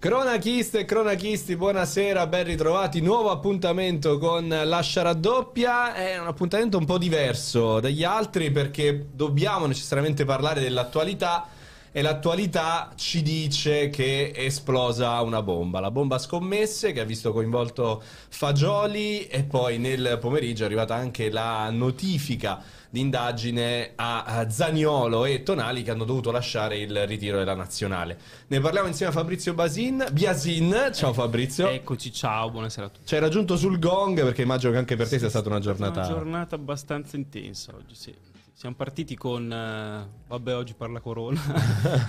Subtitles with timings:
[0.00, 3.00] Cronachiste e cronachisti, buonasera, ben ritrovati.
[3.00, 5.92] Nuovo appuntamento con Lascia Raddoppia.
[5.92, 11.48] È un appuntamento un po' diverso dagli altri perché dobbiamo necessariamente parlare dell'attualità
[11.90, 17.32] e l'attualità ci dice che è esplosa una bomba, la bomba scommesse che ha visto
[17.32, 25.24] coinvolto Fagioli e poi nel pomeriggio è arrivata anche la notifica di indagine a Zaniolo
[25.24, 28.18] e Tonali che hanno dovuto lasciare il ritiro della nazionale.
[28.46, 30.90] Ne parliamo insieme a Fabrizio Basin, Biasin.
[30.92, 31.68] Ciao Fabrizio.
[31.68, 33.06] Eccoci, ciao, buonasera a tutti.
[33.06, 36.00] Ci hai raggiunto sul gong perché immagino che anche per te sia stata una giornata.
[36.00, 38.14] Una giornata abbastanza intensa oggi, sì.
[38.58, 41.40] Siamo partiti con, eh, vabbè oggi parla Corona,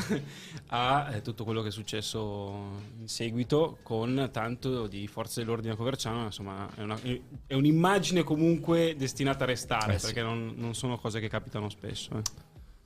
[0.69, 5.75] a eh, tutto quello che è successo in seguito con tanto di forze dell'ordine a
[5.75, 6.99] Coverciano, insomma è, una,
[7.45, 10.07] è un'immagine comunque destinata a restare eh sì.
[10.07, 12.19] perché non, non, sono cose che capitano spesso.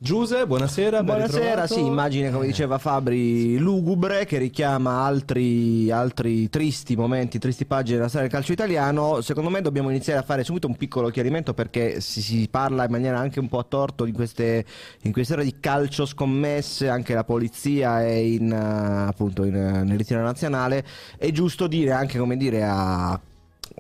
[0.03, 1.02] Giuse, buonasera.
[1.02, 7.95] Buonasera, sì, immagine come diceva Fabri, lugubre che richiama altri, altri tristi momenti, tristi pagine
[7.95, 9.21] della storia del calcio italiano.
[9.21, 12.91] Secondo me dobbiamo iniziare a fare subito un piccolo chiarimento perché si, si parla in
[12.91, 14.65] maniera anche un po' a torto in queste,
[15.04, 20.21] in queste ore di calcio scommesse, anche la polizia è in, appunto in, nel ritiro
[20.21, 20.84] nazionale.
[21.17, 23.17] È giusto dire anche come dire a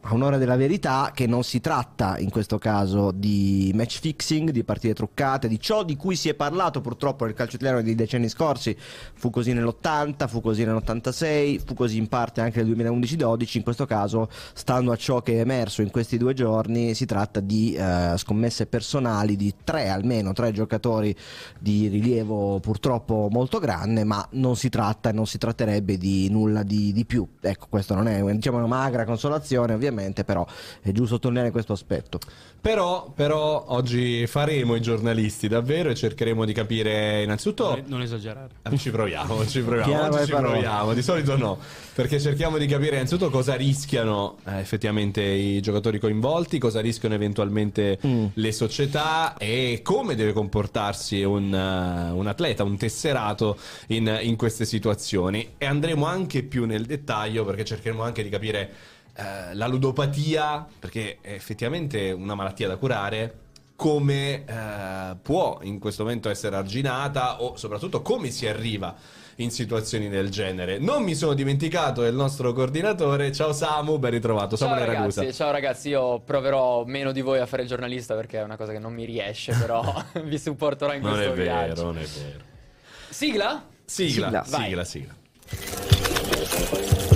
[0.05, 4.63] a un'ora della verità che non si tratta in questo caso di match fixing, di
[4.65, 8.27] partite truccate, di ciò di cui si è parlato purtroppo nel calcio italiano dei decenni
[8.27, 8.75] scorsi.
[9.13, 13.57] Fu così nell'80, fu così nell'86, fu così in parte anche nel 2011-12.
[13.57, 17.39] In questo caso, stando a ciò che è emerso in questi due giorni, si tratta
[17.39, 21.15] di eh, scommesse personali di tre, almeno tre giocatori
[21.57, 26.63] di rilievo purtroppo molto grande, ma non si tratta e non si tratterebbe di nulla
[26.63, 27.25] di, di più.
[27.39, 30.45] Ecco, questo non è diciamo, una magra consolazione, ovviamente ovviamente, però
[30.81, 32.19] è giusto sottolineare questo aspetto.
[32.59, 37.71] Però, però, oggi faremo i giornalisti davvero e cercheremo di capire innanzitutto...
[37.71, 38.51] Non, non esagerare.
[38.61, 41.59] Eh, ci proviamo, ci proviamo, oggi ci proviamo, di solito no,
[41.93, 47.99] perché cerchiamo di capire innanzututto cosa rischiano eh, effettivamente i giocatori coinvolti, cosa rischiano eventualmente
[48.05, 48.25] mm.
[48.35, 54.63] le società e come deve comportarsi un, uh, un atleta, un tesserato in, in queste
[54.63, 55.55] situazioni.
[55.57, 58.71] E andremo anche più nel dettaglio perché cercheremo anche di capire
[59.15, 63.41] eh, la ludopatia, perché è effettivamente una malattia da curare,
[63.75, 68.95] come eh, può in questo momento essere arginata o soprattutto come si arriva
[69.37, 70.77] in situazioni del genere.
[70.77, 73.31] Non mi sono dimenticato del nostro coordinatore.
[73.31, 74.55] Ciao Samu, ben ritrovato.
[74.55, 78.39] Ciao Samu ragazzi, ciao ragazzi, io proverò meno di voi a fare il giornalista perché
[78.39, 79.83] è una cosa che non mi riesce, però
[80.23, 81.83] vi supporterò in non questo vero, viaggio.
[81.83, 82.43] Non è vero,
[83.09, 83.67] Sigla?
[83.85, 85.15] Sigla, sigla, sigla.
[85.49, 87.12] sigla.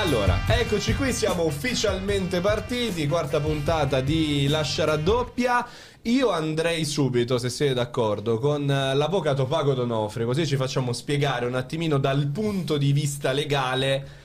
[0.00, 5.64] Allora, eccoci qui, siamo ufficialmente partiti, quarta puntata di Lascia raddoppia.
[6.04, 11.54] Io andrei subito, se siete d'accordo, con l'avvocato Pago Donofre, così ci facciamo spiegare un
[11.54, 14.19] attimino dal punto di vista legale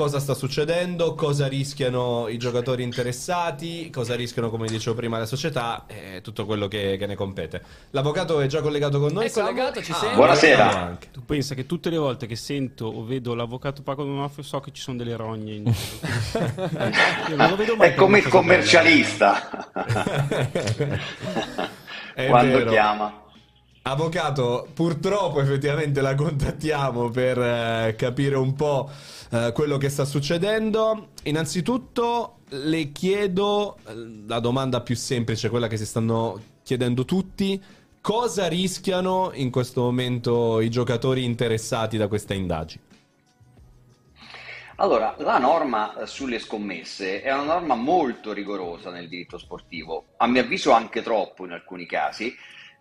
[0.00, 5.84] cosa sta succedendo, cosa rischiano i giocatori interessati, cosa rischiano, come dicevo prima, la società
[5.86, 7.60] e tutto quello che, che ne compete.
[7.90, 9.26] L'avvocato è già collegato con noi.
[9.26, 10.14] È collegato, ci ah?
[10.14, 10.96] Buonasera.
[11.12, 14.72] Tu pensa che tutte le volte che sento o vedo l'avvocato Paco Donofrio so che
[14.72, 15.64] ci sono delle rogne in
[17.80, 19.70] È come il commercialista.
[22.26, 22.70] Quando vero.
[22.70, 23.24] chiama.
[23.82, 28.88] Avvocato, purtroppo effettivamente la contattiamo per eh, capire un po'
[29.30, 31.10] eh, quello che sta succedendo.
[31.24, 33.94] Innanzitutto le chiedo eh,
[34.26, 37.60] la domanda più semplice, quella che si stanno chiedendo tutti.
[38.00, 42.88] Cosa rischiano in questo momento i giocatori interessati da questa indagine?
[44.76, 50.40] Allora, la norma sulle scommesse è una norma molto rigorosa nel diritto sportivo, a mio
[50.40, 52.34] avviso anche troppo in alcuni casi,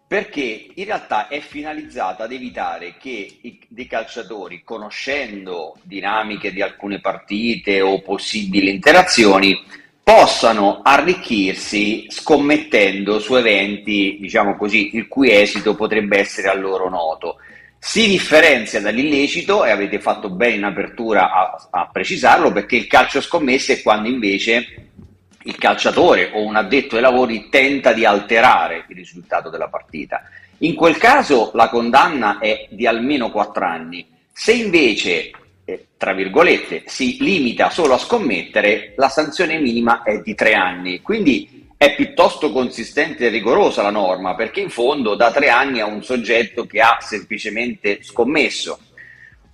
[0.10, 7.00] perché in realtà è finalizzata ad evitare che i, dei calciatori, conoscendo dinamiche di alcune
[7.00, 9.64] partite o possibili interazioni,
[10.02, 17.36] possano arricchirsi scommettendo su eventi, diciamo così, il cui esito potrebbe essere a loro noto.
[17.78, 23.22] Si differenzia dall'illecito, e avete fatto bene in apertura a, a precisarlo, perché il calcio
[23.22, 24.89] scommesse è quando invece
[25.50, 30.24] il calciatore o un addetto ai lavori tenta di alterare il risultato della partita.
[30.60, 34.08] In quel caso la condanna è di almeno 4 anni.
[34.32, 35.32] Se invece,
[35.66, 41.02] eh, tra virgolette, si limita solo a scommettere, la sanzione minima è di 3 anni.
[41.02, 45.86] Quindi è piuttosto consistente e rigorosa la norma, perché in fondo da 3 anni a
[45.86, 48.80] un soggetto che ha semplicemente scommesso.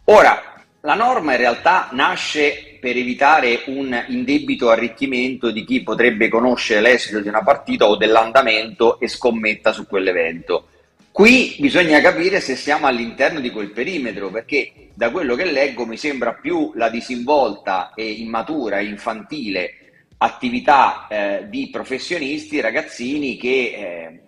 [0.06, 6.82] Ora, la norma in realtà nasce per evitare un indebito arricchimento di chi potrebbe conoscere
[6.82, 10.68] l'esito di una partita o dell'andamento e scommetta su quell'evento.
[11.12, 15.98] Qui bisogna capire se siamo all'interno di quel perimetro, perché da quello che leggo mi
[15.98, 19.78] sembra più la disinvolta e immatura, infantile
[20.18, 24.20] attività eh, di professionisti, ragazzini che eh,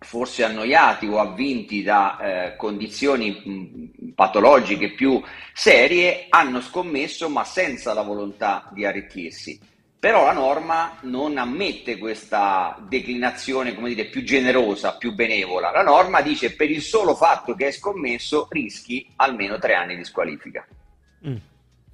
[0.00, 7.92] forse annoiati o avvinti da eh, condizioni mh, patologiche più serie hanno scommesso ma senza
[7.92, 9.60] la volontà di arricchirsi.
[10.00, 15.70] Però la norma non ammette questa declinazione, come dire, più generosa, più benevola.
[15.70, 20.04] La norma dice per il solo fatto che hai scommesso rischi almeno tre anni di
[20.04, 20.66] squalifica.
[21.28, 21.36] Mm.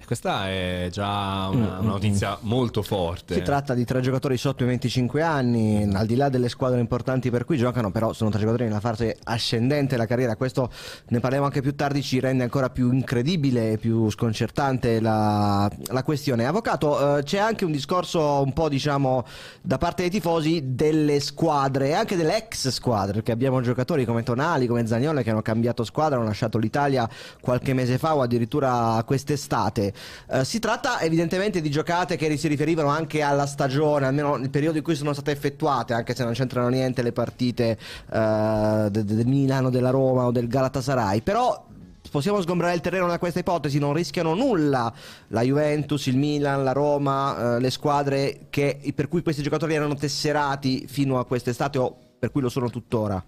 [0.07, 2.47] Questa è già una, mm, una notizia mm.
[2.47, 3.33] molto forte.
[3.33, 7.29] Si tratta di tre giocatori sotto i 25 anni, al di là delle squadre importanti
[7.29, 10.37] per cui giocano, però sono tre giocatori nella fase ascendente della carriera.
[10.37, 10.71] Questo
[11.09, 16.03] ne parliamo anche più tardi, ci rende ancora più incredibile e più sconcertante la, la
[16.03, 16.45] questione.
[16.45, 19.25] Avvocato, eh, c'è anche un discorso un po' diciamo
[19.61, 24.67] da parte dei tifosi delle squadre, anche delle ex squadre, perché abbiamo giocatori come Tonali,
[24.67, 27.09] come Zagnolo che hanno cambiato squadra, hanno lasciato l'Italia
[27.41, 29.95] qualche mese fa o addirittura quest'estate.
[30.27, 34.77] Uh, si tratta evidentemente di giocate che si riferivano anche alla stagione, almeno nel periodo
[34.77, 37.77] in cui sono state effettuate, anche se non c'entrano niente le partite
[38.07, 41.21] uh, del de Milano, della Roma o del Galatasaray.
[41.21, 41.65] Però
[42.09, 44.93] possiamo sgombrare il terreno da questa ipotesi, non rischiano nulla
[45.29, 49.95] la Juventus, il Milan, la Roma, uh, le squadre che, per cui questi giocatori erano
[49.95, 53.23] tesserati fino a quest'estate o per cui lo sono tuttora.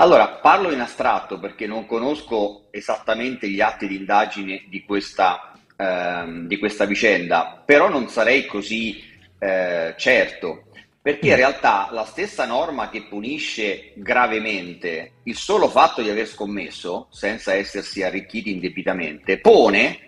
[0.00, 6.46] Allora, parlo in astratto perché non conosco esattamente gli atti di indagine di questa, ehm,
[6.46, 9.02] di questa vicenda, però non sarei così
[9.40, 10.66] eh, certo,
[11.02, 11.36] perché in mm.
[11.36, 18.04] realtà la stessa norma che punisce gravemente il solo fatto di aver scommesso, senza essersi
[18.04, 19.98] arricchiti indebitamente, pone,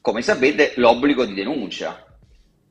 [0.00, 2.04] come sapete, l'obbligo di denuncia.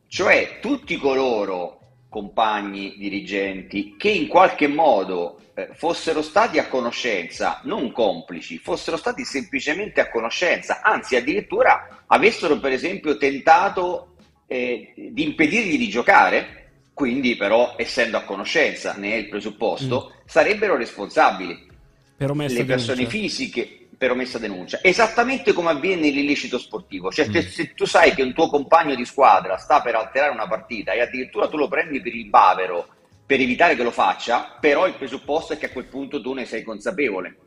[0.05, 1.79] Cioè tutti coloro,
[2.09, 5.39] compagni, dirigenti, che in qualche modo
[5.74, 12.74] fossero stati a conoscenza, non complici, fossero stati semplicemente a conoscenza, anzi addirittura avessero per
[12.74, 14.16] esempio tentato
[14.48, 16.63] eh, di impedirgli di giocare,
[16.94, 20.19] quindi però essendo a conoscenza, ne è il presupposto, mm.
[20.25, 21.74] sarebbero responsabili.
[22.18, 23.10] Per le persone denuncia.
[23.10, 27.31] fisiche per omessa denuncia, esattamente come avviene nell'illecito sportivo, cioè mm.
[27.31, 30.92] se, se tu sai che un tuo compagno di squadra sta per alterare una partita
[30.92, 32.88] e addirittura tu lo prendi per il bavero
[33.25, 36.45] per evitare che lo faccia, però il presupposto è che a quel punto tu ne
[36.45, 37.38] sei consapevole.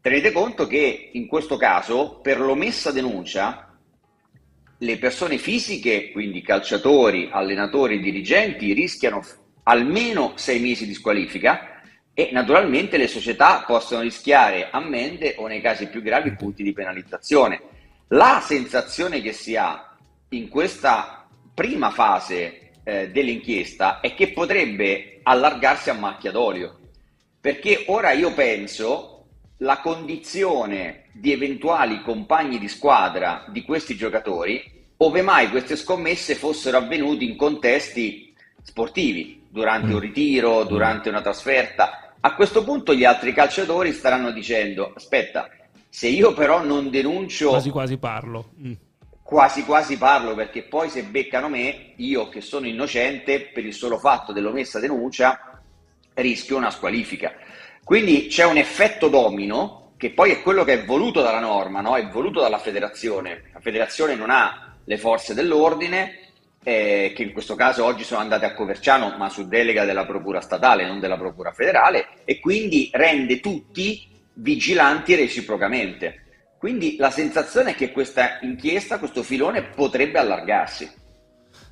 [0.00, 3.76] Tenete conto che in questo caso, per l'omessa denuncia,
[4.78, 9.22] le persone fisiche, quindi calciatori, allenatori, dirigenti, rischiano
[9.64, 11.80] almeno sei mesi di squalifica
[12.14, 17.60] e naturalmente le società possono rischiare ammende o nei casi più gravi punti di penalizzazione.
[18.08, 19.96] La sensazione che si ha
[20.30, 26.78] in questa prima fase eh, dell'inchiesta è che potrebbe allargarsi a macchia d'olio,
[27.40, 29.26] perché ora io penso
[29.58, 34.62] la condizione di eventuali compagni di squadra di questi giocatori,
[34.98, 40.00] ove mai queste scommesse fossero avvenute in contesti sportivi, durante un mm.
[40.00, 42.14] ritiro, durante una trasferta.
[42.20, 45.48] A questo punto gli altri calciatori staranno dicendo, aspetta,
[45.88, 47.48] se io però non denuncio...
[47.48, 48.50] Quasi quasi parlo.
[48.60, 48.72] Mm
[49.26, 53.98] quasi quasi parlo perché poi se beccano me, io che sono innocente per il solo
[53.98, 55.60] fatto dell'omessa denuncia,
[56.14, 57.34] rischio una squalifica.
[57.82, 61.96] Quindi c'è un effetto domino che poi è quello che è voluto dalla norma, no?
[61.96, 63.50] è voluto dalla federazione.
[63.52, 66.20] La federazione non ha le forze dell'ordine,
[66.62, 70.40] eh, che in questo caso oggi sono andate a Coverciano, ma su delega della Procura
[70.40, 76.25] statale, non della Procura federale, e quindi rende tutti vigilanti reciprocamente.
[76.58, 80.90] Quindi la sensazione è che questa inchiesta, questo filone potrebbe allargarsi.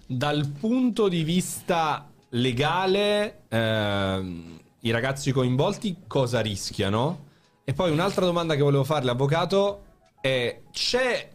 [0.07, 7.31] Dal punto di vista legale, ehm, i ragazzi coinvolti cosa rischiano?
[7.65, 9.85] E poi un'altra domanda che volevo farle, avvocato,
[10.21, 11.31] è c'è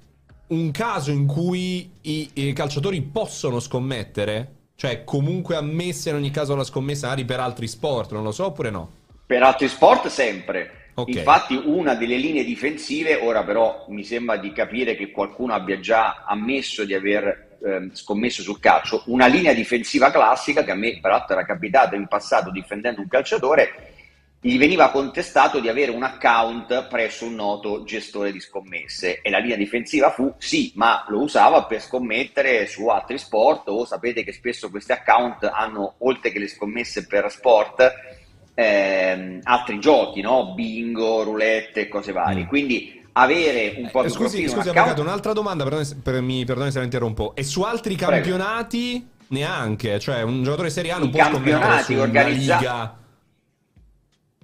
[0.47, 4.57] un caso in cui i, i calciatori possono scommettere?
[4.75, 8.45] Cioè, comunque ammessa in ogni caso la scommessa, magari per altri sport, non lo so,
[8.45, 8.91] oppure no?
[9.25, 10.78] Per altri sport sempre.
[11.01, 11.17] Okay.
[11.17, 16.23] Infatti una delle linee difensive, ora però mi sembra di capire che qualcuno abbia già
[16.25, 21.35] ammesso di aver eh, scommesso sul calcio, una linea difensiva classica che a me peraltro
[21.35, 23.97] era capitato in passato difendendo un calciatore,
[24.41, 29.39] gli veniva contestato di avere un account presso un noto gestore di scommesse e la
[29.39, 34.31] linea difensiva fu sì, ma lo usava per scommettere su altri sport o sapete che
[34.31, 38.18] spesso questi account hanno oltre che le scommesse per sport
[38.59, 40.53] ehm, altri giochi, no?
[40.53, 42.43] bingo, roulette e cose varie.
[42.43, 42.47] Mm.
[42.47, 46.71] Quindi avere un po' eh, più Scusi, scusi avvocato, un'altra domanda, perdoni, per, mi perdoni
[46.71, 47.35] se la interrompo.
[47.35, 49.25] E su altri campionati Prego.
[49.27, 49.99] neanche?
[49.99, 52.57] Cioè un giocatore Serie A non I può scommettere su organizza...
[52.57, 52.97] una liga...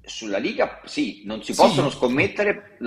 [0.07, 1.59] Sulla liga sì, non si sì.
[1.59, 2.77] possono scommettere,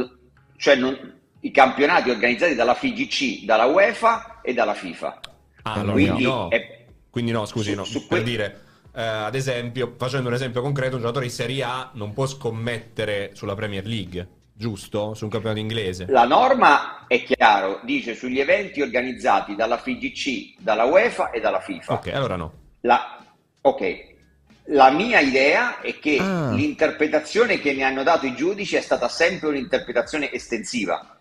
[0.56, 1.14] cioè non...
[1.40, 5.20] i campionati organizzati dalla FIGC, dalla UEFA e dalla FIFA.
[5.62, 6.48] Ah, allora Quindi no.
[6.48, 6.86] È...
[7.10, 7.84] Quindi no, scusi, su, no.
[7.84, 8.24] Su per que...
[8.24, 8.62] dire
[8.98, 13.30] eh, ad esempio, facendo un esempio concreto, un giocatore di Serie A non può scommettere
[13.32, 15.14] sulla Premier League, giusto?
[15.14, 16.06] Su un campionato inglese.
[16.08, 21.92] La norma è chiaro, dice sugli eventi organizzati dalla FIGC, dalla UEFA e dalla FIFA.
[21.92, 22.52] Ok, allora no.
[22.80, 23.22] La...
[23.60, 24.16] Ok,
[24.64, 26.50] la mia idea è che ah.
[26.50, 31.16] l'interpretazione che ne hanno dato i giudici è stata sempre un'interpretazione estensiva,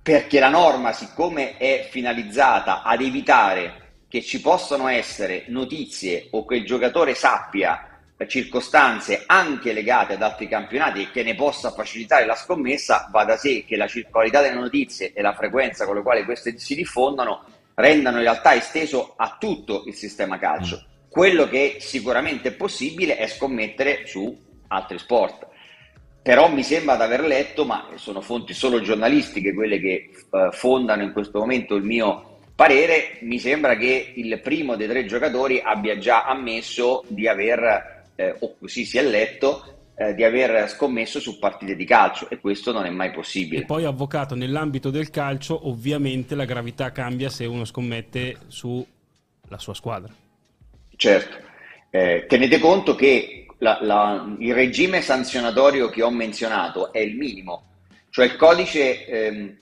[0.00, 6.56] perché la norma, siccome è finalizzata ad evitare che ci possano essere notizie o che
[6.56, 7.88] il giocatore sappia
[8.26, 13.36] circostanze anche legate ad altri campionati e che ne possa facilitare la scommessa, va da
[13.36, 17.44] sé che la circolarità delle notizie e la frequenza con le quali queste si diffondono
[17.74, 20.82] rendano in realtà esteso a tutto il sistema calcio.
[20.82, 20.86] Mm.
[21.08, 24.36] Quello che sicuramente è possibile è scommettere su
[24.68, 25.46] altri sport.
[26.20, 31.02] Però mi sembra di aver letto, ma sono fonti solo giornalistiche quelle che eh, fondano
[31.02, 35.96] in questo momento il mio parere, mi sembra che il primo dei tre giocatori abbia
[35.96, 41.38] già ammesso di aver, eh, o così si è letto, eh, di aver scommesso su
[41.38, 43.62] partite di calcio e questo non è mai possibile.
[43.62, 48.84] E poi avvocato, nell'ambito del calcio ovviamente la gravità cambia se uno scommette sulla
[49.58, 50.12] sua squadra.
[50.96, 51.36] Certo,
[51.90, 57.66] eh, tenete conto che la, la, il regime sanzionatorio che ho menzionato è il minimo,
[58.10, 59.56] cioè il codice ehm,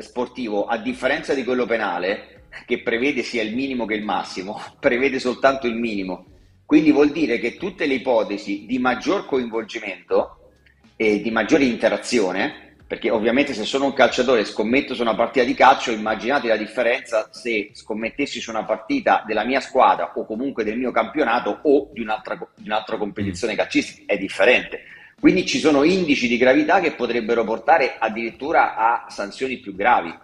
[0.00, 5.18] sportivo, a differenza di quello penale, che prevede sia il minimo che il massimo, prevede
[5.18, 6.26] soltanto il minimo.
[6.64, 10.50] Quindi vuol dire che tutte le ipotesi di maggior coinvolgimento
[10.96, 15.44] e di maggiore interazione, perché ovviamente se sono un calciatore e scommetto su una partita
[15.44, 20.64] di calcio, immaginate la differenza se scommettessi su una partita della mia squadra o comunque
[20.64, 23.56] del mio campionato o di un'altra, di un'altra competizione mm.
[23.56, 24.80] calcistica, è differente.
[25.18, 30.14] Quindi ci sono indici di gravità che potrebbero portare addirittura a sanzioni più gravi.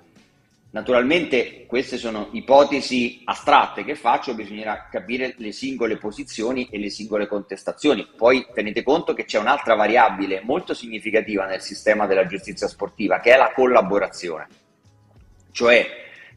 [0.73, 7.27] Naturalmente queste sono ipotesi astratte che faccio, bisognerà capire le singole posizioni e le singole
[7.27, 8.09] contestazioni.
[8.17, 13.35] Poi tenete conto che c'è un'altra variabile molto significativa nel sistema della giustizia sportiva, che
[13.35, 14.47] è la collaborazione.
[15.51, 15.87] Cioè,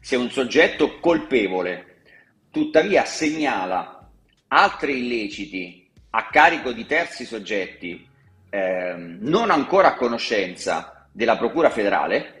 [0.00, 2.02] se un soggetto colpevole
[2.50, 4.06] tuttavia segnala
[4.48, 8.06] altri illeciti a carico di terzi soggetti
[8.50, 12.35] eh, non ancora a conoscenza della Procura federale,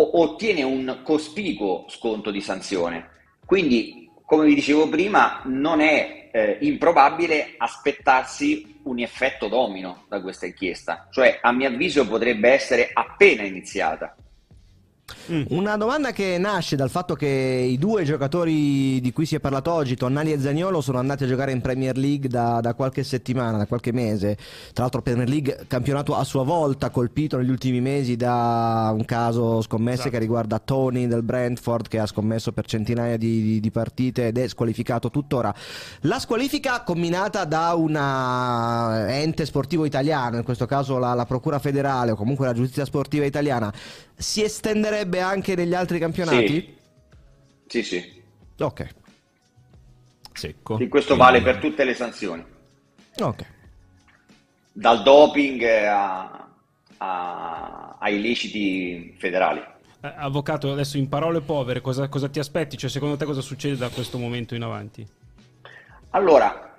[0.00, 3.10] ottiene un cospicuo sconto di sanzione.
[3.44, 10.46] Quindi, come vi dicevo prima, non è eh, improbabile aspettarsi un effetto domino da questa
[10.46, 14.16] inchiesta, cioè a mio avviso potrebbe essere appena iniziata.
[15.30, 15.42] Mm.
[15.48, 19.70] Una domanda che nasce dal fatto che i due giocatori di cui si è parlato
[19.70, 23.58] oggi, Tonnali e Zagnolo, sono andati a giocare in Premier League da, da, qualche settimana,
[23.58, 24.36] da qualche mese.
[24.72, 29.60] Tra l'altro Premier League, campionato a sua volta colpito negli ultimi mesi da un caso
[29.60, 30.10] scommesse esatto.
[30.10, 34.38] che riguarda Tony del Brentford che ha scommesso per centinaia di, di, di partite ed
[34.38, 35.54] è squalificato tuttora.
[36.02, 42.12] La squalifica combinata da un ente sportivo italiano, in questo caso la, la Procura federale
[42.12, 43.70] o comunque la giustizia sportiva italiana,
[44.16, 46.76] si estenderebbe anche negli altri campionati?
[47.66, 48.00] Sì, sì.
[48.00, 48.22] sì.
[48.62, 48.88] Ok.
[50.32, 50.78] Secco.
[50.78, 52.44] E questo vale per tutte le sanzioni.
[53.18, 53.46] Ok.
[54.72, 56.48] Dal doping a,
[56.98, 59.60] a, ai illeciti federali.
[60.00, 62.76] Eh, avvocato, adesso in parole povere, cosa, cosa ti aspetti?
[62.76, 65.06] Cioè, secondo te cosa succede da questo momento in avanti?
[66.10, 66.74] Allora,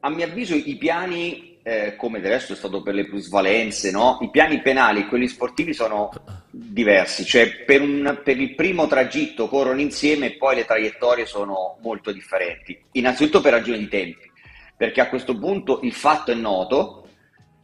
[0.00, 4.18] a mio avviso i piani eh, come del resto è stato per le plusvalenze, no?
[4.20, 6.10] i piani penali e quelli sportivi sono
[6.50, 11.78] diversi, cioè per, un, per, il primo tragitto corrono insieme e poi le traiettorie sono
[11.80, 14.30] molto differenti, innanzitutto per ragioni di tempi,
[14.76, 17.08] perché a questo punto il fatto è noto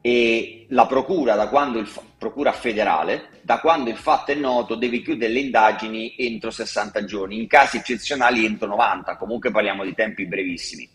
[0.01, 5.03] e la procura, da quando il, procura federale, da quando il fatto è noto deve
[5.03, 10.25] chiudere le indagini entro 60 giorni, in casi eccezionali entro 90, comunque parliamo di tempi
[10.25, 10.89] brevissimi.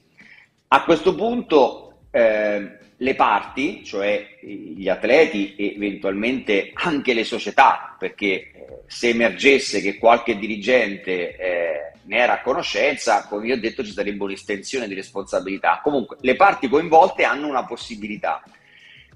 [0.69, 8.25] A questo punto eh, le parti, cioè gli atleti e eventualmente anche le società, perché
[8.25, 8.51] eh,
[8.87, 13.91] se emergesse che qualche dirigente eh, ne era a conoscenza, come vi ho detto ci
[13.91, 15.81] sarebbe un'estensione di responsabilità.
[15.83, 18.43] Comunque le parti coinvolte hanno una possibilità.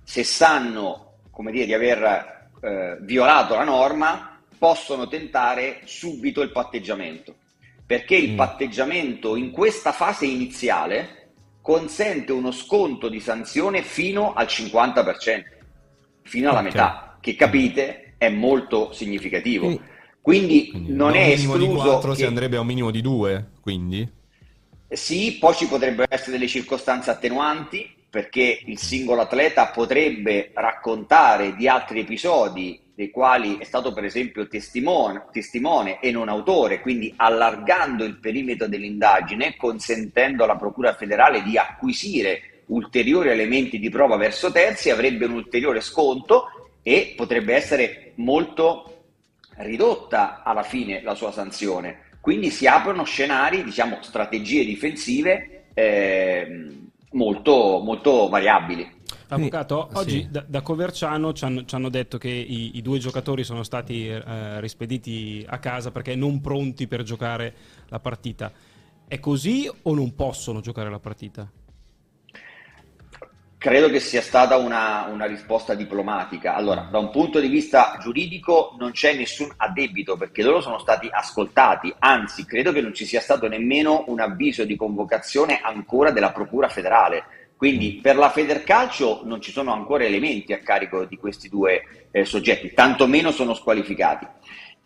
[0.04, 7.36] Se sanno, come dire, di aver eh, violato la norma, possono tentare subito il patteggiamento,
[7.86, 8.36] perché il mm.
[8.36, 11.19] patteggiamento in questa fase iniziale
[11.70, 15.44] consente uno sconto di sanzione fino al 50%,
[16.24, 16.72] fino alla okay.
[16.72, 19.68] metà, che capite è molto significativo.
[19.68, 19.84] Quindi,
[20.20, 22.18] quindi, quindi non è escluso di 4 che...
[22.18, 24.12] si andrebbe a un minimo di 2, quindi?
[24.90, 31.68] Sì, poi ci potrebbero essere delle circostanze attenuanti perché il singolo atleta potrebbe raccontare di
[31.68, 38.04] altri episodi dei quali è stato per esempio testimone, testimone, e non autore, quindi allargando
[38.04, 44.90] il perimetro dell'indagine, consentendo alla Procura federale di acquisire ulteriori elementi di prova verso terzi,
[44.90, 49.04] avrebbe un ulteriore sconto e potrebbe essere molto
[49.58, 52.08] ridotta alla fine la sua sanzione.
[52.20, 56.70] Quindi si aprono scenari, diciamo, strategie difensive eh,
[57.12, 58.98] molto, molto variabili.
[59.30, 60.28] Avvocato, oggi sì.
[60.32, 64.08] da, da, Coverciano ci hanno, ci hanno detto che i, i, due giocatori sono stati
[64.08, 67.54] eh, rispediti a casa perché non pronti per giocare
[67.90, 68.52] la partita.
[69.08, 71.50] È così o non possono giocare la partita?
[73.60, 76.56] Credo che sia stata una, una, risposta diplomatica.
[76.56, 81.10] Allora, da un punto di vista giuridico non c'è nessun addebito perché loro sono stati
[81.12, 86.32] ascoltati, anzi credo che non ci sia stato nemmeno un avviso di convocazione ancora della
[86.32, 87.52] Procura federale.
[87.58, 92.24] Quindi per la Federcalcio non ci sono ancora elementi a carico di questi due eh,
[92.24, 94.26] soggetti, tantomeno sono squalificati.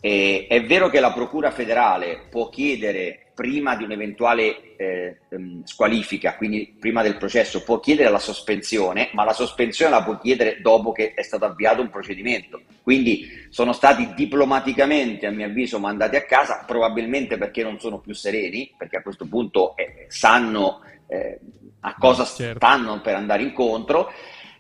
[0.02, 6.36] Eh, è vero che la Procura federale può chiedere prima di un'eventuale eh, ehm, squalifica,
[6.36, 10.92] quindi prima del processo, può chiedere la sospensione, ma la sospensione la può chiedere dopo
[10.92, 12.62] che è stato avviato un procedimento.
[12.82, 18.14] Quindi sono stati diplomaticamente, a mio avviso, mandati a casa, probabilmente perché non sono più
[18.14, 21.40] sereni, perché a questo punto eh, sanno eh,
[21.82, 22.58] a cosa certo.
[22.58, 24.12] stanno per andare incontro,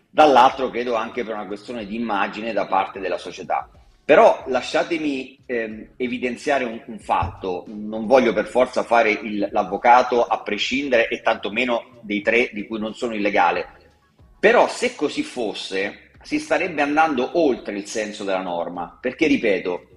[0.10, 3.70] dall'altro credo anche per una questione di immagine da parte della società.
[4.05, 10.41] Però lasciatemi eh, evidenziare un, un, fatto, non voglio per forza fare il, l'avvocato a
[10.41, 13.65] prescindere e tantomeno dei tre di cui non sono illegale,
[14.38, 19.88] però se così fosse si starebbe andando oltre il senso della norma, perché ripeto,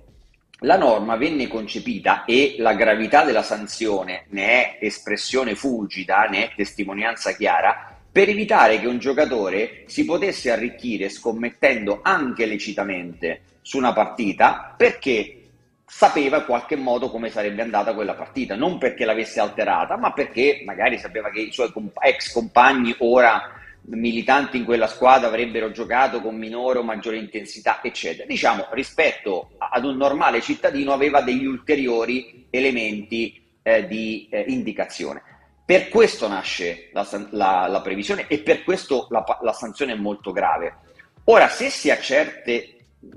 [0.60, 6.52] la norma venne concepita e la gravità della sanzione ne è espressione fulgida, ne è
[6.54, 13.92] testimonianza chiara, per evitare che un giocatore si potesse arricchire scommettendo anche lecitamente su una
[13.92, 15.40] partita perché
[15.84, 20.62] sapeva in qualche modo come sarebbe andata quella partita, non perché l'avesse alterata, ma perché
[20.64, 23.42] magari sapeva che i suoi ex compagni ora
[23.86, 28.24] militanti in quella squadra avrebbero giocato con minore o maggiore intensità, eccetera.
[28.24, 35.22] Diciamo, rispetto ad un normale cittadino aveva degli ulteriori elementi eh, di eh, indicazione.
[35.64, 40.30] Per questo nasce la, la, la, previsione e per questo la, la sanzione è molto
[40.30, 40.76] grave.
[41.24, 42.75] Ora, se si accerte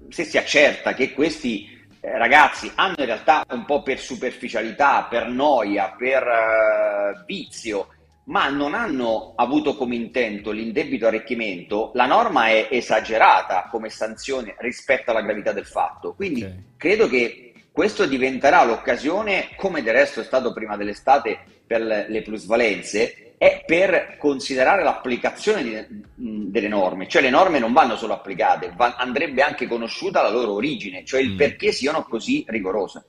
[0.09, 5.27] se si accerta che questi eh, ragazzi hanno in realtà un po' per superficialità, per
[5.27, 7.89] noia, per uh, vizio,
[8.25, 15.11] ma non hanno avuto come intento l'indebito arricchimento, la norma è esagerata come sanzione rispetto
[15.11, 16.13] alla gravità del fatto.
[16.13, 16.63] Quindi okay.
[16.77, 23.28] credo che questo diventerà l'occasione, come del resto è stato prima dell'estate per le plusvalenze,
[23.39, 26.03] è per considerare l'applicazione di,
[26.51, 30.51] delle norme, cioè le norme non vanno solo applicate, va, andrebbe anche conosciuta la loro
[30.51, 31.37] origine, cioè il mm.
[31.37, 33.05] perché siano così rigorose.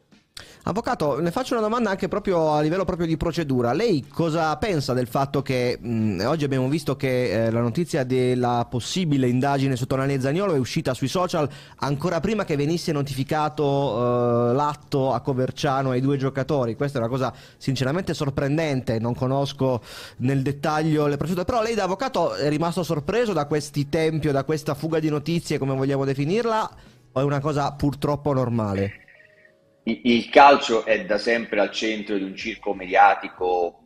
[0.62, 3.72] Avvocato, le faccio una domanda anche proprio a livello proprio di procedura.
[3.72, 8.66] Lei cosa pensa del fatto che mh, oggi abbiamo visto che eh, la notizia della
[8.68, 14.54] possibile indagine su Tonale Zagnolo è uscita sui social ancora prima che venisse notificato eh,
[14.54, 16.76] l'atto a Coverciano ai due giocatori?
[16.76, 19.80] Questa è una cosa sinceramente sorprendente, non conosco
[20.18, 24.32] nel dettaglio le procedure, però lei da avvocato è rimasto sorpreso da questi tempi o
[24.32, 26.70] da questa fuga di notizie, come vogliamo definirla,
[27.12, 29.08] o è una cosa purtroppo normale?
[29.84, 33.80] Il calcio è da sempre al centro di un circo mediatico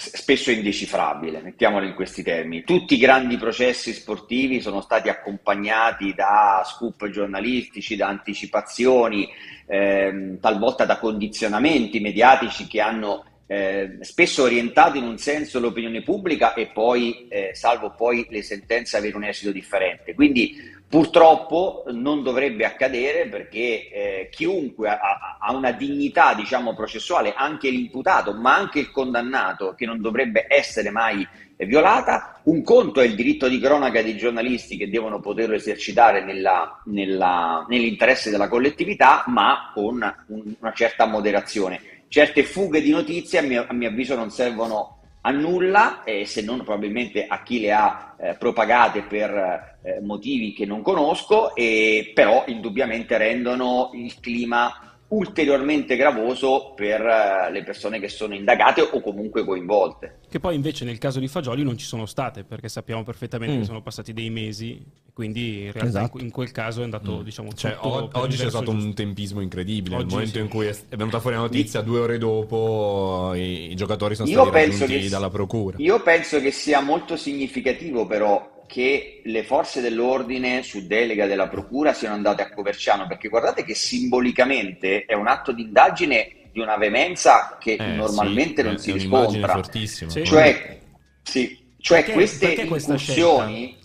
[0.00, 2.64] spesso indecifrabile, mettiamolo in questi termini.
[2.64, 9.28] Tutti i grandi processi sportivi sono stati accompagnati da scoop giornalistici, da anticipazioni,
[9.66, 16.54] ehm, talvolta da condizionamenti mediatici che hanno eh, spesso orientato in un senso l'opinione pubblica
[16.54, 20.14] e poi, eh, salvo poi le sentenze, avere un esito differente.
[20.14, 27.70] Quindi Purtroppo non dovrebbe accadere perché eh, chiunque ha, ha, una dignità diciamo, processuale, anche
[27.70, 31.24] l'imputato, ma anche il condannato, che non dovrebbe essere mai
[31.58, 32.40] violata.
[32.42, 37.64] Un conto è il diritto di cronaca dei giornalisti che devono poterlo esercitare nella, nella,
[37.68, 41.99] nell'interesse della collettività, ma con un, una certa moderazione.
[42.12, 46.42] Certe fughe di notizie, a mio, a mio avviso, non servono a nulla, eh, se
[46.42, 52.10] non probabilmente a chi le ha eh, propagate per eh, motivi che non conosco, e,
[52.12, 59.00] però indubbiamente rendono il clima ulteriormente gravoso per eh, le persone che sono indagate o
[59.00, 60.18] comunque coinvolte.
[60.28, 63.58] Che poi invece nel caso di Fagioli non ci sono state, perché sappiamo perfettamente mm.
[63.60, 66.18] che sono passati dei mesi, quindi in realtà esatto.
[66.18, 67.22] in, quel caso è andato, mm.
[67.22, 68.86] diciamo, cioè, o- oggi c'è stato giusto.
[68.86, 70.44] un tempismo incredibile, oggi nel momento sì.
[70.44, 74.44] in cui è venuta fuori la notizia, due ore dopo i, i giocatori sono io
[74.44, 75.76] stati raggiunti dalla procura.
[75.80, 81.92] Io penso che sia molto significativo però che le forze dell'ordine su delega della procura
[81.92, 86.76] siano andate a Coverciano, perché guardate che simbolicamente è un atto di indagine di una
[86.76, 89.60] veemenza che eh, normalmente sì, non si riscontra.
[89.64, 90.24] Sì.
[90.24, 90.78] Cioè,
[91.20, 93.78] sì, cioè perché, queste perché incursioni...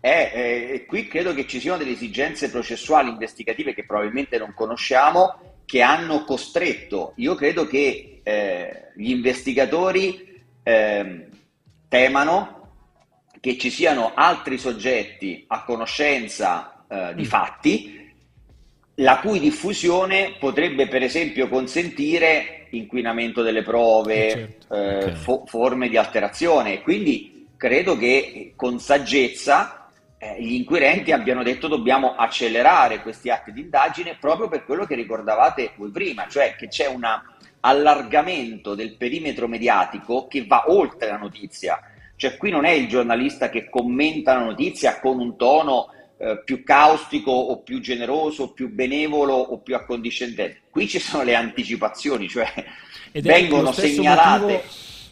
[0.00, 5.62] Eh, eh, qui credo che ci siano delle esigenze processuali investigative che probabilmente non conosciamo
[5.64, 7.12] che hanno costretto.
[7.16, 11.24] Io credo che eh, gli investigatori ehm,
[11.88, 12.63] temano
[13.44, 17.26] che ci siano altri soggetti a conoscenza eh, di mm.
[17.26, 18.12] fatti,
[18.94, 24.74] la cui diffusione potrebbe per esempio consentire inquinamento delle prove, eh, certo.
[24.74, 25.14] eh, okay.
[25.16, 26.80] fo- forme di alterazione.
[26.80, 33.60] Quindi credo che con saggezza eh, gli inquirenti abbiano detto dobbiamo accelerare questi atti di
[33.60, 37.06] indagine proprio per quello che ricordavate voi prima, cioè che c'è un
[37.60, 41.78] allargamento del perimetro mediatico che va oltre la notizia
[42.24, 46.62] cioè qui non è il giornalista che commenta la notizia con un tono eh, più
[46.64, 50.62] caustico o più generoso, o più benevolo o più accondiscendente.
[50.70, 52.50] Qui ci sono le anticipazioni, cioè
[53.12, 54.40] Ed vengono segnalate.
[54.40, 54.62] Motivo,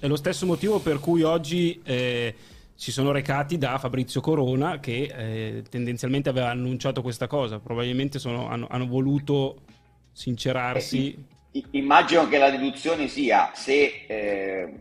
[0.01, 2.35] è lo stesso motivo per cui oggi eh,
[2.75, 7.59] si sono recati da Fabrizio Corona che eh, tendenzialmente aveva annunciato questa cosa.
[7.59, 9.61] Probabilmente sono, hanno, hanno, voluto
[10.13, 11.27] sincerarsi.
[11.53, 14.73] Eh, immagino che la deduzione sia se eh,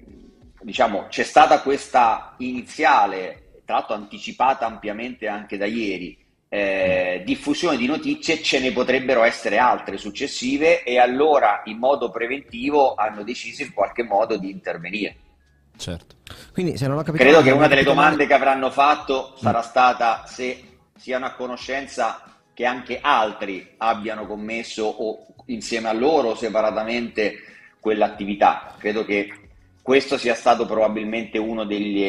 [0.62, 6.18] diciamo, c'è stata questa iniziale, tra l'altro anticipata ampiamente anche da ieri,
[6.54, 12.94] eh, diffusione di notizie, ce ne potrebbero essere altre successive e allora in modo preventivo
[12.96, 15.16] hanno deciso in qualche modo di intervenire.
[15.78, 16.16] Certo.
[16.52, 19.64] Quindi, se non ho capito Credo che una delle domande che avranno fatto sarà mm.
[19.64, 20.64] stata se
[20.98, 22.22] siano a conoscenza
[22.54, 27.36] che anche altri abbiano commesso o insieme a loro separatamente
[27.80, 28.76] quell'attività.
[28.78, 29.41] Credo che
[29.92, 32.06] questo sia stato probabilmente uno degli,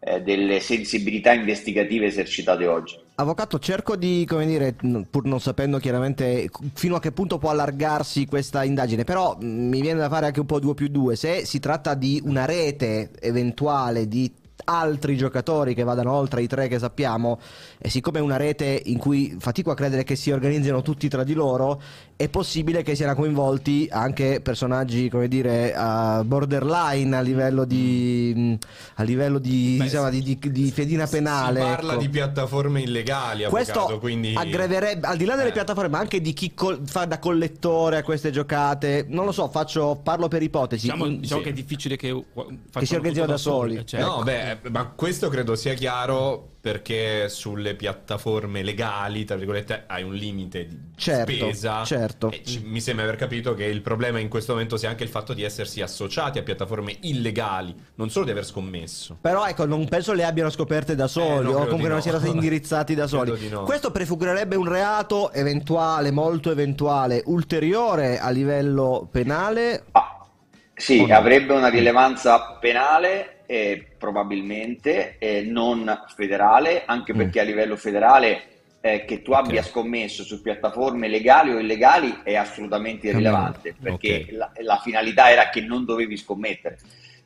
[0.00, 3.00] eh, delle sensibilità investigative esercitate oggi.
[3.14, 4.76] Avvocato, cerco di, come dire,
[5.08, 10.00] pur non sapendo chiaramente fino a che punto può allargarsi questa indagine, però mi viene
[10.00, 11.16] da fare anche un po' 2 più 2.
[11.16, 14.30] Se si tratta di una rete eventuale di
[14.64, 17.40] altri giocatori che vadano oltre i tre che sappiamo
[17.78, 21.24] e siccome è una rete in cui fatico a credere che si organizzino tutti tra
[21.24, 21.80] di loro
[22.16, 28.58] è possibile che siano coinvolti anche personaggi come dire uh, borderline a livello di
[28.94, 32.02] a livello di, Beh, insomma, di, di, di fedina penale si parla ecco.
[32.02, 34.34] di piattaforme illegali questo avvocato, quindi...
[34.36, 35.52] aggraverebbe al di là delle eh.
[35.52, 39.48] piattaforme ma anche di chi col- fa da collettore a queste giocate non lo so
[39.48, 41.46] faccio parlo per ipotesi diciamo, diciamo sì.
[41.46, 42.24] che è difficile che,
[42.72, 44.22] che si organizzino da soli, Cioè, no ecco.
[44.22, 50.14] beh eh, ma questo credo sia chiaro perché sulle piattaforme legali, tra virgolette, hai un
[50.14, 51.84] limite di certo, spesa.
[51.84, 52.28] Certo.
[52.28, 55.34] C- mi sembra aver capito che il problema in questo momento sia anche il fatto
[55.34, 59.18] di essersi associati a piattaforme illegali, non solo di aver scommesso.
[59.20, 62.00] Però ecco, non penso le abbiano scoperte da soli eh, o comunque non no.
[62.00, 63.48] siano stati indirizzati da soli.
[63.48, 63.64] No.
[63.64, 69.86] Questo prefigurerebbe un reato eventuale, molto eventuale, ulteriore a livello penale?
[69.90, 70.24] Ah,
[70.76, 71.12] sì, no?
[71.12, 77.16] avrebbe una rilevanza penale eh, probabilmente eh, non federale, anche mm.
[77.16, 77.42] perché mm.
[77.42, 78.42] a livello federale
[78.80, 79.70] eh, che tu abbia okay.
[79.70, 84.36] scommesso su piattaforme legali o illegali è assolutamente irrilevante, perché okay.
[84.36, 86.78] la, la, finalità era che non dovevi scommettere.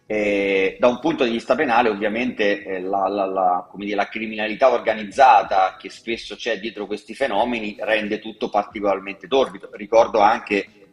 [0.07, 5.77] Da un punto di vista penale, ovviamente, eh, la, la, la, dire, la, criminalità organizzata
[5.79, 9.69] che spesso c'è dietro questi fenomeni rende tutto particolarmente torbido.
[9.73, 10.86] Ricordo anche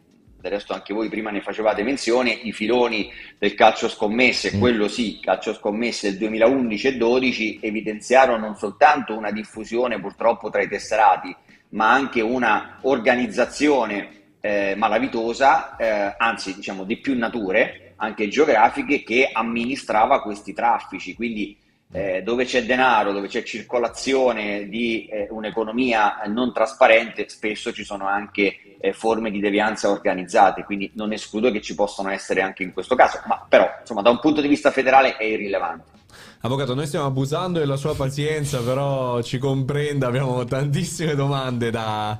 [0.44, 4.60] del resto anche voi prima ne facevate menzione, i filoni del calcio scommesse, mm.
[4.60, 10.60] quello sì, calcio scommesse del 2011 e 2012 evidenziarono non soltanto una diffusione purtroppo tra
[10.60, 11.34] i tesserati,
[11.70, 19.30] ma anche una organizzazione eh, malavitosa, eh, anzi diciamo di più nature, anche geografiche, che
[19.32, 21.14] amministrava questi traffici.
[21.14, 21.56] Quindi
[21.90, 28.06] eh, dove c'è denaro, dove c'è circolazione di eh, un'economia non trasparente, spesso ci sono
[28.06, 32.74] anche eh, forme di devianza organizzate, quindi non escludo che ci possano essere anche in
[32.74, 35.92] questo caso, ma però insomma da un punto di vista federale è irrilevante.
[36.40, 42.18] Avvocato, noi stiamo abusando della sua pazienza, però ci comprenda, abbiamo tantissime domande da,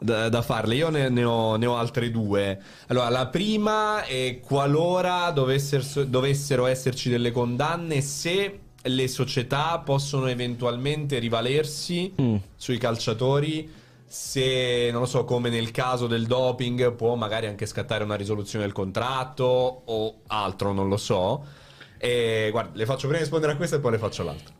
[0.00, 0.74] da, da farle.
[0.74, 2.60] Io ne, ne, ho, ne, ho, altre due.
[2.88, 11.20] Allora, la prima è qualora dovessero, dovessero esserci delle condanne, se le società possono eventualmente
[11.20, 12.36] rivalersi mm.
[12.56, 13.78] sui calciatori
[14.10, 18.64] se, non lo so, come nel caso del doping, può magari anche scattare una risoluzione
[18.64, 21.46] del contratto o altro, non lo so.
[21.96, 24.52] E guarda, le faccio prima rispondere a questa e poi le faccio l'altra.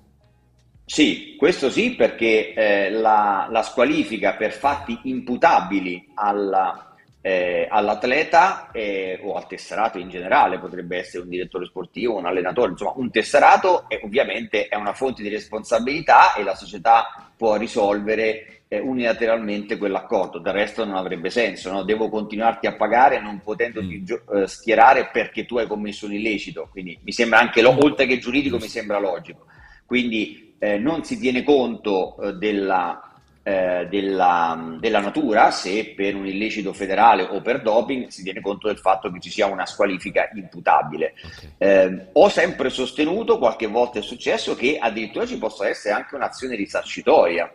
[0.84, 9.18] Sì, questo sì, perché eh, la, la, squalifica per fatti imputabili alla, eh, all'atleta eh,
[9.20, 13.88] o al tesserato in generale, potrebbe essere un direttore sportivo, un allenatore, insomma un tesserato
[13.88, 20.38] è, ovviamente è una fonte di responsabilità e la società può risolvere eh, unilateralmente quell'accordo,
[20.38, 21.82] del resto non avrebbe senso, no?
[21.82, 24.04] devo continuarti a pagare non potendoti mm.
[24.04, 28.06] gio- eh, schierare perché tu hai commesso un illecito, quindi mi sembra anche, lo- oltre
[28.06, 29.46] che giuridico, mi sembra logico.
[29.84, 36.28] Quindi eh, non si tiene conto eh, della, eh, della, della, natura, se per un
[36.28, 40.30] illecito federale o per doping, si tiene conto del fatto che ci sia una squalifica
[40.32, 41.14] imputabile.
[41.24, 41.54] Okay.
[41.58, 46.54] Eh, ho sempre sostenuto, qualche volta è successo, che addirittura ci possa essere anche un'azione
[46.54, 47.52] risarcitoria.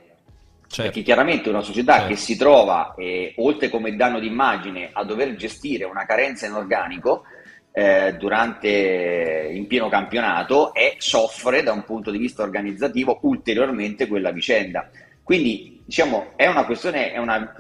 [0.67, 0.82] Certo.
[0.82, 2.08] Perché chiaramente una società certo.
[2.10, 7.23] che si trova, eh, oltre come danno d'immagine, a dover gestire una carenza in organico,
[7.78, 14.32] eh, durante, in pieno campionato e soffre da un punto di vista organizzativo ulteriormente quella
[14.32, 14.89] vicenda.
[15.21, 17.54] Quindi diciamo è una questione, è, una,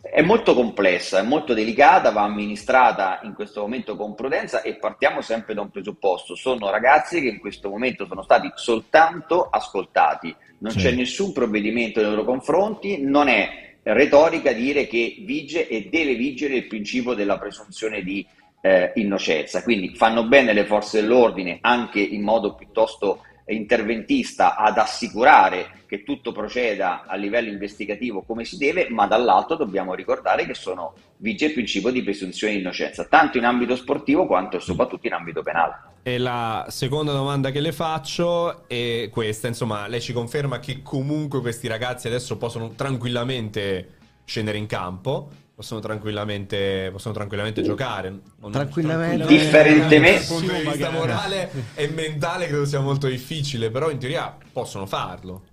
[0.00, 5.20] è molto complessa, è molto delicata, va amministrata in questo momento con prudenza e partiamo
[5.20, 6.34] sempre da un presupposto.
[6.34, 10.78] Sono ragazzi che in questo momento sono stati soltanto ascoltati, non sì.
[10.78, 16.54] c'è nessun provvedimento nei loro confronti, non è retorica dire che vige e deve vigere
[16.54, 18.24] il principio della presunzione di
[18.60, 19.62] eh, innocenza.
[19.64, 26.30] Quindi fanno bene le forze dell'ordine anche in modo piuttosto interventista ad assicurare che tutto
[26.30, 31.52] proceda a livello investigativo come si deve, ma dall'altro dobbiamo ricordare che sono vige il
[31.52, 35.91] principio di presunzione di innocenza, tanto in ambito sportivo quanto e soprattutto in ambito penale.
[36.04, 41.40] E la seconda domanda che le faccio è questa, insomma, lei ci conferma che comunque
[41.40, 43.88] questi ragazzi adesso possono tranquillamente
[44.24, 48.18] scendere in campo, possono tranquillamente, possono tranquillamente giocare.
[48.50, 49.26] Tranquillamente.
[49.26, 50.26] Differentemente.
[50.26, 54.86] Dal punto di vista morale e mentale credo sia molto difficile, però in teoria possono
[54.86, 55.44] farlo.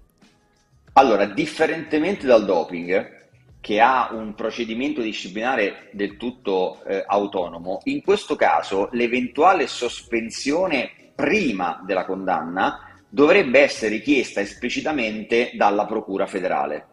[0.94, 3.19] Allora, differentemente dal doping,
[3.62, 11.82] che ha un procedimento disciplinare del tutto eh, autonomo, in questo caso l'eventuale sospensione prima
[11.86, 16.88] della condanna dovrebbe essere richiesta esplicitamente dalla Procura federale.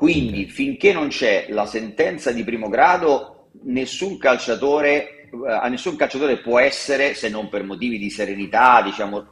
[0.00, 6.38] Quindi finché non c'è la sentenza di primo grado, nessun calciatore, eh, a nessun calciatore
[6.38, 9.26] può essere, se non per motivi di serenità, diciamo,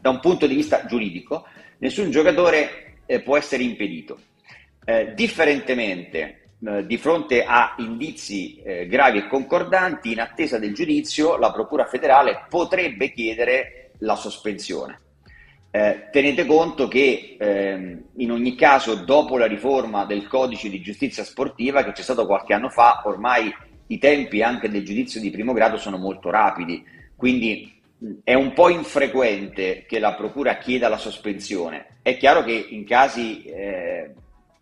[0.00, 1.44] da un punto di vista giuridico,
[1.78, 4.20] nessun giocatore eh, può essere impedito.
[4.86, 11.38] Eh, differentemente, eh, di fronte a indizi eh, gravi e concordanti, in attesa del giudizio,
[11.38, 15.00] la Procura federale potrebbe chiedere la sospensione.
[15.70, 21.24] Eh, tenete conto che ehm, in ogni caso, dopo la riforma del codice di giustizia
[21.24, 23.52] sportiva che c'è stato qualche anno fa, ormai
[23.88, 26.84] i tempi anche del giudizio di primo grado sono molto rapidi,
[27.16, 27.80] quindi
[28.22, 31.98] è un po' infrequente che la procura chieda la sospensione.
[32.02, 34.14] È chiaro che in casi eh,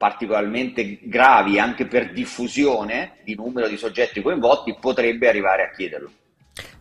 [0.03, 6.11] particolarmente gravi, anche per diffusione di numero di soggetti coinvolti, potrebbe arrivare a chiederlo.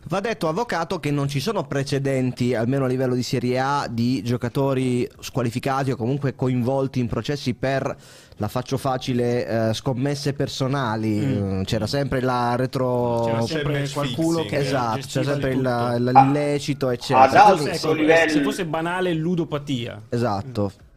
[0.08, 4.24] Va detto, avvocato, che non ci sono precedenti, almeno a livello di Serie A, di
[4.24, 7.96] giocatori squalificati o comunque coinvolti in processi per
[8.38, 11.20] la faccio facile eh, scommesse personali.
[11.20, 11.58] Mm.
[11.58, 13.22] mm c'era sempre la retro.
[13.24, 17.20] C'era sempre qualcuno che esatto, c'era sempre il, l'illecito, eccetera.
[17.20, 18.30] Ad alto ecco, livello...
[18.32, 20.02] Se fosse banale, ludopatia.
[20.08, 20.72] Esatto.
[20.74, 20.90] Mm.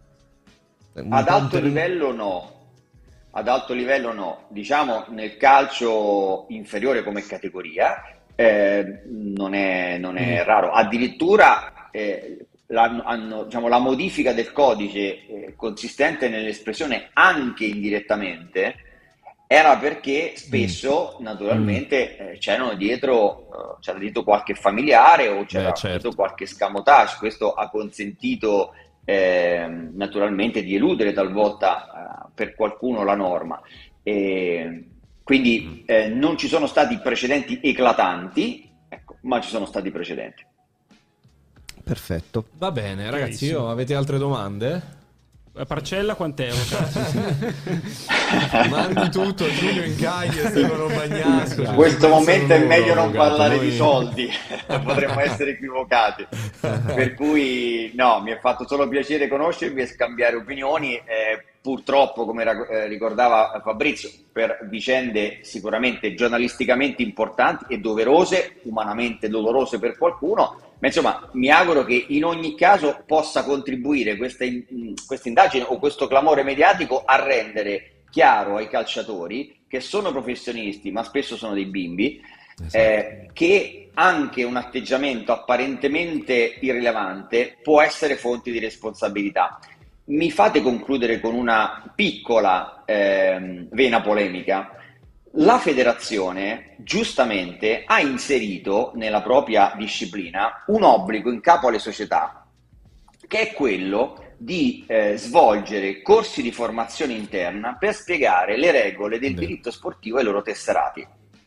[0.96, 2.56] Ad alto livello, no
[3.38, 8.02] ad alto livello no, diciamo nel calcio inferiore come categoria
[8.34, 10.46] eh, non, è, non, è, mm.
[10.46, 10.72] raro.
[10.72, 18.76] Addirittura eh, la, hanno, diciamo, la, modifica del codice eh, consistente nell'espressione anche indirettamente
[19.48, 21.24] era perché spesso, mm.
[21.24, 22.28] naturalmente, mm.
[22.28, 25.88] eh, c'erano dietro, uh, c'era dietro qualche familiare o c'era Beh, certo.
[25.88, 27.18] dietro qualche scamotage.
[27.20, 28.74] Questo ha consentito
[29.06, 33.62] eh, naturalmente di eludere talvolta uh, per qualcuno la norma.
[34.04, 34.84] E,
[35.24, 35.84] quindi mm.
[35.86, 40.46] eh, non ci sono stati precedenti eclatanti, ecco, ma ci sono stati precedenti.
[41.84, 42.48] Perfetto.
[42.58, 45.04] Va bene, ragazzi, io, avete altre domande?
[45.58, 46.50] La parcella quant'è?
[48.68, 51.62] Mandi tutto, Giulio Incagli e Stefano Bagnasco.
[51.62, 53.70] In questo momento è meglio non parlare noi...
[53.70, 54.30] di soldi,
[54.68, 56.28] potremmo essere equivocati.
[56.60, 60.96] per cui no, mi è fatto solo piacere conoscervi e scambiare opinioni.
[60.96, 69.80] Eh, purtroppo, come eh, ricordava Fabrizio, per vicende sicuramente giornalisticamente importanti e doverose, umanamente dolorose
[69.80, 74.46] per qualcuno, ma insomma mi auguro che in ogni caso possa contribuire questa,
[75.08, 81.02] questa indagine o questo clamore mediatico a rendere chiaro ai calciatori che sono professionisti, ma
[81.02, 82.22] spesso sono dei bimbi,
[82.58, 82.78] Esatto.
[82.78, 89.60] eh, che anche un atteggiamento apparentemente irrilevante può essere fonte di responsabilità.
[90.08, 94.70] Mi fate concludere con una piccola ehm, vena polemica.
[95.38, 102.46] La federazione giustamente ha inserito nella propria disciplina un obbligo in capo alle società,
[103.28, 109.34] che è quello di eh, svolgere corsi di formazione interna per spiegare le regole del
[109.34, 111.06] diritto sportivo ai loro tesserati.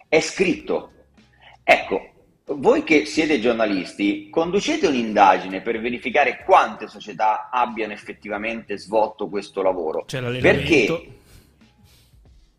[0.09, 0.93] È scritto.
[1.63, 2.18] Ecco,
[2.51, 10.05] voi che siete giornalisti, conducete un'indagine per verificare quante società abbiano effettivamente svolto questo lavoro.
[10.41, 11.07] Perché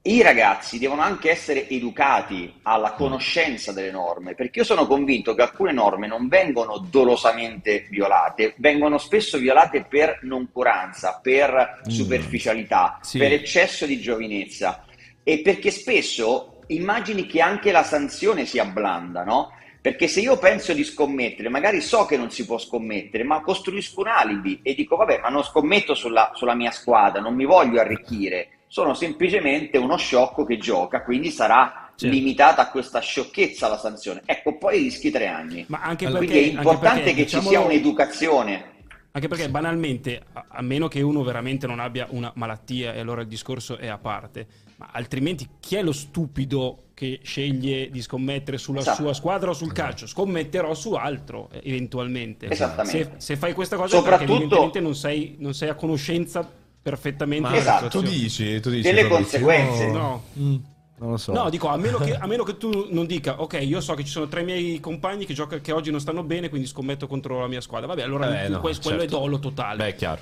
[0.03, 5.41] i ragazzi devono anche essere educati alla conoscenza delle norme, perché io sono convinto che
[5.41, 13.17] alcune norme non vengono dolosamente violate, vengono spesso violate per noncuranza, per superficialità, Sì.
[13.17, 14.85] per eccesso di giovinezza
[15.23, 19.51] e perché spesso immagini che anche la sanzione sia blanda, no?
[19.89, 24.01] Perché se io penso di scommettere, magari so che non si può scommettere, ma costruisco
[24.01, 27.79] un alibi e dico, vabbè, ma non scommetto sulla, sulla mia squadra, non mi voglio
[27.79, 32.15] arricchire, sono semplicemente uno sciocco che gioca, quindi sarà Certo.
[32.15, 34.21] limitata a questa sciocchezza la sanzione.
[34.25, 35.65] Ecco, poi rischi tre anni.
[35.67, 38.71] Ma anche perché, Quindi è importante perché, che ci sia un'educazione.
[39.11, 43.27] Anche perché banalmente, a meno che uno veramente non abbia una malattia e allora il
[43.27, 44.47] discorso è a parte,
[44.79, 49.03] ma altrimenti chi è lo stupido che sceglie di scommettere sulla Esatto.
[49.03, 50.07] sua squadra o sul calcio?
[50.07, 52.47] Scommetterò su altro eh, eventualmente.
[52.49, 53.11] Esattamente.
[53.17, 56.49] Se, se fai questa cosa è perché Soprattutto- evidentemente non sei, non sei a conoscenza
[56.81, 57.87] perfettamente Ma Esatto.
[57.89, 59.87] tu dici, tu dici Delle conseguenze.
[59.91, 60.23] No.
[60.39, 60.55] Mm.
[60.99, 61.31] Non lo so.
[61.33, 64.03] No, dico, a meno, che, a meno che tu non dica, ok, io so che
[64.03, 67.39] ci sono tre miei compagni che, gioca- che oggi non stanno bene, quindi scommetto contro
[67.39, 67.87] la mia squadra.
[67.87, 69.03] Vabbè, allora Eh, no, que- quello certo.
[69.03, 69.77] è dolo totale.
[69.77, 70.21] Beh, è chiaro.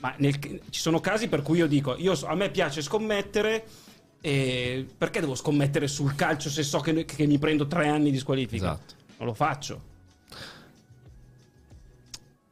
[0.00, 3.64] Ma nel- ci sono casi per cui io dico, io, so- a me piace scommettere,
[4.20, 8.18] e perché devo scommettere sul calcio se so che, che mi prendo tre anni di
[8.18, 8.72] squalifica?
[8.72, 8.94] Esatto.
[9.18, 9.88] Non lo faccio.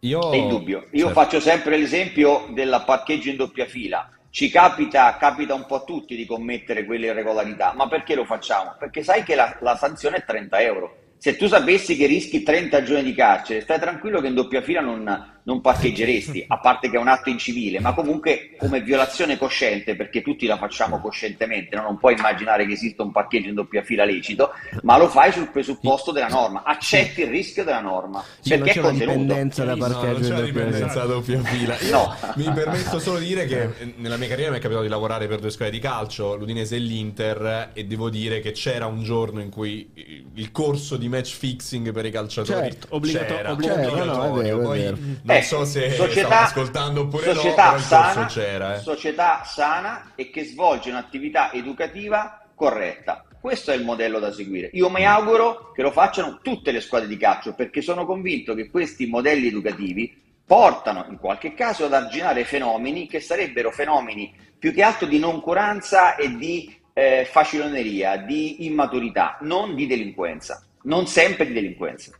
[0.01, 0.31] Io...
[0.31, 0.87] È indubbio.
[0.93, 1.21] Io Certo.
[1.21, 4.09] faccio sempre l'esempio del parcheggio in doppia fila.
[4.31, 8.77] Ci capita, capita un po' a tutti di commettere quelle irregolarità, ma perché lo facciamo?
[8.79, 10.97] Perché sai che la, la sanzione è 30 euro.
[11.17, 14.81] Se tu sapessi che rischi 30 giorni di carcere, stai tranquillo che in doppia fila
[14.81, 19.97] non, non parcheggeresti, a parte che è un atto incivile, ma comunque come violazione cosciente,
[19.97, 21.83] perché tutti la facciamo coscientemente, no?
[21.85, 24.51] non puoi immaginare che esista un parcheggio in doppia fila lecito,
[24.83, 28.75] ma lo fai sul presupposto della norma, accetti il rischio della norma, Sì, non perché
[28.75, 29.17] c'è contenuto.
[29.19, 31.79] dipendenza da No, parcheggio c'è in la doppia doppia fila.
[31.81, 32.15] Io No.
[32.37, 35.27] mi permetto solo di dire che eh, nella mia carriera mi è capitato di lavorare
[35.29, 39.41] per due squadre di calcio, l'Udinese e l'Inter, e devo dire che c'era un giorno
[39.41, 43.89] in cui eh, il corso di match fixing per i calciatori Certo, obbligato- c'era, obbligatorio.
[43.97, 44.97] Certo, no, è vero, è Poi vero.
[45.23, 48.75] non Eh, so se società- ascoltando oppure no, società corso sana, c'era.
[48.77, 48.81] eh.
[48.81, 53.25] società sana e che svolge un'attività educativa corretta.
[53.41, 54.69] Questo è il modello da seguire.
[54.73, 58.69] Io mi auguro che lo facciano tutte le squadre di calcio perché sono convinto che
[58.69, 64.83] questi modelli educativi portano in qualche caso ad arginare fenomeni che sarebbero fenomeni più che
[64.83, 71.53] altro di noncuranza e di eh, faciloneria, di immaturità, non di delinquenza, non sempre di
[71.53, 72.11] delinquenza.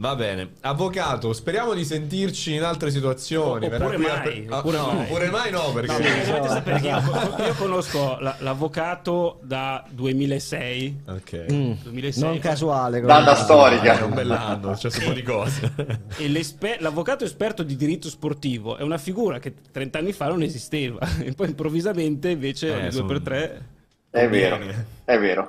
[0.00, 3.66] Va bene, avvocato, speriamo di sentirci in altre situazioni.
[3.66, 5.04] Oppure a- mai, ah, oppure no, mai.
[5.04, 9.84] oppure mai no, perché No, perché dovete sapere che io, io conosco la- l'avvocato da
[9.90, 11.00] 2006.
[11.08, 11.46] Ok.
[11.52, 12.22] Mm, 2006.
[12.22, 13.00] non casuale.
[13.00, 13.98] Data storica.
[13.98, 15.72] È un bell'anno, c'è un po' di cose.
[16.16, 21.00] E l'avvocato esperto di diritto sportivo è una figura che 30 anni fa non esisteva.
[21.28, 23.66] E poi improvvisamente invece Eh, ogni due sono- per tre.
[24.10, 24.58] È vero,
[25.04, 25.48] è vero,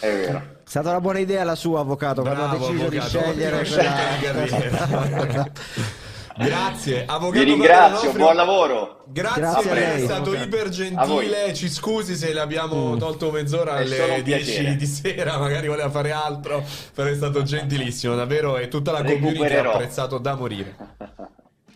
[0.00, 0.38] è vero.
[0.38, 3.56] È stata una buona idea la sua, avvocato, quando ha Bravo, deciso di avvocato, scegliere
[3.56, 5.42] ottime quella...
[5.42, 5.50] di.
[6.38, 9.02] Grazie, avvocato Vi ringrazio, buon lavoro.
[9.06, 9.82] Grazie, Grazie a per lei.
[9.84, 10.44] essere stato Avvocato.
[10.44, 11.54] iper gentile.
[11.54, 14.76] Ci scusi se le abbiamo tolto mezz'ora È alle un 10 piacere.
[14.76, 16.62] di sera, magari voleva fare altro,
[16.94, 20.76] però è stato gentilissimo, davvero e tutta la community ha apprezzato da morire.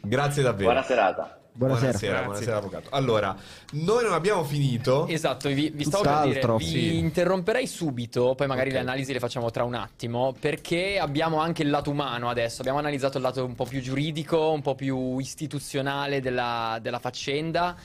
[0.01, 0.71] Grazie davvero.
[0.71, 1.39] Buona serata.
[1.55, 1.89] Buonasera.
[1.91, 2.89] Buonasera, buonasera, avvocato.
[2.93, 3.37] Allora,
[3.73, 5.07] noi non abbiamo finito.
[5.07, 6.57] Esatto, vi, vi stavo per Tutt'altro.
[6.57, 6.99] dire, vi Sì.
[6.99, 8.77] interromperei subito, poi magari Ok.
[8.77, 12.79] le analisi le facciamo tra un attimo, perché abbiamo anche il lato umano adesso, abbiamo
[12.79, 17.77] analizzato il lato un po' più giuridico, un po' più istituzionale della, della faccenda.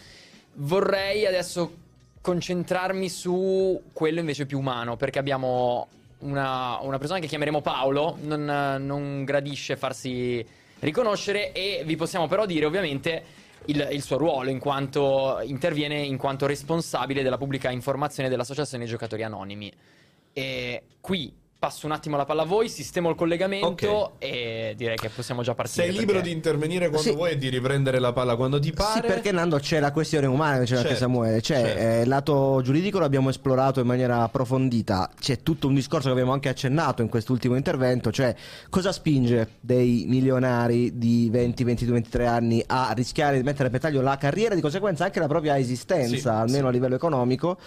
[0.54, 1.76] Vorrei adesso
[2.22, 5.88] concentrarmi su quello invece più umano, perché abbiamo
[6.20, 8.46] una, una persona che chiameremo Paolo, non,
[8.80, 10.46] non gradisce farsi
[10.80, 13.24] riconoscere e vi possiamo però dire ovviamente
[13.66, 19.24] il, il suo ruolo in quanto interviene in quanto responsabile della pubblica informazione dell'Associazione Giocatori
[19.24, 19.72] Anonimi.
[20.34, 24.14] E qui passo un attimo la palla a voi, sistemo il collegamento okay.
[24.20, 25.88] e direi che possiamo già partire.
[25.88, 27.16] Sei libero di intervenire quando sì.
[27.16, 29.02] vuoi e di riprendere la palla quando ti pare.
[29.02, 31.80] Sì, perché Nando c'è la questione umana, c'è certo, anche Samuele, c'è certo.
[31.80, 36.32] eh, il lato giuridico l'abbiamo esplorato in maniera approfondita, c'è tutto un discorso che abbiamo
[36.32, 38.36] anche accennato in quest'ultimo intervento, cioè
[38.70, 44.02] cosa spinge dei milionari di 20, 22, 23 anni a rischiare di mettere a repentaglio
[44.02, 46.68] la carriera e di conseguenza anche la propria esistenza, sì, almeno sì.
[46.68, 47.58] a livello economico,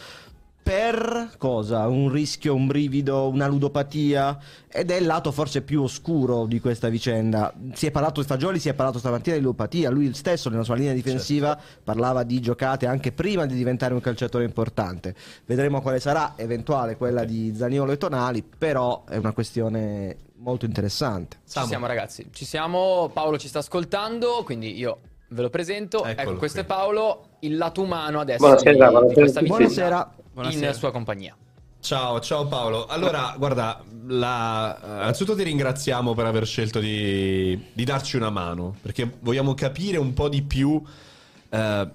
[0.63, 1.89] per cosa?
[1.89, 4.39] Un rischio, un brivido, una ludopatia
[4.69, 7.53] ed è il lato forse più oscuro di questa vicenda.
[7.73, 10.77] Si è parlato di Fagioli, si è parlato stamattina di ludopatia, lui stesso nella sua
[10.77, 11.81] linea difensiva certo.
[11.85, 15.15] parlava di giocate anche prima di diventare un calciatore importante.
[15.47, 21.39] Vedremo quale sarà eventuale quella di Zaniolo e Tonali, però è una questione molto interessante.
[21.49, 24.99] Ci siamo ragazzi, ci siamo, Paolo ci sta ascoltando, quindi io
[25.31, 26.05] ve lo presento.
[26.05, 26.67] Eccolo ecco, questo qui.
[26.67, 29.41] è Paolo, il lato umano adesso buonasera, di, buonasera.
[29.41, 29.47] di.
[29.47, 30.15] Buonasera.
[30.33, 30.67] Buonasera.
[30.69, 31.37] in sua compagnia.
[31.81, 32.87] Ciao, ciao Paolo.
[32.87, 34.79] Allora, guarda, la...
[34.83, 40.13] innanzitutto ti ringraziamo per aver scelto di, di, darci una mano, perché vogliamo capire un
[40.13, 40.81] po' di più
[41.49, 41.89] eh,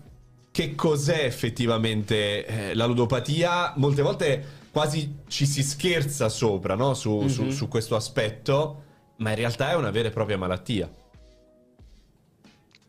[0.51, 3.73] che cos'è effettivamente eh, la ludopatia.
[3.75, 6.95] Molte volte quasi ci si scherza sopra no?
[6.95, 7.27] su, mm-hmm.
[7.27, 7.49] su, mhm.
[7.51, 8.83] su questo aspetto,
[9.17, 10.89] ma in realtà è una vera e propria malattia.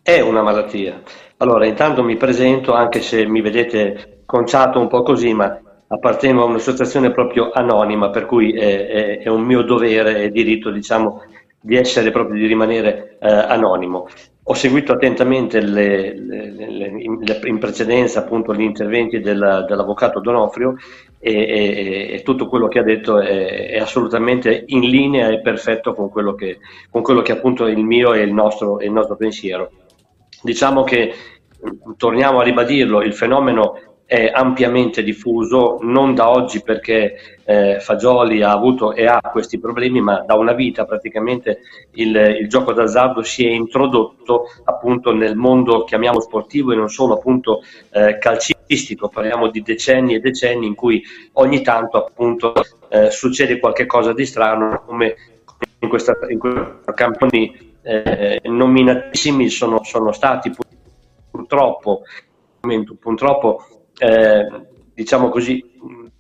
[0.07, 1.03] È una malattia.
[1.39, 6.45] Allora, intanto mi presento, anche se mi vedete conciato un po' così, ma appartengo a
[6.45, 11.23] un'associazione proprio anonima, per cui è, è, è un mio dovere e diritto, diciamo,
[11.61, 14.07] di essere proprio di rimanere eh, anonimo.
[14.45, 16.87] Ho seguito attentamente le, le, le,
[17.43, 20.77] in precedenza appunto gli interventi del, dell'avvocato Donofrio
[21.19, 25.95] e, e, e, tutto quello che ha detto è, è, assolutamente in linea e perfetto
[25.95, 26.59] con quello che,
[26.93, 29.73] con quello che appunto è il mio e il nostro, il nostro pensiero.
[30.43, 31.15] Diciamo che,
[31.97, 38.53] torniamo a ribadirlo, il fenomeno è ampiamente diffuso, non da oggi perché eh, Fagioli ha
[38.53, 41.59] avuto e ha questi problemi, ma da una vita praticamente
[41.95, 47.15] il, il, gioco d'azzardo si è introdotto appunto nel mondo, chiamiamo sportivo e non solo
[47.15, 52.55] appunto eh, calcistico, parliamo di decenni e decenni in cui ogni tanto appunto
[52.89, 55.17] eh, succede qualcosa di strano come
[55.81, 56.61] in, questa, in questi
[56.95, 60.51] campioni eh, nominatissimi sono, sono stati
[61.31, 62.03] purtroppo
[62.99, 63.65] purtroppo
[63.99, 64.49] eh,
[64.93, 65.65] diciamo così,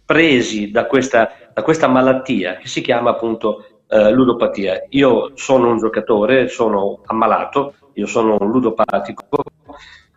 [0.04, 4.84] presi da questa, da questa, malattia che si chiama appunto eh, ludopatia.
[4.90, 9.24] Io sono un giocatore, sono ammalato, io sono un ludopatico,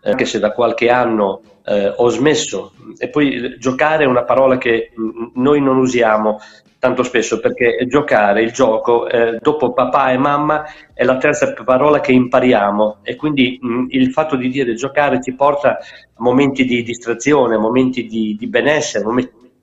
[0.03, 2.73] eh, anche se da qualche anno eh, ho smesso.
[2.97, 4.91] E poi giocare è una parola che
[5.33, 6.39] noi non usiamo
[6.79, 10.63] tanto spesso perché giocare, il gioco, eh, dopo papà e mamma
[10.93, 15.33] è la terza parola che impariamo e quindi mh, il fatto di dire giocare ci
[15.33, 15.79] porta a
[16.17, 19.03] momenti di distrazione, a momenti di, di benessere,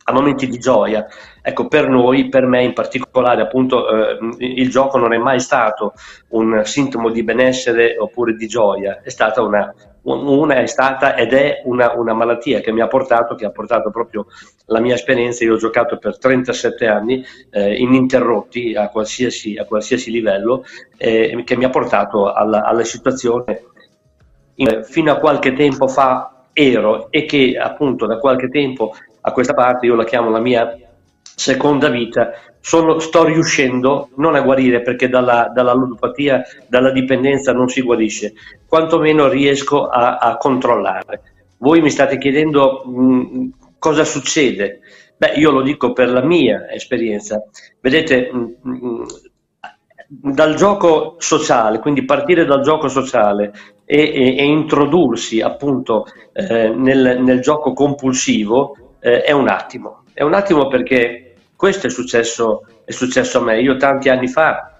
[0.08, 1.06] a momenti di gioia.
[1.42, 5.94] Ecco, per noi, per me in particolare, appunto, eh, il gioco non è mai stato
[6.28, 9.72] un sintomo di benessere oppure di gioia, è stata una,
[10.12, 13.90] una è stata ed è una, una, malattia che mi ha portato, che ha portato
[13.90, 14.26] proprio
[14.66, 15.44] la mia esperienza.
[15.44, 20.64] Io ho giocato per 37 anni eh, ininterrotti a qualsiasi, a qualsiasi livello,
[20.96, 23.64] eh, che mi ha portato alla, alla situazione
[24.56, 29.52] in, fino a qualche tempo fa ero e che appunto da qualche tempo a questa
[29.52, 30.85] parte io la chiamo la mia
[31.36, 37.68] seconda vita, sono, sto riuscendo non a guarire perché dalla, dalla, ludopatia, dalla dipendenza non
[37.68, 38.32] si guarisce,
[38.66, 41.20] quantomeno riesco a, a controllare.
[41.58, 44.80] Voi mi state chiedendo mh, cosa succede?
[45.16, 47.44] Beh, io lo dico per la mia esperienza.
[47.80, 49.06] Vedete, mh, mh,
[50.08, 53.52] dal gioco sociale, quindi partire dal gioco sociale
[53.84, 60.04] e, e, e introdursi appunto eh, nel, nel, gioco compulsivo eh, è un attimo.
[60.12, 61.25] È un attimo perché
[61.56, 63.60] questo è successo, è successo a me.
[63.60, 64.76] Io tanti anni fa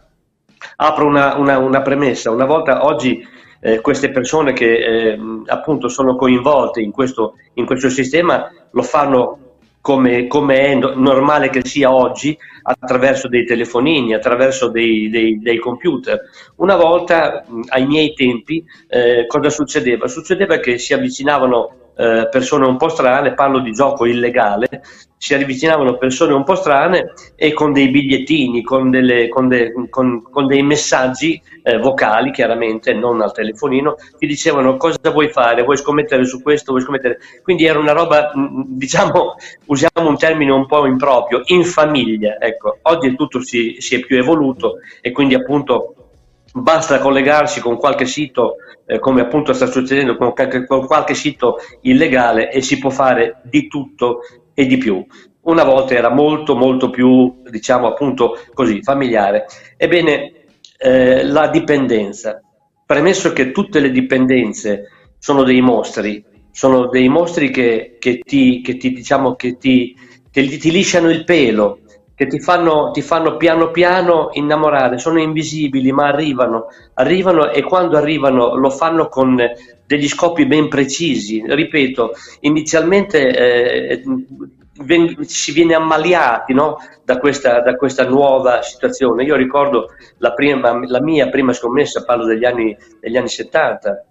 [0.77, 2.31] apro una, una, una premessa.
[2.31, 3.27] Una volta oggi
[3.61, 9.41] eh, queste persone che eh, appunto sono coinvolte in questo, in questo sistema lo fanno
[9.81, 16.23] come, come, è normale che sia oggi, attraverso dei telefonini, attraverso dei, dei, dei computer.
[16.57, 20.09] Una volta, ai miei tempi, eh, cosa succedeva?
[20.09, 24.83] Succedeva che si avvicinavano eh, persone un po' strane, parlo di gioco illegale,
[25.19, 30.23] si avvicinavano persone un po' strane e con dei bigliettini, con, delle, con, de, con,
[30.23, 35.79] con dei messaggi eh, vocali, chiaramente, non al telefonino, ti dicevano cosa vuoi fare, vuoi
[35.79, 37.19] scommettere su questo, vuoi scommettere...
[37.43, 38.31] Quindi era una roba,
[38.67, 39.37] diciamo,
[39.67, 42.79] usiamo un termine un po' improprio, in famiglia, ecco.
[42.83, 46.06] Oggi tutto si, si è più evoluto e quindi appunto
[46.61, 51.57] basta collegarsi con qualche sito, eh, come appunto sta succedendo con qualche, con qualche, sito
[51.83, 54.21] illegale e si può fare di tutto
[54.55, 55.05] e di più.
[55.43, 59.47] una volta era molto molto più, diciamo appunto così, familiare.
[59.77, 60.33] Ebbene,
[60.79, 62.41] eh, la dipendenza,
[62.85, 68.77] premesso che tutte le dipendenze sono dei mostri, sono dei mostri che, che ti, che
[68.77, 69.95] ti, diciamo, che ti,
[70.31, 71.81] che ti lisciano il pelo,
[72.17, 77.99] che ti fanno, ti fanno, piano piano innamorare, sono invisibili ma arrivano, arrivano e quando
[77.99, 79.37] arrivano lo fanno con
[79.85, 81.45] degli scopi ben precisi.
[81.47, 84.03] Ripeto, inizialmente eh,
[85.27, 86.79] si viene ammaliati no?
[87.05, 89.23] da, questa, da, questa, nuova situazione.
[89.23, 94.05] Io ricordo la, prima, la mia prima scommessa, parlo degli anni, degli anni 70,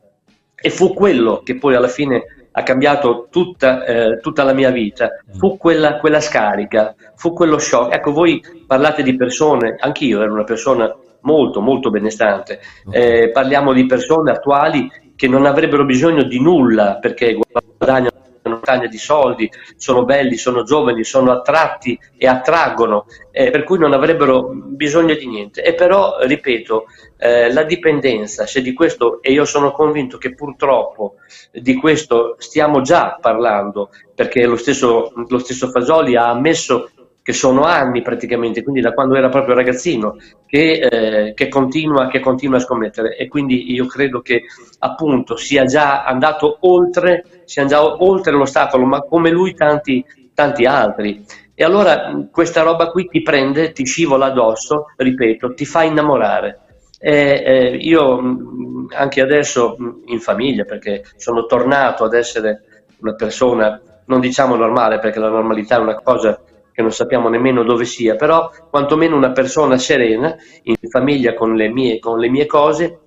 [0.55, 5.09] e fu quello che poi alla fine ha cambiato tutta, eh, tutta la mia vita,
[5.37, 7.93] fu quella, quella, scarica, fu quello shock.
[7.93, 13.85] Ecco, voi parlate di persone, anch'io ero una persona molto, molto benestante, eh, parliamo di
[13.85, 17.37] persone attuali che non avrebbero bisogno di nulla perché
[17.77, 23.63] guadagnano una montagna di soldi, sono belli, sono giovani, sono attratti e attraggono, eh, per
[23.63, 25.63] cui non avrebbero bisogno di niente.
[25.63, 26.85] E però, ripeto,
[27.17, 31.15] eh, la dipendenza, se di questo, e io sono convinto che purtroppo
[31.51, 36.89] di questo stiamo già parlando, perché lo stesso, lo stesso Fasoli ha ammesso
[37.25, 42.19] che sono anni praticamente, quindi da quando era proprio ragazzino, che, eh, che, continua, che,
[42.19, 44.43] continua, a scommettere e quindi io credo che
[44.77, 50.05] appunto sia già andato oltre, sia già oltre l'ostacolo, ma come lui tanti,
[50.35, 51.25] tanti altri.
[51.55, 56.59] E allora questa roba qui ti prende, ti scivola addosso, ripeto, ti fa innamorare.
[56.99, 64.19] E, eh, io anche adesso in famiglia, perché sono tornato ad essere una persona, non
[64.19, 66.39] diciamo normale, perché la normalità è una cosa
[66.75, 71.69] che non sappiamo nemmeno dove sia, però quantomeno una persona serena, in famiglia con le
[71.69, 72.99] mie, con le mie cose,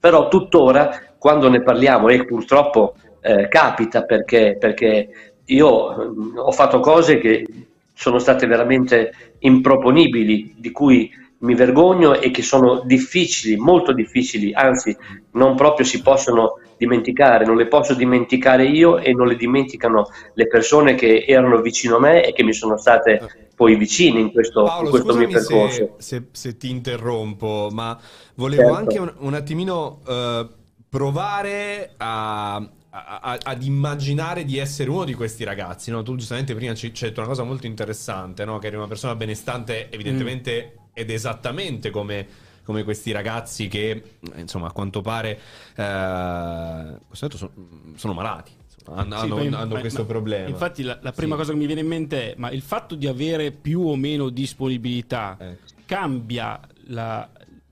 [0.00, 6.80] però tuttora quando ne parliamo, e purtroppo eh, capita perché, perché io mh, ho fatto
[6.80, 7.46] cose che
[7.92, 11.10] sono state veramente improponibili, di cui
[11.42, 14.96] mi vergogno e che sono difficili, molto difficili, anzi
[15.32, 20.46] non proprio si possono dimenticare, non le posso dimenticare io e non le dimenticano le
[20.48, 24.64] persone che erano vicino a me e che mi sono state poi vicine in questo,
[24.64, 25.94] Paolo, in questo mio percorso.
[25.98, 27.98] Se, se, se, ti interrompo, ma
[28.34, 28.76] volevo certo.
[28.76, 30.48] anche un, un attimino uh,
[30.88, 35.90] provare a, a, ad immaginare di essere uno di questi ragazzi.
[35.90, 36.02] No?
[36.02, 38.58] Tu giustamente prima ci hai detto una cosa molto interessante, no?
[38.58, 40.74] che eri una persona benestante evidentemente...
[40.76, 42.26] Mm ed esattamente come,
[42.64, 45.38] come questi ragazzi che, insomma, a quanto pare,
[45.74, 47.50] eh, sono,
[47.96, 48.60] sono malati.
[48.84, 50.48] Hanno, sì, hanno, hanno questo ma, problema.
[50.48, 51.40] Infatti, la, la prima sì.
[51.40, 54.28] cosa che mi viene in mente è: ma il fatto di avere più o meno
[54.28, 55.58] disponibilità eh.
[55.86, 57.28] cambia la,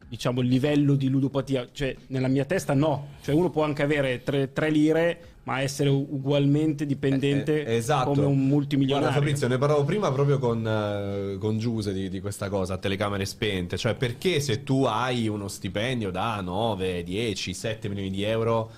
[0.07, 1.69] diciamo, il livello di ludopatia?
[1.73, 3.15] Cioè, nella mia testa, no.
[3.23, 8.11] Cioè, uno può anche avere 3 lire ma essere ugualmente dipendente eh, eh, esatto.
[8.11, 9.09] come un multimilionario.
[9.09, 12.79] Guarda Fabrizio, ne parlavo prima proprio con, uh, con Giuse di, di, questa cosa, a
[12.79, 18.23] telecamere spente, cioè perché se tu hai uno stipendio da 9, 10, 7 milioni di
[18.23, 18.71] euro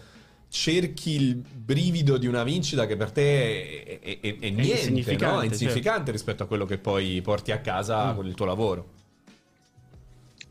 [0.48, 5.34] cerchi il brivido di una vincita che per te è, è, è, è niente, insignificante,
[5.34, 5.40] no?
[5.40, 6.12] è insignificante certo.
[6.12, 8.16] rispetto a quello che poi porti a casa mm.
[8.16, 9.00] con il tuo lavoro.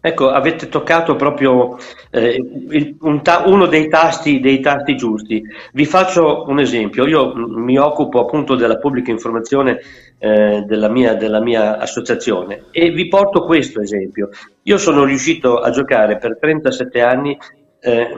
[0.03, 1.77] Ecco, avete toccato proprio
[2.09, 2.35] eh,
[2.69, 5.43] il, un ta- uno dei tasti, dei tasti, giusti.
[5.73, 7.05] Vi faccio un esempio.
[7.05, 9.79] Io mi occupo appunto della pubblica informazione
[10.17, 14.29] eh, della, mia, della, mia, associazione e vi porto questo esempio.
[14.63, 17.37] Io sono riuscito a giocare per 37 anni.
[17.79, 18.15] Eh,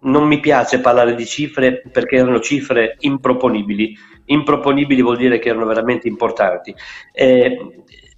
[0.00, 3.96] non mi piace parlare di cifre perché erano cifre improponibili.
[4.26, 6.74] Improponibili vuol dire che erano veramente importanti.
[7.12, 7.58] Eh,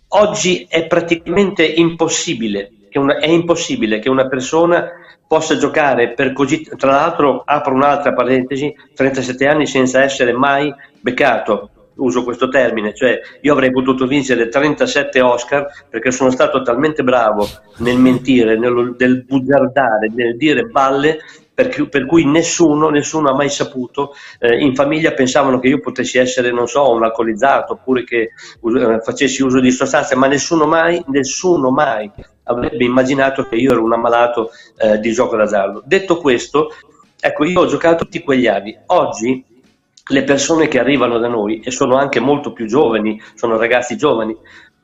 [0.09, 4.91] oggi è praticamente impossibile che una, è impossibile che una persona
[5.27, 11.71] possa giocare per così, tra l'altro apro un'altra parentesi, 37 anni senza essere mai beccato,
[11.97, 17.47] uso questo termine, cioè io avrei potuto vincere 37 Oscar perché sono stato talmente bravo
[17.79, 21.19] nel mentire, nel, nel bugiardare, nel dire balle
[21.57, 26.19] per, per cui nessuno, nessuno, ha mai saputo, eh, in famiglia pensavano che io potessi
[26.19, 31.03] essere, non so, un alcolizzato oppure che eh, facessi uso di sostanze, ma nessuno mai,
[31.07, 32.11] nessuno mai
[32.43, 35.83] avrebbe immaginato che io ero un ammalato eh, di gioco d'azzardo.
[35.87, 36.75] Detto questo,
[37.19, 38.79] ecco, io ho giocato tutti quegli anni.
[38.89, 39.43] Oggi
[40.09, 44.37] le persone che arrivano da noi, e sono anche molto più giovani, sono ragazzi giovani,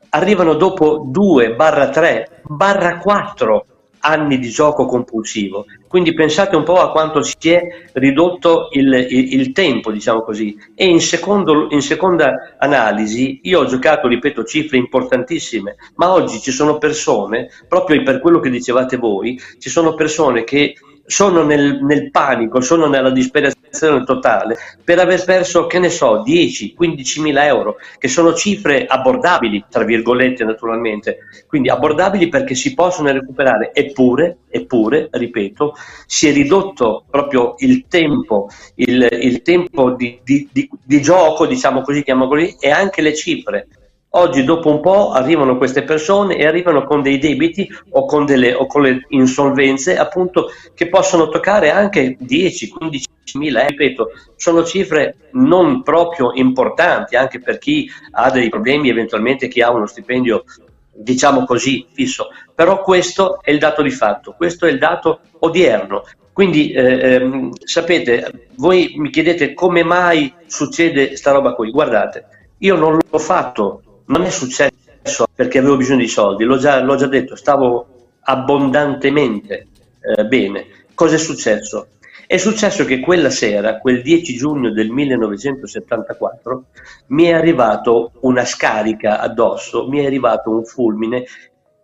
[0.09, 3.65] arrivano dopo 2 barra 3 barra 4
[3.99, 5.65] anni di gioco compulsivo.
[5.93, 10.57] Quindi pensate un po' a quanto si è ridotto il, il, il tempo, diciamo così.
[10.73, 16.49] E in, secondo, in, seconda analisi, io ho giocato, ripeto, cifre importantissime, ma oggi ci
[16.49, 20.73] sono persone, proprio per quello che dicevate voi, ci sono persone che
[21.05, 26.73] sono nel, nel, panico, sono nella disperazione totale per aver perso, che ne so, 10,
[26.73, 33.11] 15 mila euro, che sono cifre abbordabili, tra virgolette naturalmente, quindi abbordabili perché si possono
[33.11, 35.75] recuperare, eppure, eppure ripeto,
[36.05, 41.81] si è ridotto proprio il tempo, il, il tempo di, di, di, di gioco, diciamo
[41.81, 43.67] così, chiamiamolo così, e anche le cifre.
[44.15, 48.53] Oggi dopo un po' arrivano queste persone e arrivano con dei debiti o con, delle,
[48.53, 53.03] o con le insolvenze appunto che possono toccare anche 10-15
[53.39, 59.47] mila, eh, ripeto, sono cifre non proprio importanti anche per chi ha dei problemi, eventualmente
[59.47, 60.43] chi ha uno stipendio
[60.91, 66.03] diciamo così fisso, però questo è il dato di fatto, questo è il dato odierno.
[66.31, 72.25] Quindi eh, ehm, sapete, voi mi chiedete come mai succede sta roba qui, guardate,
[72.59, 76.95] io non l'ho fatto non è successo perché avevo bisogno di soldi, l'ho già, l'ho
[76.95, 77.87] già detto, stavo
[78.21, 79.67] abbondantemente
[79.99, 80.65] eh, bene.
[80.93, 81.87] Cosa è successo?
[82.25, 86.65] È successo che quella sera, quel 10 giugno del 1974,
[87.07, 91.25] mi è arrivato una scarica addosso, mi è arrivato un fulmine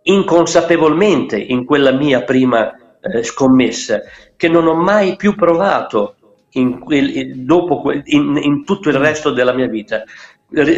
[0.02, 4.00] inconsapevolmente in quella mia prima eh, scommessa
[4.34, 6.14] che non ho mai più provato
[6.52, 10.02] in, quel, in, in tutto il resto della mia vita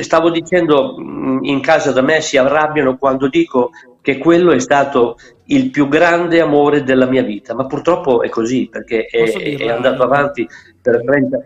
[0.02, 3.70] stavo dicendo mm, in casa da me si arrabbiano quando dico
[4.00, 5.16] che quello è stato
[5.46, 10.02] il più grande amore della mia vita, ma purtroppo è così perché è, è, andato
[10.02, 10.46] avanti
[10.80, 11.44] per 30,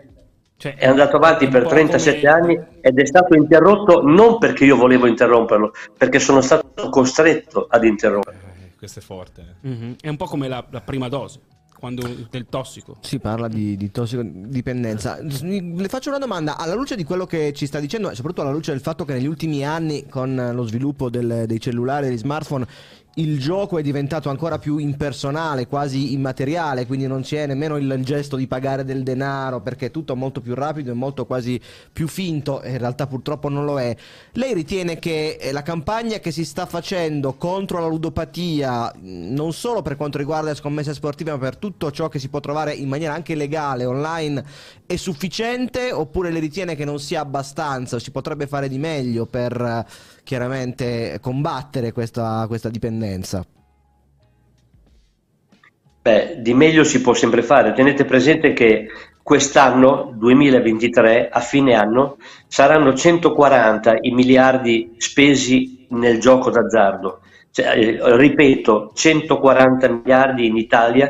[0.57, 2.31] cioè, è andato avanti per 37 come...
[2.31, 7.83] anni ed è stato interrotto non perché io volevo interromperlo, perché sono stato costretto ad
[7.83, 8.39] interromperlo.
[8.39, 9.57] Eh, questo è forte.
[9.65, 9.91] Mm-hmm.
[10.01, 11.39] È un po' come la, la prima dose
[11.77, 12.97] quando, del tossico.
[13.01, 15.19] Si parla di, di tossicodipendenza.
[15.21, 18.51] Le faccio una domanda, alla luce di quello che ci sta dicendo, e soprattutto alla
[18.51, 22.17] luce del fatto che negli ultimi anni, con lo sviluppo del, dei cellulari e degli
[22.17, 22.67] smartphone,
[23.17, 28.35] il gioco è diventato ancora più impersonale, quasi immateriale, quindi non c'è nemmeno il gesto
[28.35, 31.59] di pagare del denaro perché è tutto molto più rapido e molto quasi
[31.91, 33.95] più finto, in realtà purtroppo non lo è.
[34.33, 39.81] Lei ritiene che eh, la campagna che si sta facendo contro la ludopatia, non solo
[39.81, 42.87] per quanto riguarda le scommesse sportive, ma per tutto ciò che si può trovare in
[42.87, 44.43] maniera anche legale online,
[44.85, 49.59] è sufficiente oppure le ritiene che non sia abbastanza, si potrebbe fare di meglio per
[49.59, 49.85] eh,
[50.27, 53.45] chiaramente combattere questa, questa dipendenza?
[56.01, 57.71] Beh, di meglio si può sempre fare.
[57.71, 58.87] Tenete presente che
[59.23, 62.17] quest'anno, 2023, a fine anno,
[62.47, 67.21] saranno 140 i miliardi spesi nel gioco d'azzardo.
[67.49, 71.09] Cioè, eh, ripeto, 140 miliardi in Italia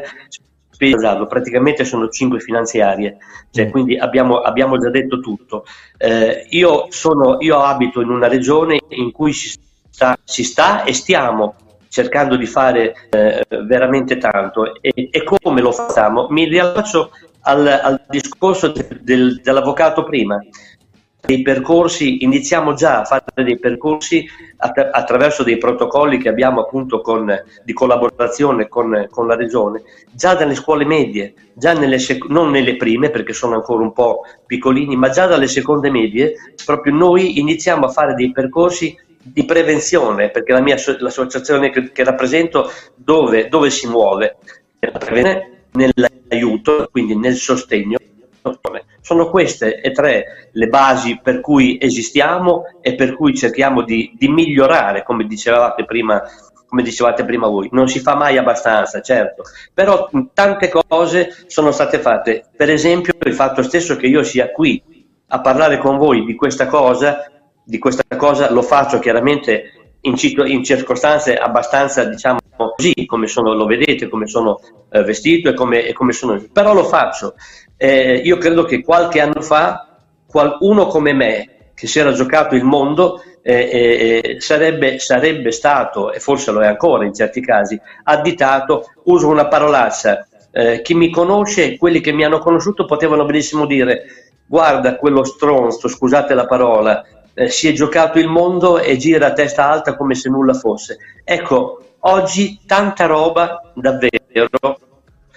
[0.78, 3.18] spesi d'azzardo, praticamente sono 5 finanziarie,
[3.50, 3.70] cioè, mm.
[3.72, 5.66] quindi abbiamo, abbiamo, già detto tutto.
[5.98, 9.58] Eh, io, sono, io abito in una regione in cui si
[9.90, 11.56] sta, si sta e stiamo
[11.90, 16.28] cercando di fare eh, veramente tanto e, e, come lo facciamo?
[16.30, 17.10] Mi riallaccio
[17.42, 18.72] al, al discorso
[19.02, 20.40] del, dell'avvocato prima
[21.26, 24.26] dei percorsi, iniziamo già a fare dei percorsi
[24.58, 27.34] att- attraverso dei protocolli che abbiamo appunto con,
[27.64, 32.76] di collaborazione con, con, la regione, già dalle scuole medie, già nelle sec- non nelle
[32.76, 36.34] prime perché sono ancora un po' piccolini, ma già dalle seconde medie,
[36.66, 42.03] proprio noi iniziamo a fare dei percorsi di prevenzione, perché la mia l'associazione che, che
[42.03, 44.38] rappresento dove, dove si muove?
[45.72, 47.97] Nell'aiuto, quindi nel sostegno
[49.08, 54.28] sono queste e tre le basi per cui esistiamo e per cui cerchiamo di, di
[54.28, 56.22] migliorare, come dicevate prima
[56.68, 59.43] come dicevate prima voi, non si fa mai abbastanza, certo,
[59.74, 62.43] però tante cose sono state fatte.
[62.53, 64.84] Per esempio il fatto stesso che io sia qui
[65.28, 67.32] a parlare con voi di questa cosa,
[67.64, 72.39] di questa cosa lo faccio chiaramente in, in circostanze abbastanza, diciamo
[72.76, 76.74] così, come sono, lo vedete, come sono eh, vestito e come, e come sono, però
[76.74, 77.36] lo faccio
[77.78, 79.88] eh, io credo che qualche anno fa
[80.26, 86.20] qualcuno come me, che si era giocato il mondo, eh, eh, sarebbe, sarebbe, stato, e
[86.20, 91.78] forse lo è ancora in certi casi, additato, uso una parolaccia, eh, chi mi conosce,
[91.78, 94.06] quelli che mi hanno conosciuto potevano benissimo dire
[94.48, 97.04] guarda quello stronzo, scusate la parola,
[97.34, 100.98] eh, si è giocato il mondo e gira a testa alta come se nulla fosse.
[101.24, 104.80] Ecco, oggi tanta roba davvero,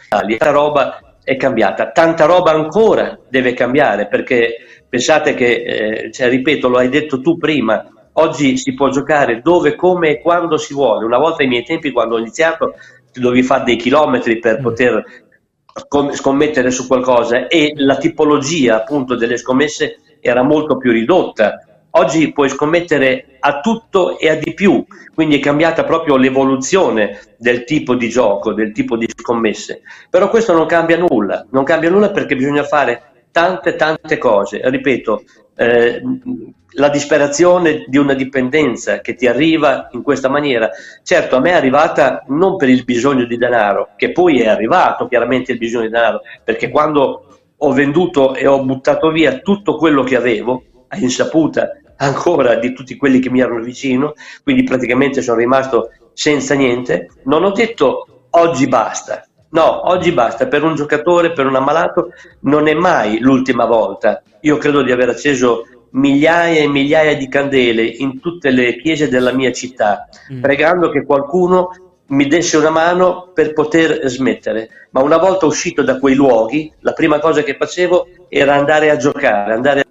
[0.08, 1.90] tanta roba è cambiata.
[1.90, 7.36] Tanta roba ancora deve cambiare perché pensate che, eh, cioè, ripeto, lo hai detto tu
[7.36, 11.04] prima, oggi si può giocare dove, come e quando si vuole.
[11.04, 12.74] Una volta ai miei tempi, quando ho iniziato,
[13.12, 14.62] dovevi fare dei chilometri per mm.
[14.62, 15.04] poter
[16.12, 21.64] scommettere su qualcosa e la tipologia appunto delle scommesse era molto più ridotta.
[21.92, 27.64] Oggi puoi scommettere a tutto e a di più, quindi è cambiata proprio l'evoluzione del
[27.64, 29.82] tipo di gioco, del tipo di scommesse.
[30.08, 34.60] Però questo non cambia nulla, non cambia nulla perché bisogna fare tante tante cose.
[34.62, 35.24] Ripeto,
[35.56, 36.00] eh,
[36.74, 40.70] la disperazione di una dipendenza che ti arriva in questa maniera.
[41.02, 45.08] Certo, a me è arrivata non per il bisogno di denaro, che poi è arrivato
[45.08, 47.24] chiaramente il bisogno di denaro, perché quando
[47.56, 52.96] ho venduto e ho buttato via tutto quello che avevo, a insaputa ancora di tutti
[52.96, 58.66] quelli che mi erano vicino, quindi praticamente sono rimasto senza niente, non ho detto oggi
[58.66, 59.24] basta.
[59.52, 62.12] No, oggi basta, per un giocatore, per un ammalato,
[62.42, 64.22] non è mai l'ultima volta.
[64.42, 69.32] Io credo di aver acceso migliaia e migliaia di candele in tutte le chiese della
[69.32, 70.40] mia città, mm.
[70.40, 71.70] pregando che qualcuno
[72.10, 74.68] mi desse una mano per poter smettere.
[74.90, 78.96] Ma una volta uscito da quei luoghi, la prima cosa che facevo era andare a
[78.96, 79.84] giocare, andare a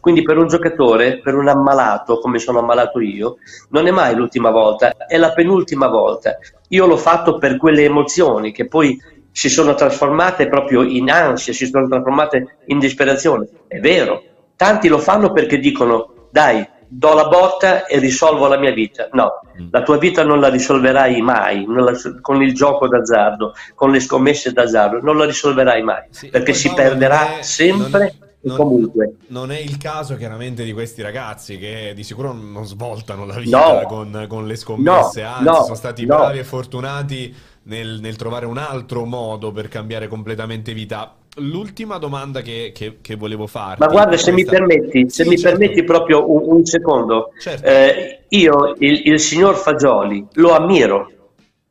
[0.00, 3.36] quindi per un giocatore, per un ammalato come sono ammalato io,
[3.70, 6.38] non è mai l'ultima volta, è la penultima volta.
[6.68, 8.98] Io l'ho fatto per quelle emozioni che poi
[9.32, 13.48] si sono trasformate proprio in ansia, si sono trasformate in disperazione.
[13.66, 14.22] È vero,
[14.60, 19.08] Tanti lo fanno perché dicono dai, do la botta e risolvo la mia vita.
[19.12, 19.68] No, mm.
[19.70, 24.52] la tua vita non la risolverai mai la, con il gioco d'azzardo, con le scommesse
[24.52, 28.16] d'azzardo, non la risolverai mai, sì, perché si perderà è, sempre.
[28.18, 29.16] Non, comunque.
[29.28, 33.80] non è il caso chiaramente di questi ragazzi che di sicuro non svoltano la vita
[33.82, 37.34] no, con, con, le scommesse, no, anzi no, sono stati bravi e fortunati
[37.64, 43.14] nel, nel, trovare un altro modo per cambiare completamente vita l'ultima domanda che, che, che
[43.14, 43.76] volevo fare.
[43.78, 45.58] Ma guarda, se mi permetti, se sì, mi certo.
[45.58, 47.66] permetti proprio un, un secondo, certo.
[47.66, 51.12] eh, io il, il, signor Fagioli lo ammiro.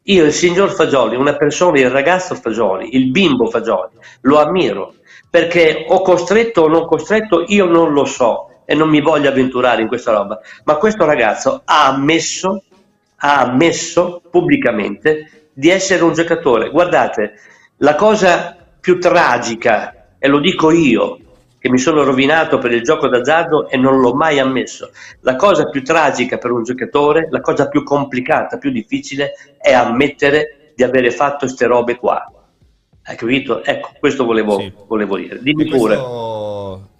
[0.04, 3.92] Io il signor Fagioli, una persona, il ragazzo Fagioli, il bimbo Fagioli,
[4.22, 4.94] lo ammiro
[5.30, 9.82] perché o costretto o non costretto, io non lo so e non mi voglio avventurare
[9.82, 10.40] in questa roba.
[10.64, 12.64] Ma questo ragazzo ha ammesso,
[13.18, 16.70] ha ammesso pubblicamente di essere un giocatore.
[16.70, 17.34] Guardate,
[17.78, 21.18] la cosa più tragica, e lo dico io,
[21.60, 24.92] che mi sono rovinato per il gioco d'azzardo e non l'ho mai ammesso.
[25.22, 30.72] La cosa più tragica per un giocatore, la cosa più complicata, più difficile, è ammettere
[30.76, 32.32] di avere fatto queste robe qua.
[33.10, 33.64] Hai capito?
[33.64, 34.72] Ecco, questo volevo, sì.
[34.86, 35.42] volevo dire.
[35.42, 35.98] Dimmi pure.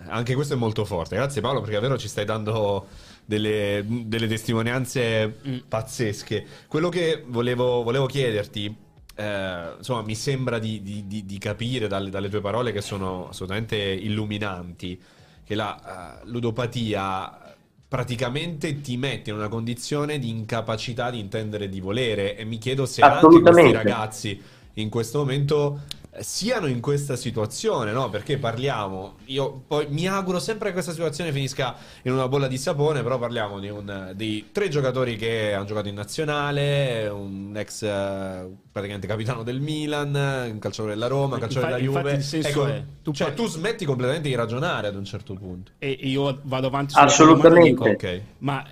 [0.08, 1.16] Anche questo è molto forte.
[1.16, 2.88] Grazie Paolo, perché davvero ci stai dando
[3.24, 5.58] delle, delle testimonianze mm.
[5.68, 6.44] pazzesche.
[6.68, 8.76] Quello che volevo, volevo chiederti
[9.14, 13.30] eh, insomma, mi sembra di, di, di, di capire dalle, dalle, tue parole che sono
[13.30, 15.00] assolutamente illuminanti
[15.46, 17.56] che la uh, ludopatia
[17.88, 22.88] praticamente ti mette in una condizione di incapacità di intendere di volere e mi chiedo
[22.88, 24.42] se anche questi ragazzi
[24.76, 25.82] in questo momento
[26.20, 28.10] siano in questa situazione, no?
[28.10, 32.58] Perché parliamo, io poi mi auguro sempre che questa situazione finisca in una bolla di
[32.58, 37.84] sapone, però parliamo di un, dei tre giocatori che hanno giocato in nazionale, un ex
[37.84, 42.14] eh, praticamente capitano del Milan, un calciatore della Roma, un calciatore della Juve.
[42.14, 45.72] Il senso ecco, è, tu, cioè, tu smetti completamente di ragionare ad un certo punto.
[45.78, 47.70] E io vado avanti Assolutamente.
[47.70, 48.24] Dico, okay.
[48.40, 48.66] Ma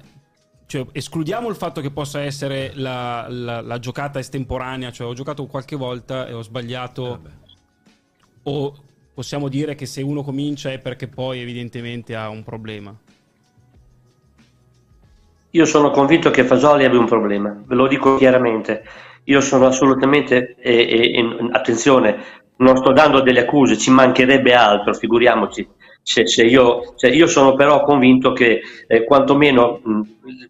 [0.67, 5.45] cioè, escludiamo il fatto che possa essere la, la, la, giocata estemporanea, cioè ho giocato
[5.45, 7.29] qualche volta e ho sbagliato, Vabbè.
[8.43, 8.75] o
[9.13, 12.93] possiamo dire che se uno comincia è perché poi evidentemente ha un problema?
[15.51, 18.83] Io sono convinto che Fasoli abbia un problema, ve lo dico chiaramente.
[19.23, 22.23] Io sono assolutamente, e, e, e, attenzione,
[22.57, 25.67] non sto dando delle accuse, ci mancherebbe altro, figuriamoci.
[26.09, 30.01] Se, se io, se io, sono però convinto che eh, quantomeno mh,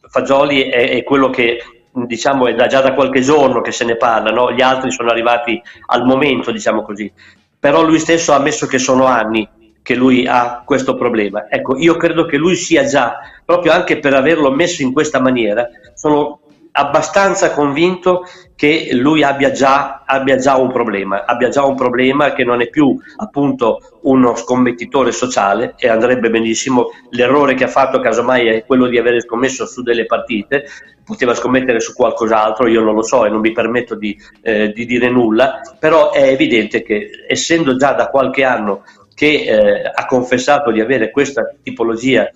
[0.08, 3.95] Fagioli è, è, quello che diciamo è da, già da qualche giorno che se ne
[3.95, 4.51] parla, no?
[4.51, 7.12] gli altri sono arrivati al momento, diciamo così.
[7.60, 9.49] Però lui stesso ha ammesso che sono anni
[9.82, 11.47] che lui ha questo problema.
[11.49, 15.68] Ecco, io credo che lui sia già, proprio anche per averlo messo in questa maniera,
[15.95, 16.41] sono
[16.78, 18.24] abbastanza convinto
[18.56, 22.70] che lui abbia già, abbia già, un problema, abbia già un problema che non è
[22.70, 26.90] più appunto uno scommettitore sociale e andrebbe benissimo.
[27.10, 30.66] L'errore che ha fatto casomai è quello di aver scommesso su delle partite,
[31.04, 34.86] poteva scommettere su qualcos'altro, io non lo so e non mi permetto di, eh, di
[34.86, 38.84] dire nulla, però è evidente che essendo già da qualche anno
[39.16, 42.30] che eh, ha confessato di avere questa tipologia,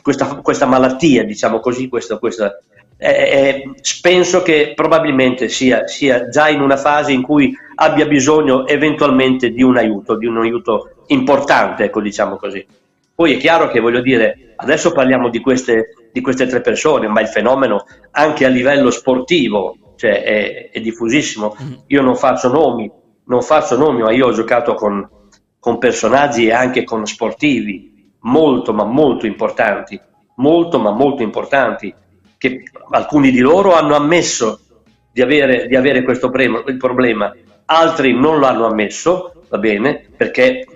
[0.00, 2.58] questa, questa malattia, diciamo così, questa, questa
[3.06, 8.66] eh, eh, penso che probabilmente sia, sia, già in una fase in cui abbia bisogno
[8.66, 12.66] eventualmente di un aiuto, di un aiuto importante, ecco, diciamo così.
[13.14, 17.20] Poi è chiaro che voglio dire, adesso parliamo di queste, di queste tre persone, ma
[17.20, 21.56] il fenomeno anche a livello sportivo cioè, è, è, diffusissimo.
[21.62, 21.72] Mm-hmm.
[21.88, 22.90] Io non faccio nomi,
[23.26, 25.06] non faccio nomi, ma io ho giocato con,
[25.58, 30.00] con personaggi e anche con sportivi molto, ma molto importanti
[30.36, 31.94] molto ma molto importanti,
[32.44, 34.60] che alcuni di loro hanno ammesso
[35.10, 37.34] di avere, di avere questo problema,
[37.66, 40.66] altri non l'hanno ammesso, va bene, perché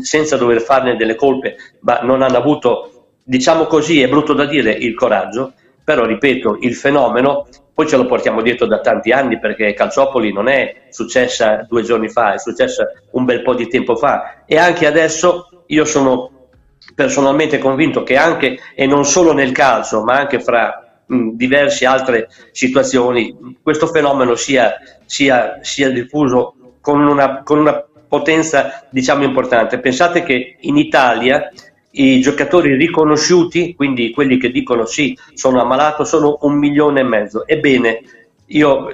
[0.00, 4.72] senza dover farne delle colpe, ma non hanno avuto, diciamo così, è brutto da dire,
[4.72, 5.52] il coraggio,
[5.84, 10.48] però ripeto, il fenomeno poi ce lo portiamo dietro da tanti anni perché Calciopoli non
[10.48, 14.42] è successa due giorni fa, è successa un bel po' di tempo fa.
[14.46, 16.48] E anche adesso io sono
[16.94, 22.28] personalmente convinto che anche, e non solo nel calcio, ma anche fra mh, diverse altre
[22.52, 29.80] situazioni, questo fenomeno sia, sia, sia diffuso con una, con una potenza diciamo importante.
[29.80, 31.50] Pensate che in Italia
[31.92, 37.46] i giocatori riconosciuti, quindi quelli che dicono sì, sono ammalato, sono un milione e mezzo.
[37.46, 38.00] Ebbene,
[38.46, 38.92] io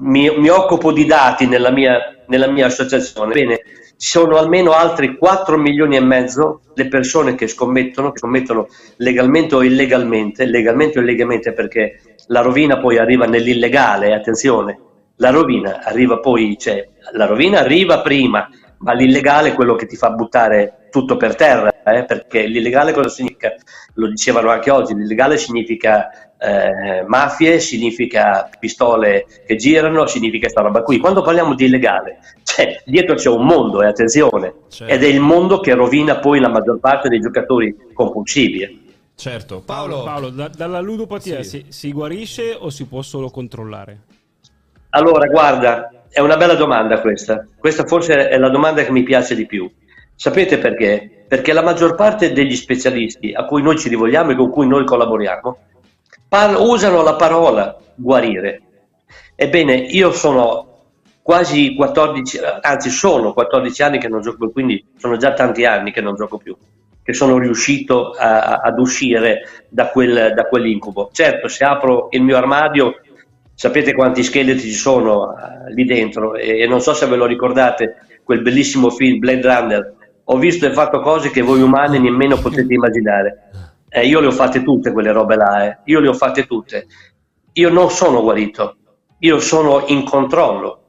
[0.00, 3.32] mi, mi occupo di dati nella mia, nella mia associazione.
[3.32, 3.60] Ebbene,
[3.98, 8.68] sono almeno altri 4 milioni e mezzo le persone che scommettono, che scommettono
[8.98, 14.78] legalmente o illegalmente, legalmente o illegalmente perché la rovina poi arriva nell'illegale, attenzione,
[15.16, 19.96] la rovina arriva poi, cioè, la rovina arriva prima, ma l'illegale è quello che ti
[19.96, 23.52] fa buttare tutto per terra, eh, perché l'illegale cosa significa?
[23.94, 30.82] Lo dicevano anche oggi, l'illegale significa eh, mafie, significa pistole che girano, significa questa roba
[30.82, 30.98] qui.
[30.98, 34.92] Quando parliamo di illegale, cioè, dietro c'è un mondo, e eh, attenzione, certo.
[34.92, 38.62] ed è il mondo che rovina poi la maggior parte dei giocatori compulsivi.
[38.62, 38.78] Eh.
[39.14, 41.48] Certo, Paolo, Paolo da, dalla ludopatia sì.
[41.48, 43.98] si, si guarisce o si può solo controllare?
[44.90, 47.46] Allora, guarda, è una bella domanda questa.
[47.58, 49.70] Questa forse è la domanda che mi piace di più.
[50.14, 51.24] Sapete perché?
[51.28, 54.84] Perché la maggior parte degli specialisti a cui noi ci rivolgiamo e con cui noi
[54.84, 55.58] collaboriamo
[56.28, 58.62] par- usano la parola guarire.
[59.34, 60.68] Ebbene, io sono
[61.22, 65.92] quasi 14, anzi sono 14 anni che non gioco più, quindi sono già tanti anni
[65.92, 66.56] che non gioco più,
[67.02, 71.10] che sono riuscito a, a, ad uscire da, quel, da quell'incubo.
[71.12, 73.00] Certo, se apro il mio armadio
[73.54, 77.26] sapete quanti scheletri ci sono uh, lì dentro e, e, non so se ve lo
[77.26, 82.38] ricordate, quel bellissimo film Blade Runner, ho visto e fatto cose che voi umani nemmeno
[82.38, 83.50] potete immaginare.
[83.88, 85.78] Eh, io le ho fatte tutte quelle robe là, eh.
[85.84, 86.86] io le ho fatte tutte.
[87.54, 88.76] Io non sono guarito,
[89.20, 90.82] io sono in controllo.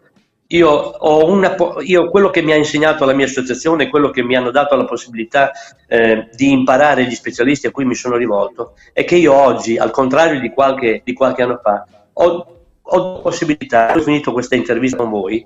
[0.51, 4.49] Io, una, io quello che mi ha insegnato la mia associazione, quello che mi hanno
[4.49, 5.51] dato la possibilità
[5.87, 9.91] eh, di imparare gli specialisti a cui mi sono rivolto, è che io oggi, al
[9.91, 15.11] contrario di qualche, di qualche anno fa, ho, ho possibilità, ho finito questa intervista con
[15.11, 15.45] voi,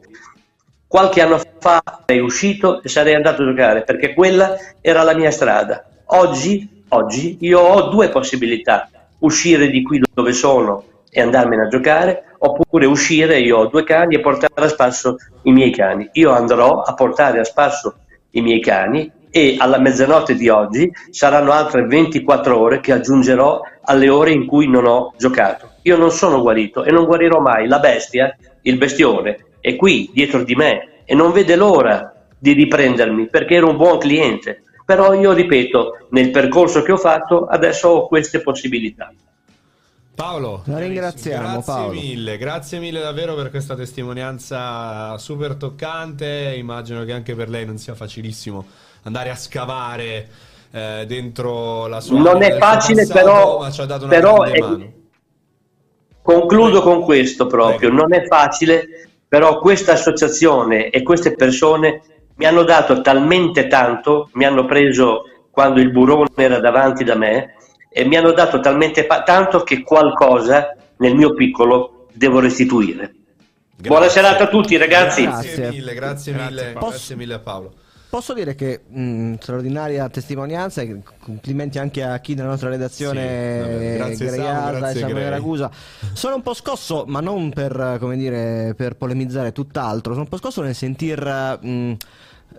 [0.94, 5.32] Qualche anno fa sarei uscito e sarei andato a giocare perché quella era la mia
[5.32, 5.84] strada.
[6.06, 8.90] Oggi, oggi io ho due possibilità,
[9.20, 14.16] uscire di qui dove sono e andarmene a giocare, oppure uscire, io ho due cani
[14.16, 16.10] e portare a spasso i miei cani.
[16.14, 17.96] Io andrò a portare a spasso
[18.32, 24.10] i miei cani e alla mezzanotte di oggi saranno altre 24 ore che aggiungerò alle
[24.10, 25.70] ore in cui non ho giocato.
[25.84, 27.68] Io non sono guarito e non guarirò mai.
[27.68, 33.28] La bestia, il bestione, è qui dietro di me e non vede l'ora di riprendermi
[33.28, 34.64] perché ero un buon cliente.
[34.86, 39.14] Però io ripeto, nel percorso che ho fatto adesso ho queste possibilità.
[40.16, 41.42] Paolo, la ringraziamo.
[41.42, 41.92] Grazie Paolo.
[41.94, 46.54] mille, grazie mille davvero per questa testimonianza super toccante.
[46.56, 48.64] Immagino che anche per lei non sia facilissimo
[49.04, 50.30] andare a scavare
[50.72, 52.20] eh, dentro la sua.
[52.20, 54.92] Non è facile, passato, però, ma ci ha dato una però è...
[56.22, 57.96] Concludo con questo proprio: Prego.
[57.96, 62.02] non è facile, però questa associazione e queste persone
[62.36, 67.56] mi hanno dato talmente tanto, mi hanno preso quando il burone era davanti da me
[67.90, 73.14] e mi hanno dato talmente pa- tanto che qualcosa nel mio piccolo devo restituire.
[73.76, 73.88] Grazie.
[73.88, 75.24] Buona serata a tutti ragazzi.
[75.24, 77.74] Grazie mille, grazie mille, grazie mille a Paolo.
[78.10, 84.26] Posso dire che mh, straordinaria testimonianza e complimenti anche a chi nella nostra redazione, sì,
[84.26, 85.72] Greiasa e Samuele Ragusa.
[86.14, 90.62] Sono un po' scosso, ma non per, dire, per polemizzare tutt'altro, sono un po' scosso
[90.62, 91.60] nel sentir...
[91.62, 91.94] Mh,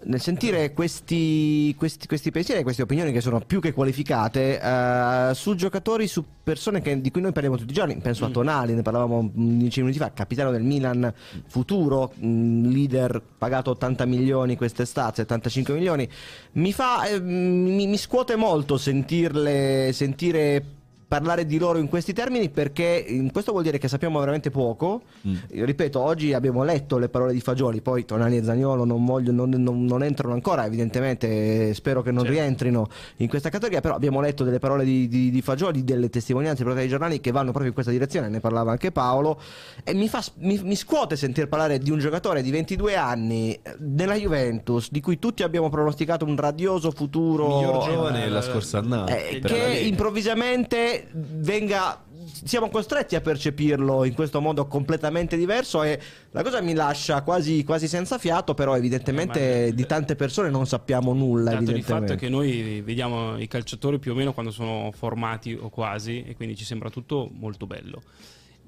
[0.04, 5.32] nel sentire questi, questi, questi, pensieri e queste opinioni che sono più che qualificate uh,
[5.34, 8.28] su giocatori, su persone che, di cui noi parliamo tutti i giorni, penso mm.
[8.28, 11.12] a Tonali, ne parlavamo 10 minuti fa, capitano del Milan
[11.46, 16.08] futuro, mm, leader pagato 80 milioni quest'estate, 75 milioni,
[16.52, 20.64] mi fa, eh, mi, mi, scuote molto sentirle, sentire
[21.06, 25.02] parlare di loro in questi termini perché in questo vuol dire che sappiamo veramente poco.
[25.26, 25.36] Mm.
[25.48, 29.50] Ripeto, oggi abbiamo letto le parole di Fagioli, poi Tonali e Zagnolo non, voglio, non,
[29.50, 32.38] non, non entrano ancora, evidentemente spero che non certo.
[32.38, 36.64] rientrino in questa categoria, però abbiamo letto delle parole di, di, di Fagioli, delle testimonianze
[36.64, 39.40] dei giornali che vanno proprio in questa direzione, ne parlava anche Paolo,
[39.82, 44.14] e mi, fa, mi, mi scuote sentire parlare di un giocatore di 22 anni nella
[44.14, 47.58] Juventus, di cui tutti abbiamo pronosticato un radioso futuro.
[47.58, 49.16] Miglior giovane eh, la scorsa annata.
[49.16, 52.02] Eh, che improvvisamente venga
[52.44, 57.64] siamo costretti a percepirlo in questo modo completamente diverso e la cosa mi lascia quasi,
[57.64, 61.52] quasi senza fiato, però evidentemente eh, di tante persone non sappiamo nulla.
[61.52, 64.90] Il dato di fatto è che noi vediamo i calciatori più o meno quando sono
[64.96, 68.02] formati o quasi e quindi ci sembra tutto molto bello.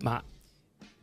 [0.02, 0.22] Ma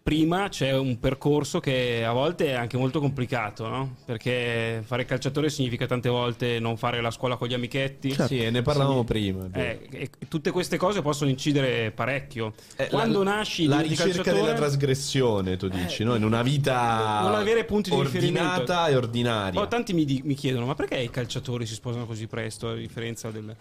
[0.04, 3.96] prima c'è un percorso che a volte è anche molto complicato, no?
[4.04, 8.10] Perché fare calciatore significa tante volte non fare la scuola con gli amichetti.
[8.10, 8.28] Certo.
[8.28, 9.06] Sì, ne parlavamo sì.
[9.06, 9.48] prima.
[9.54, 12.54] Eh, e tutte queste cose possono incidere parecchio.
[12.76, 16.16] Eh, Quando la, nasci la ricerca della trasgressione, tu dici, eh, no?
[16.16, 19.60] In una vita non avere punti di ordinata e ordinaria.
[19.60, 23.32] Oh, tanti mi, mi, chiedono, ma perché i calciatori si sposano così presto a differenza
[23.32, 23.56] del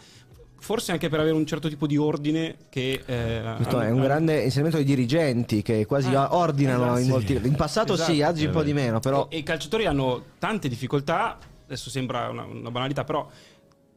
[0.62, 4.00] forse anche per avere un certo tipo di ordine che eh, questo hanno, è un
[4.00, 8.22] grande inserimento dei dirigenti che quasi ah, ordinano esatto, in molti in passato esatto, sì
[8.22, 12.28] oggi un po' di meno però e, e, i calciatori hanno tante difficoltà adesso sembra
[12.28, 13.28] una, una banalità però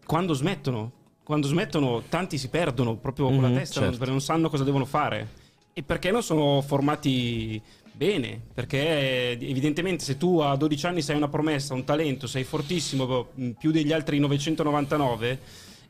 [0.05, 3.97] quando smettono quando smettono tanti si perdono proprio mm-hmm, con la mhm, testa certo.
[3.97, 5.43] perché non sanno cosa devono fare.
[5.73, 7.59] E perché non sono formati
[7.91, 13.29] bene, perché evidentemente se tu a 12 anni sei una promessa, un talento, sei fortissimo
[13.57, 15.39] più degli altri 999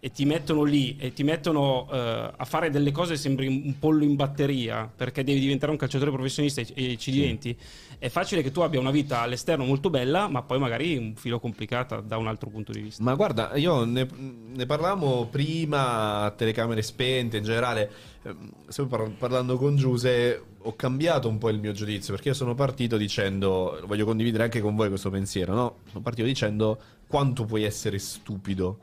[0.06, 4.04] e ti mettono lì e ti mettono uh, a fare delle cose sembri un pollo
[4.04, 7.96] in batteria perché devi diventare un calciatore professionista e, e ci diventi, sì.
[7.98, 11.40] è facile che tu abbia una vita all'esterno molto bella, ma poi magari un filo
[11.40, 13.02] complicata da un altro punto di vista.
[13.02, 17.92] Ma guarda, io ne, ne parlavamo prima telecamere spente, in generale,
[18.22, 22.54] eh, par- parlando con Giuse, ho cambiato un po' il mio giudizio perché io sono
[22.54, 25.78] partito dicendo, voglio condividere anche con voi questo pensiero, no?
[25.90, 28.78] Sono partito dicendo quanto puoi essere stupido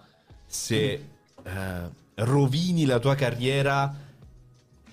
[0.53, 1.12] se
[1.45, 1.90] eh,
[2.24, 3.95] rovini la tua carriera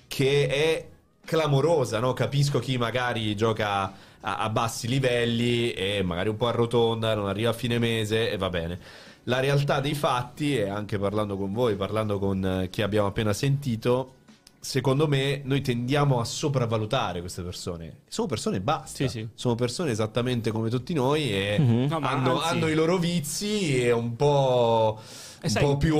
[0.07, 0.87] che è
[1.25, 2.13] clamorosa, no?
[2.13, 7.51] Capisco chi magari gioca a, a, bassi livelli e magari un po' arrotonda, non arriva
[7.51, 8.79] a fine mese e va bene.
[9.23, 13.31] La realtà dei fatti, e anche parlando con voi, parlando con eh, chi abbiamo appena
[13.31, 14.13] sentito,
[14.59, 17.99] secondo me noi tendiamo a sopravvalutare queste persone.
[18.07, 19.07] Sono persone basta.
[19.07, 19.27] Sì, sì.
[19.33, 21.89] Sono persone esattamente come tutti noi e mm-hmm.
[21.89, 24.99] no, hanno, hanno, i loro vizi e un po'
[25.41, 25.97] un po' più,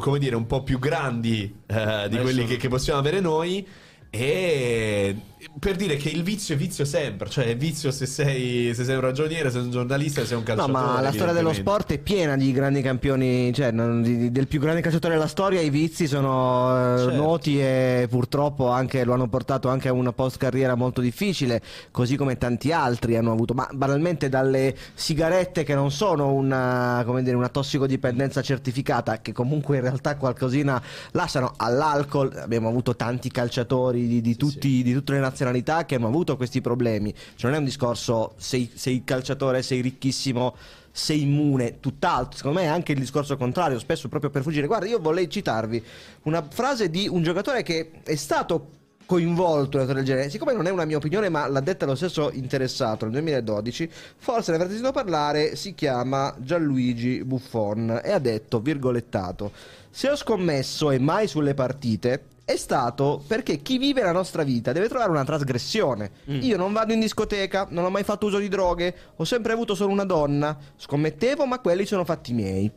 [0.00, 3.66] come dire, un po' più grandi eh, di quelli che, che possiamo avere noi.
[4.10, 5.16] E
[5.58, 8.94] per dire che il vizio è vizio sempre, cioè è vizio se sei, se sei
[8.94, 10.78] un ragioniere, se sei un giornalista, se sei un calciatore.
[10.78, 14.60] No, ma la storia dello sport è piena di grandi campioni, cioè di, del più
[14.60, 17.16] grande calciatore della storia, i vizi sono eh, certo.
[17.16, 22.16] noti e purtroppo anche, lo hanno portato anche a una post carriera molto difficile, così
[22.16, 27.48] come tanti altri hanno avuto, ma banalmente dalle sigarette che non sono una, dire, una
[27.48, 30.80] tossicodipendenza certificata, che comunque in realtà qualcosina
[31.12, 34.82] lasciano all'alcol, abbiamo avuto tanti calciatori di, di, tutti, sì.
[34.82, 37.12] di, tutte le nazionalità che hanno avuto questi problemi.
[37.12, 40.54] Cioè non è un discorso sei, sei calciatore, sei ricchissimo,
[40.92, 42.36] sei immune, tutt'altro.
[42.36, 44.66] Secondo me è anche il discorso contrario, spesso proprio per fuggire.
[44.66, 45.82] Guarda, io vorrei citarvi
[46.22, 50.30] una frase di un giocatore che è stato coinvolto in una del genere.
[50.30, 54.50] Siccome non è una mia opinione, ma l'ha detta lo stesso interessato nel 2012, forse
[54.50, 59.52] ne avrete sentito parlare, si chiama Gianluigi Buffon e ha detto, virgolettato,
[59.90, 64.72] se ho scommesso e mai sulle partite, è stato perché chi vive la nostra vita
[64.72, 66.10] deve trovare una trasgressione.
[66.30, 66.40] Mm.
[66.42, 69.74] Io non vado in discoteca, non ho mai fatto uso di droghe, ho sempre avuto
[69.74, 72.70] solo una donna, scommettevo, ma quelli sono fatti miei.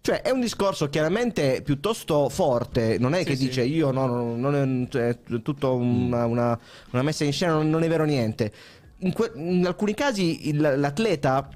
[0.00, 2.98] Cioè, è un discorso chiaramente piuttosto forte.
[2.98, 3.44] Non è sì, che sì.
[3.46, 6.58] dice io no, no, non è, cioè, è tutto una, una,
[6.92, 8.52] una, messa in scena, non, non è vero niente.
[9.00, 11.48] In, que- in alcuni casi il, l'atleta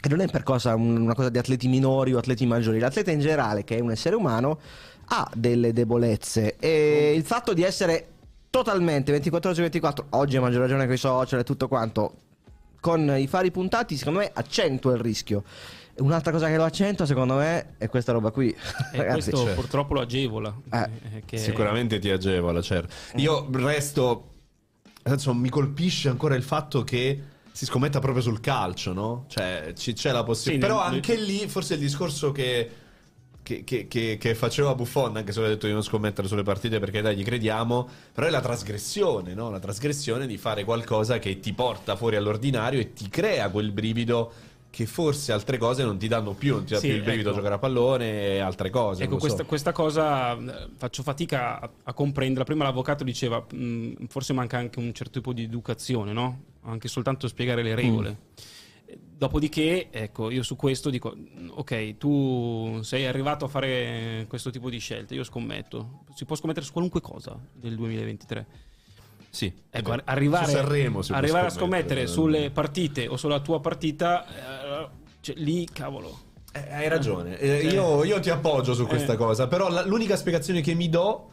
[0.00, 3.18] e non è per cosa una cosa di atleti minori o atleti maggiori, l'atleta in
[3.18, 4.60] generale, che è un essere umano,
[5.06, 8.08] ha delle debolezze e il fatto di essere
[8.50, 12.14] totalmente 24 ore su 24, oggi a maggior ragione con i social e tutto quanto,
[12.80, 15.44] con i fari puntati, secondo me accentua il rischio.
[15.98, 18.48] Un'altra cosa che lo accentua, secondo me, è questa roba qui.
[18.92, 19.60] E Ragazzi, questo certo.
[19.60, 20.54] purtroppo lo agevola.
[20.70, 20.88] Eh.
[21.16, 21.38] eh che...
[21.38, 22.94] Sicuramente ti agevola, certo.
[23.16, 24.32] Io resto.
[25.06, 29.24] Insomma, mi colpisce ancora il fatto che si scommetta proprio sul calcio, no?
[29.28, 30.66] Cioè, c- c'è la possibilità.
[30.66, 30.94] Sì, Però nel...
[30.94, 32.70] anche lì, forse il discorso che
[33.46, 36.80] che, che, che, che, faceva Buffon, anche se ho detto di non scommettere sulle partite
[36.80, 39.50] perché dai, gli crediamo, però è la trasgressione, no?
[39.50, 44.32] La trasgressione di fare qualcosa che ti porta fuori all'ordinario e ti crea quel brivido
[44.68, 47.28] che forse altre cose non ti danno più, non ti dà Sì, più il brivido
[47.28, 47.30] ecco.
[47.30, 49.04] a giocare a pallone e altre cose.
[49.04, 49.18] Ecco, so.
[49.20, 52.42] questa, questa cosa eh, faccio fatica a, a comprenderla.
[52.42, 56.40] Prima l'avvocato diceva, mh, forse manca anche un certo tipo di educazione, no?
[56.64, 58.08] Anche soltanto spiegare le regole.
[58.08, 58.42] Eh,
[59.18, 64.68] Dopodiché, ecco, io su questo dico, mh, ok, tu sei arrivato a fare questo tipo
[64.68, 66.00] di scelte, io scommetto.
[66.14, 68.46] Si può scommettere su qualunque cosa del 2023.
[69.30, 72.06] Sì, Ecco, ar- arrivare, Su Sanremo si può arrivare a scommettere.
[72.06, 74.88] scommettere sulle partite o sulla tua partita, eh,
[75.20, 76.18] cioè, lì, cavolo.
[76.52, 79.16] Eh, hai ragione, Eh, Cioè- io, io ti appoggio su questa Eh.
[79.16, 81.30] cosa, però la- l'unica spiegazione che mi do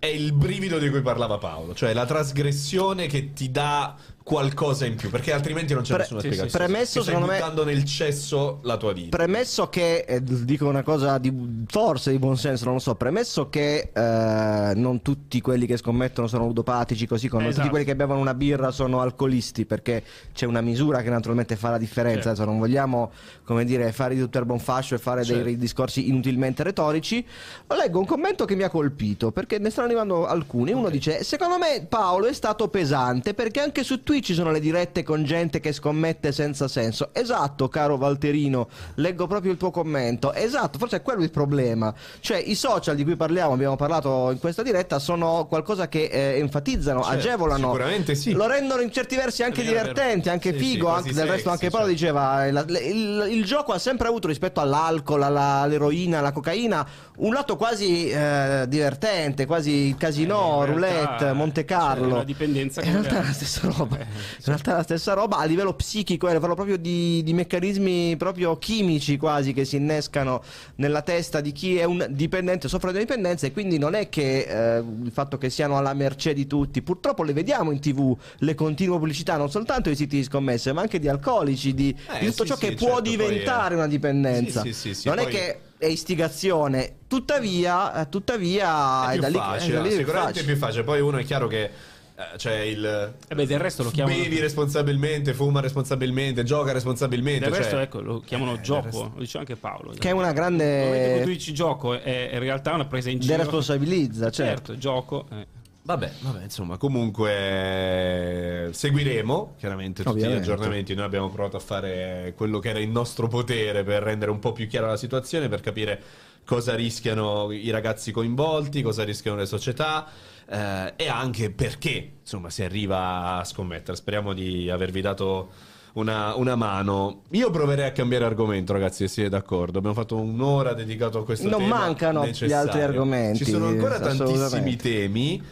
[0.00, 4.94] è il brivido di cui parlava Paolo, cioè la trasgressione che ti dà qualcosa in
[4.96, 6.32] più, perché altrimenti non c'è Pre- nessuna sì, sì.
[6.34, 6.64] spiegazione.
[6.66, 9.16] Premesso, Ti secondo me- buttando nel cesso la tua vita.
[9.16, 13.48] Premesso che, eh, dico una cosa di forse di buon senso, non lo so, premesso
[13.48, 17.56] che eh, non tutti quelli che scommettono sono ludopatici, così come Esatto.
[17.60, 20.02] tutti quelli che bevono una birra sono alcolisti, perché
[20.32, 22.44] c'è una misura che naturalmente fa la differenza, Certo.
[22.44, 23.10] non vogliamo,
[23.44, 25.42] come dire, fare di tutto il buon fascio e fare Certo.
[25.44, 27.24] dei discorsi inutilmente retorici.
[27.68, 30.72] Leggo un commento che mi ha colpito, perché ne stanno arrivando alcuni.
[30.72, 34.60] Uno dice, secondo me Paolo è stato pesante, perché anche su Twitch ci sono le
[34.60, 37.08] dirette con gente che scommette senza senso.
[37.14, 40.34] Esatto, caro Valterino, leggo proprio il tuo commento.
[40.34, 41.94] Esatto, forse è quello il problema.
[42.20, 46.38] Cioè, i social di cui parliamo, abbiamo parlato in questa diretta, sono qualcosa che eh,
[46.40, 47.68] enfatizzano, Certo, agevolano.
[47.70, 48.32] sicuramente sì.
[48.32, 49.92] Lo rendono in certi versi anche vero.
[50.30, 50.86] anche Sì, sì, figo.
[50.88, 52.00] quasi anche, del resto, anche Paolo certo.
[52.02, 56.86] diceva: la- il, il gioco ha sempre avuto rispetto all'alcol, alla- all'eroina, alla cocaina,
[57.16, 62.06] un lato quasi eh, divertente, quasi il casino, Eh, roulette, Monte Carlo.
[62.08, 63.96] c'è una dipendenza In realtà è la stessa roba.
[64.02, 67.32] Eh, In realtà è la stessa roba a livello psichico, a livello proprio di, di
[67.32, 70.42] meccanismi proprio chimici quasi che si innescano
[70.76, 74.40] nella testa di chi è un dipendente, soffre di dipendenza e quindi non è che
[74.40, 78.54] eh, il fatto che siano alla mercé di tutti, purtroppo le vediamo in tv, le
[78.54, 82.26] continue pubblicità non soltanto di siti di scommesse ma anche di alcolici, di, Eh, di
[82.26, 84.62] tutto sì, ciò sì, che può certo, poi diventare è- una dipendenza.
[84.70, 89.34] Sì, non è poi- che è istigazione, tuttavia, eh, è tuttavia è, più da lì,
[89.34, 90.84] facile, è da lì sicuramente è più facile.
[90.84, 91.70] Poi uno è chiaro che
[92.14, 94.16] eh, c'è il Eh beh, del resto lo chiamano.
[94.16, 97.44] bevi responsabilmente, fuma responsabilmente, gioca responsabilmente.
[97.48, 99.92] Del resto, cioè- ecco, lo chiamano Eh, gioco, resto- lo dice anche Paolo.
[99.98, 102.00] Che è una grande- cui tu dici gioco, è,
[102.30, 103.34] è in realtà una presa in giro.
[103.36, 104.52] Deresponsabilizza, certo.
[104.52, 105.26] Certo, gioco.
[105.32, 105.46] eh.
[105.84, 110.40] Vabbè, vabbè, insomma, comunque eh, seguiremo chiaramente tutti Ovviamente.
[110.40, 110.94] gli aggiornamenti.
[110.94, 114.52] Noi abbiamo provato a fare quello che era in nostro potere per rendere un po'
[114.52, 116.00] più chiara la situazione, per capire
[116.44, 120.06] cosa rischiano i ragazzi coinvolti, cosa rischiano le società
[120.52, 123.96] eh, e anche perché, insomma, si arriva a scommettere.
[123.96, 125.50] Speriamo di avervi dato
[125.94, 127.22] una, una mano.
[127.30, 129.78] Io proverei a cambiare argomento, ragazzi, se siete d'accordo.
[129.78, 131.78] Abbiamo fatto un'ora dedicato a questo Non tema.
[131.78, 132.56] mancano gli necessario.
[132.58, 135.42] altri argomenti, Ci sono ancora tantissimi temi.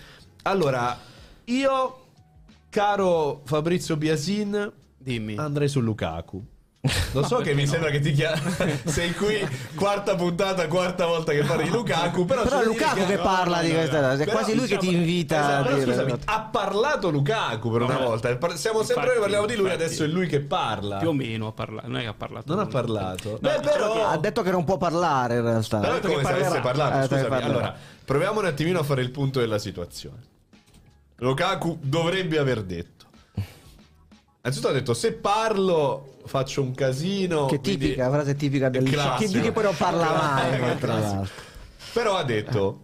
[0.43, 0.99] Allora,
[1.45, 1.99] io,
[2.69, 5.37] caro Fabrizio Biasin, Dimmi.
[5.37, 6.45] andrei su Lukaku.
[7.13, 8.41] Lo so che mi sembra che ti chiami.
[8.87, 12.25] Sei qui, quarta puntata, quarta volta che parli di Lukaku.
[12.25, 14.95] Però, Però è Lukaku che parla di queste cose, è Però, quasi lui che ti
[14.95, 18.29] invita a Esatto, però dire- scusami, ha parlato Lukaku per una volta.
[18.57, 19.83] Siamo sempre Infatti, noi che parliamo di lui, infatti.
[19.85, 20.97] adesso è lui che parla.
[20.97, 21.87] Più o meno ha parlato.
[21.89, 22.55] Non è che ha parlato.
[22.55, 23.31] Non ha parlato.
[23.31, 24.09] No, Beh, diciamo però.
[24.09, 25.79] Ha detto che non può parlare in realtà.
[25.81, 26.97] Però è detto come che se avesse parlato.
[26.97, 27.75] Eh, che Scusami, allora,
[28.07, 30.17] proviamo un attimino a fare il punto della situazione.
[31.17, 33.00] Lukaku dovrebbe aver detto.
[34.43, 37.47] Innanzitutto ha detto: se parlo faccio un casino.
[37.47, 41.33] Che quindi- tipica, frase tipica del di chi poi non parla mai, tra l'altro.
[41.93, 42.81] Però ha detto: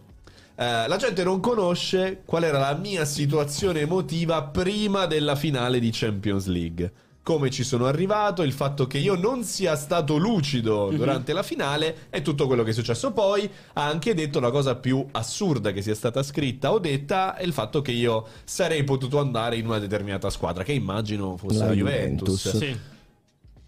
[0.55, 5.89] eh, La gente non conosce qual era la mia situazione emotiva prima della finale di
[5.91, 6.91] Champions League.
[7.27, 12.07] Come ci sono arrivato, il fatto che io non sia stato lucido durante la finale
[12.09, 13.11] e tutto quello che è successo.
[13.11, 17.43] Poi ha anche detto la cosa più assurda che sia stata scritta o detta è
[17.43, 21.65] il fatto che io sarei potuto andare in una determinata squadra, che immagino fosse la,
[21.65, 22.43] La Juventus.
[22.43, 22.65] Juventus.
[22.65, 22.95] Sì.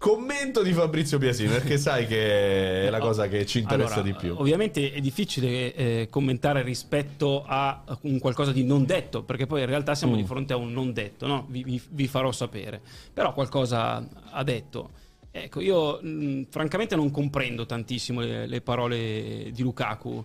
[0.00, 4.14] Commento di Fabrizio Biasini, perché sai che è la cosa che ci interessa Allora, di
[4.14, 4.34] più.
[4.38, 9.66] Ovviamente è difficile eh, commentare rispetto a un qualcosa di non detto, perché poi in
[9.66, 10.16] realtà siamo Mm.
[10.16, 11.44] di fronte a un non detto, no?
[11.50, 12.80] vi, vi- vi farò sapere.
[13.12, 14.88] Però qualcosa ha detto.
[15.30, 20.24] Ecco, io mh, francamente non comprendo tantissimo le, le parole di Lukaku,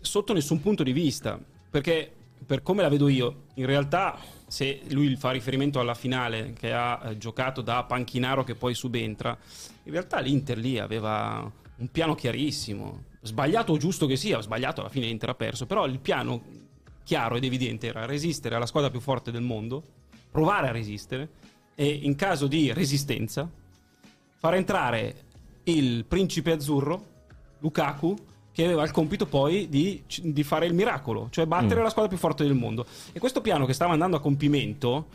[0.00, 1.38] sotto nessun punto di vista,
[1.70, 2.10] perché
[2.44, 7.00] per come la vedo io, in realtà se lui fa riferimento alla finale che ha
[7.04, 9.36] eh, giocato da panchinaro che poi subentra,
[9.84, 14.90] in realtà l'Inter lì aveva un piano chiarissimo, sbagliato o giusto che sia, sbagliato alla
[14.90, 16.42] fine l'Inter ha perso, però il piano
[17.02, 19.82] chiaro ed evidente era resistere alla squadra più forte del mondo,
[20.30, 21.28] provare a resistere
[21.74, 23.50] e in caso di resistenza
[24.36, 25.22] far entrare
[25.64, 27.12] il principe azzurro,
[27.60, 28.14] Lukaku,
[28.54, 32.20] che aveva il compito poi di, di fare il miracolo, cioè battere la squadra più
[32.20, 32.86] forte del mondo.
[33.12, 35.06] E questo piano che stava andando a compimento,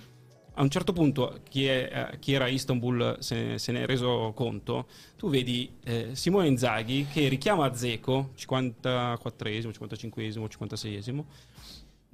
[0.56, 3.86] a un certo punto chi, è, eh, chi era a Istanbul se, se, ne è
[3.86, 11.24] reso conto, tu vedi eh, Simone Inzaghi che richiama Zeco, 54esimo, 55esimo, 56esimo,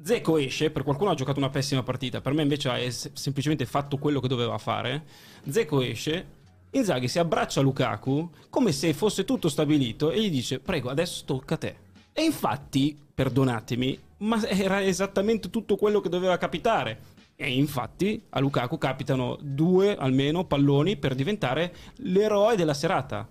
[0.04, 3.98] Zeco esce, per qualcuno ha giocato una pessima partita, per me invece ha semplicemente fatto
[3.98, 5.06] quello che doveva fare,
[5.50, 10.60] Zeco esce, Inzaghi si abbraccia a Lukaku come se fosse tutto stabilito e gli dice
[10.60, 11.76] prego adesso tocca a te.
[12.12, 17.14] E infatti, perdonatemi, ma era esattamente tutto quello che doveva capitare.
[17.36, 23.28] E infatti a Lukaku capitano due almeno palloni per diventare l'eroe della serata.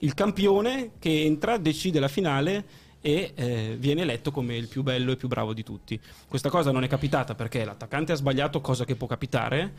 [0.00, 5.12] Il campione che entra, decide la finale e eh, viene eletto come il più bello
[5.12, 6.00] e più bravo di tutti.
[6.26, 9.74] Questa cosa non è capitata perché l'attaccante ha sbagliato, cosa che può capitare,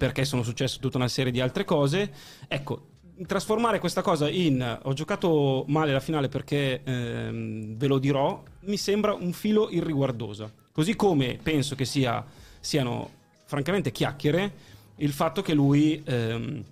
[0.00, 2.10] perché sono successe tutta una serie di altre cose.
[2.48, 2.86] Ecco,
[3.26, 8.78] trasformare questa cosa in ho giocato male la finale perché ehm, ve lo dirò, mi
[8.78, 10.52] sembra un filo irriguardoso.
[10.72, 12.24] Così come penso che sia,
[12.60, 13.10] siano
[13.44, 14.52] francamente chiacchiere
[14.96, 16.64] il fatto che lui ehm,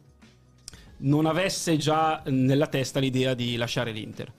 [1.00, 4.32] non avesse già nella testa l'idea di lasciare l'Inter.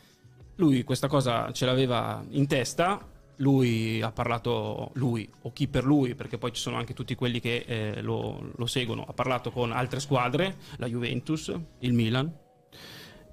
[0.56, 3.00] Lui questa cosa ce l'aveva in testa,
[3.40, 7.40] lui ha parlato, lui o chi per lui, perché poi ci sono anche tutti quelli
[7.40, 12.32] che eh, lo, lo, seguono, ha parlato con altre squadre, la Juventus, il Milan.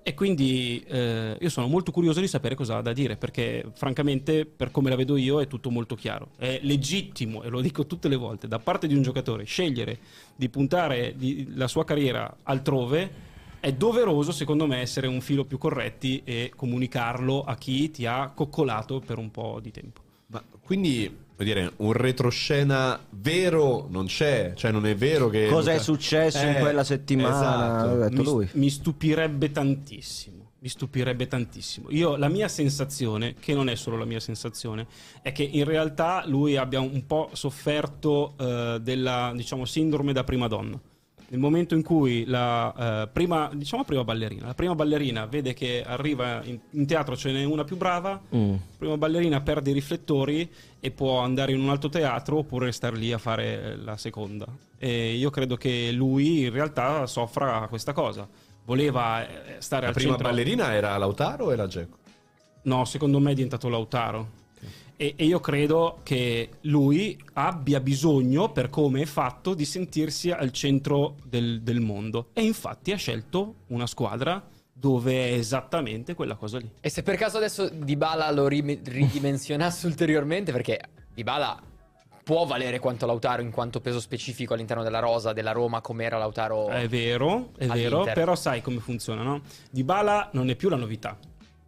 [0.02, 4.46] E quindi eh, io sono molto curioso di sapere cosa ha da dire, perché francamente,
[4.46, 6.30] per come la vedo io, è tutto molto chiaro.
[6.36, 9.98] È legittimo, e lo dico tutte le volte, da parte di un giocatore scegliere
[10.36, 13.25] di puntare di, la sua carriera altrove
[13.66, 18.30] è doveroso, secondo me, essere un filo più corretti e comunicarlo a chi ti ha
[18.32, 20.02] coccolato per un po' di tempo.
[20.26, 25.48] Ma quindi, vuol dire, un retroscena vero non c'è, cioè non è vero che...
[25.48, 28.06] Cosa è successo eh, in quella settimana?
[28.06, 28.36] Esatto.
[28.36, 31.90] Mi, mi stupirebbe tantissimo mi stupirebbe tantissimo.
[31.90, 34.86] Io, la mia sensazione, che non è solo la mia sensazione,
[35.22, 40.48] è che in realtà lui abbia un po' sofferto uh, della, diciamo, sindrome da prima
[40.48, 40.80] donna
[41.28, 45.82] nel momento in cui la eh, prima, diciamo prima ballerina, la prima ballerina vede che
[45.84, 48.50] arriva in, in teatro ce n'è una più brava, mm.
[48.50, 50.48] la prima ballerina perde i riflettori
[50.78, 54.46] e può andare in un altro teatro oppure stare lì a fare la seconda.
[54.78, 58.28] E io credo che lui in realtà soffra questa cosa.
[58.64, 60.10] Voleva eh, stare la al centro.
[60.10, 61.96] La prima ballerina era Lautaro o era Geco?
[62.62, 64.44] No, secondo me è diventato Lautaro.
[64.96, 70.52] E, e, io credo che lui abbia bisogno, per come è fatto, di sentirsi al
[70.52, 72.30] centro del, del mondo.
[72.32, 74.42] E infatti ha scelto una squadra
[74.72, 76.70] dove è esattamente quella cosa lì.
[76.80, 80.80] E se per caso adesso Dybala lo ridimensionasse ulteriormente, perché
[81.14, 81.60] Dybala
[82.22, 86.18] può valere quanto Lautaro in quanto peso specifico all'interno della rosa della Roma come era
[86.18, 89.42] Lautaro È vero, è vero, però sai come funziona, no?
[89.70, 91.16] Dybala non è più la novità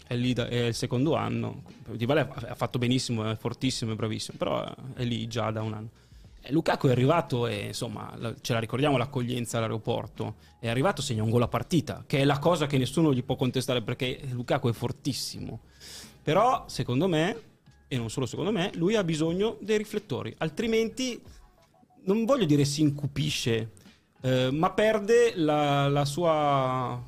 [0.08, 1.62] è lì da, è il secondo anno.
[1.90, 5.74] Di Vale ha fatto benissimo, è fortissimo, è bravissimo, però è lì già da un
[5.74, 5.88] anno.
[6.40, 10.36] E Lukaku è arrivato e insomma, ce la ricordiamo l'accoglienza all'aeroporto.
[10.58, 13.36] È arrivato, segna un gol a partita, che è la cosa che nessuno gli può
[13.36, 15.60] contestare perché Lukaku è fortissimo.
[16.22, 17.36] Però, secondo me,
[17.86, 21.20] e non solo secondo me, lui ha bisogno dei riflettori, altrimenti
[22.04, 23.72] non voglio dire si incupisce,
[24.22, 27.02] eh, ma perde la, la sua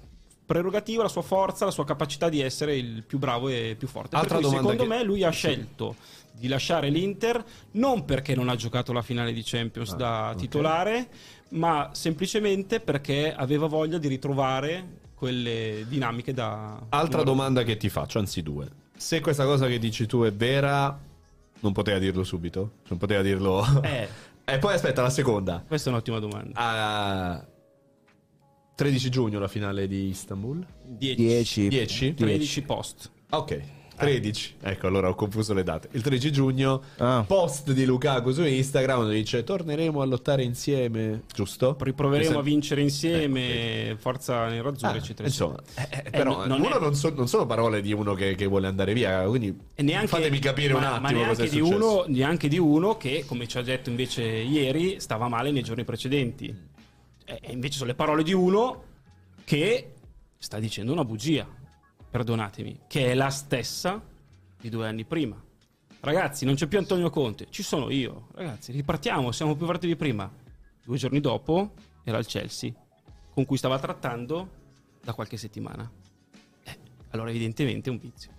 [0.51, 4.17] prerogativa, la sua forza, la sua capacità di essere il più bravo e più forte.
[4.17, 4.89] Altra cui, secondo che...
[4.89, 5.95] me lui ha scelto
[6.33, 10.95] di lasciare l'Inter non perché non ha giocato la finale di Champions ah, da titolare,
[10.97, 11.09] okay.
[11.51, 16.81] ma semplicemente perché aveva voglia di ritrovare quelle dinamiche da...
[16.89, 18.69] Altra domanda che ti faccio, anzi due.
[18.97, 20.99] Se questa cosa che dici tu è vera,
[21.61, 22.73] non poteva dirlo subito?
[22.89, 23.65] Non poteva dirlo...
[23.85, 24.09] Eh.
[24.45, 25.63] e poi aspetta, la seconda.
[25.65, 27.45] Questa è un'ottima domanda.
[27.47, 27.50] Uh,
[28.81, 30.65] 13 giugno la finale di Istanbul.
[30.87, 31.69] 10.
[31.69, 32.15] 10?
[32.15, 33.11] 13 post.
[33.29, 33.63] Ok.
[34.01, 35.89] 13, ecco allora ho confuso le date.
[35.93, 37.23] Il 13 giugno, ah.
[37.27, 41.77] post di Lukaku su Instagram dice torneremo a lottare insieme, giusto?
[41.79, 45.29] Riproveremo a vincere insieme, eh, forza nerazzurra, ah, eccetera.
[45.29, 46.81] Insomma, eh, eh, eh però non, uno è...
[46.81, 50.39] non, so, non, sono parole di uno che, che vuole andare via, quindi neanche, fatemi
[50.39, 53.59] capire ma, un attimo ma cosa è di uno, neanche di uno che, come ci
[53.59, 56.69] ha detto invece ieri, stava male nei giorni precedenti.
[57.39, 58.85] E invece sono le parole di uno
[59.45, 59.95] che
[60.37, 61.47] sta dicendo una bugia,
[62.11, 64.03] perdonatemi, che è la stessa
[64.61, 65.41] di due anni prima.
[66.01, 68.29] Ragazzi, non c'è più Antonio Conte, ci sono io.
[68.33, 70.31] Ragazzi, ripartiamo, siamo più forti di prima.
[70.83, 72.73] Due giorni dopo era il Chelsea,
[73.33, 74.59] con cui stava trattando
[75.01, 75.89] da qualche settimana.
[76.65, 76.79] Eh,
[77.11, 78.33] allora evidentemente è un vizio.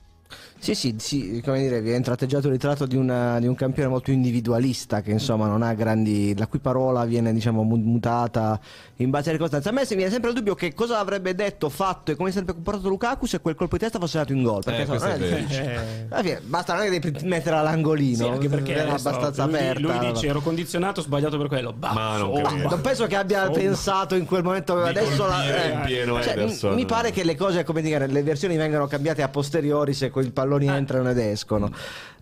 [0.62, 4.12] Sì, sì, sì, come dire, viene tratteggiato il ritratto di, una, di, un campione molto
[4.12, 8.60] individualista che insomma non ha grandi, la cui parola viene diciamo mutata
[8.98, 9.70] in base alle circostanze.
[9.70, 12.36] A me si viene sempre il dubbio che cosa avrebbe detto, fatto e come si
[12.36, 14.62] sarebbe comportato Lukaku se quel colpo di testa fosse dato in gol.
[14.64, 16.08] Perché eh, insomma, non è difficile.
[16.12, 16.42] Eh.
[16.44, 19.80] Basta non è che devi mettere all'angolino, sì, anche perché è abbastanza lui, aperta.
[19.80, 21.74] Lui dice ero condizionato, ho sbagliato per quello.
[21.74, 25.44] Bah, Ma non, oh, non penso che abbia oh, pensato in quel momento adesso la,
[25.44, 29.24] eh, pieno cioè, mi, mi pare che le cose, come dire, le versioni vengano cambiate
[29.24, 30.76] a posteriori se quei palloni ah.
[30.76, 31.72] entrano ed escono.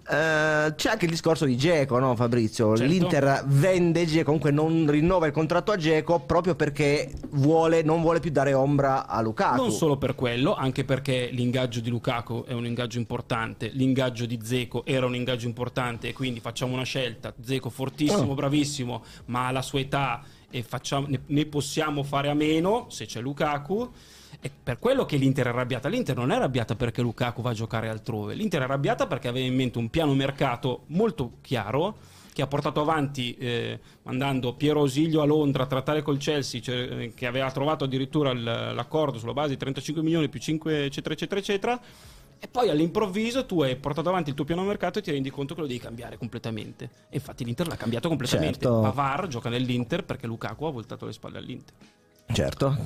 [0.09, 2.75] Uh, c'è anche il discorso di Geco, no Fabrizio?
[2.75, 2.91] Certo.
[2.91, 8.19] L'Inter vende Geco, comunque non rinnova il contratto a Geco proprio perché vuole, non vuole
[8.19, 9.61] più dare ombra a Lukaku.
[9.61, 14.39] Non solo per quello, anche perché l'ingaggio di Lukaku è un ingaggio importante, l'ingaggio di
[14.41, 17.31] Zeco era un ingaggio importante e quindi facciamo una scelta.
[17.39, 18.35] Zeco fortissimo, oh.
[18.35, 23.21] bravissimo, ma alla sua età e facciamo, ne, ne possiamo fare a meno se c'è
[23.21, 23.91] Lukaku.
[24.41, 25.89] È per quello che l'Inter è arrabbiata.
[25.89, 28.35] L'Inter non è arrabbiata perché Lukaku va a giocare altrove.
[28.35, 31.97] L'Inter è arrabbiata perché aveva in mente un piano mercato molto chiaro
[32.31, 37.11] che ha portato avanti eh, mandando Piero Osiglio a Londra a trattare col Chelsea, cioè,
[37.13, 41.81] che aveva trovato addirittura l'accordo sulla base di 35 milioni più 5 eccetera eccetera eccetera.
[42.41, 45.53] E poi all'improvviso tu hai portato avanti il tuo piano mercato e ti rendi conto
[45.53, 46.89] che lo devi cambiare completamente.
[47.09, 48.59] E infatti l'Inter l'ha cambiato completamente.
[48.59, 48.79] Certo.
[48.79, 51.73] Pavar gioca nell'Inter perché Lukaku ha voltato le spalle all'Inter.
[52.31, 52.77] Certo,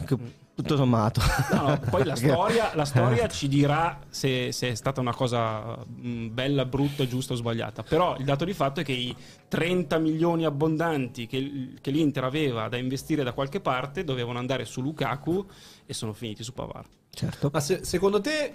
[0.55, 1.19] tutto sommato.
[1.51, 5.77] No, no, poi la storia, la storia, ci dirà se, se, è stata una cosa
[5.87, 7.83] bella, brutta, giusta o sbagliata.
[7.83, 9.15] Però il dato di fatto è che i
[9.47, 14.81] 30 milioni abbondanti che, che l'Inter aveva da investire da qualche parte dovevano andare su
[14.81, 15.45] Lukaku
[15.85, 16.85] e sono finiti su Pavar.
[17.09, 17.49] Certo.
[17.51, 18.53] Ma se, secondo te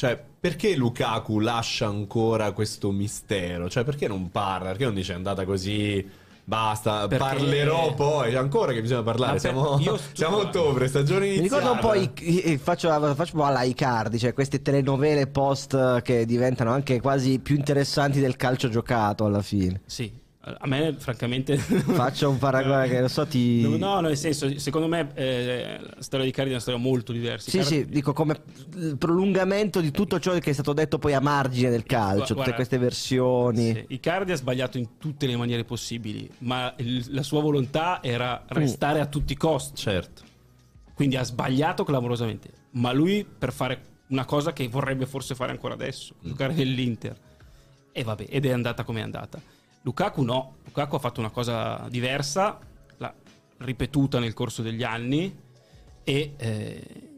[0.00, 3.68] cioè, perché Lukaku lascia ancora questo mistero?
[3.68, 4.68] Cioè, perché non parla?
[4.70, 6.08] Perché non dice è andata così?
[6.50, 7.16] Basta, Perché...
[7.16, 8.34] parlerò poi.
[8.34, 9.32] Ancora che bisogna parlare.
[9.34, 9.40] Per...
[9.40, 9.96] Siamo, io...
[10.12, 11.64] siamo a ottobre, stagione iniziata.
[11.64, 16.02] Mi ricordo un po' i, faccio, faccio un po' alla Icardi, cioè queste telenovele post
[16.02, 19.82] che diventano anche quasi più interessanti del calcio giocato alla fine.
[19.86, 21.58] Sì, a me, francamente.
[21.60, 23.60] Faccio un paragone che non so ti.
[23.60, 27.12] No, no, nel senso, secondo me eh, la storia di Cardi è una storia molto
[27.12, 27.50] diversa.
[27.50, 27.74] Sì, Cardi...
[27.74, 28.40] sì, dico come
[28.76, 32.42] il prolungamento di tutto ciò che è stato detto poi a margine del calcio, Guarda,
[32.42, 33.74] tutte queste versioni.
[33.74, 38.42] Sì, Icardi ha sbagliato in tutte le maniere possibili, ma il, la sua volontà era
[38.48, 39.02] restare mm.
[39.02, 39.76] a tutti i costi.
[39.76, 40.22] Certo.
[40.94, 42.50] Quindi ha sbagliato clamorosamente.
[42.72, 46.28] Ma lui per fare una cosa che vorrebbe forse fare ancora adesso, mm.
[46.28, 47.14] giocare nell'Inter.
[47.92, 49.58] E vabbè, ed è andata come è andata.
[49.82, 52.58] Lukaku no, Lukaku ha fatto una cosa diversa,
[52.98, 53.14] l'ha
[53.58, 55.34] ripetuta nel corso degli anni
[56.04, 57.10] e eh,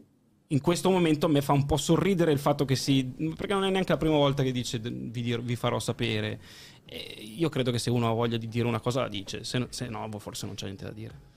[0.47, 3.03] in questo momento a me fa un po' sorridere il fatto che si...
[3.35, 6.39] perché non è neanche la prima volta che dice vi, dir, vi farò sapere.
[6.85, 9.65] E io credo che se uno ha voglia di dire una cosa la dice, se,
[9.69, 11.32] se no boh, forse non c'è niente da dire.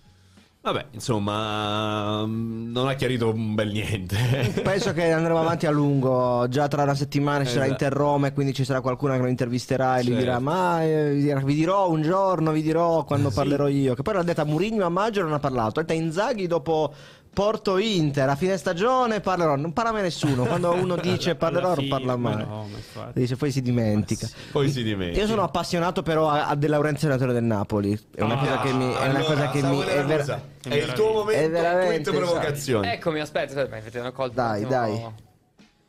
[0.66, 4.16] Vabbè, insomma, mm, non ha chiarito un bel niente.
[4.64, 6.44] Penso che andremo avanti a lungo.
[6.48, 7.84] Già tra una settimana ci sarà esatto.
[7.84, 10.10] Inter Roma e quindi ci sarà qualcuno che lo intervisterà e certo.
[10.10, 13.36] gli dirà: Ma eh, vi dirò un giorno, vi dirò quando sì.
[13.36, 13.94] parlerò io.
[13.94, 15.78] Che poi l'ha detta Murigno a maggio non ha parlato.
[15.78, 16.93] Ha detto Inzaghi dopo
[17.36, 20.46] Porto Inter a fine stagione parlerò, non parla mai nessuno.
[20.48, 22.36] Quando uno dice parlerò, non parla mai.
[22.38, 22.66] No,
[23.12, 24.26] Dice, poi si dimentica.
[24.26, 24.34] Sì.
[24.52, 25.20] Poi si dimentica.
[25.20, 27.92] Io sono appassionato però a, a De Laurentiis, allenatore del Napoli.
[28.14, 28.90] È una ah, cosa che mi.
[28.90, 31.44] È, allora, cosa che mi è, ver- è il tuo momento.
[31.44, 32.10] È veramente.
[32.10, 32.94] provocazione.
[32.94, 34.34] Eccomi, aspetta, aspetta, mi colto.
[34.34, 35.06] Dai, dai.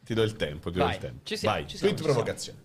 [0.04, 1.20] Ti do il tempo, ti Vai, do il tempo.
[1.24, 2.60] Ci siamo, Vai, ci siamo, tweet provocazione.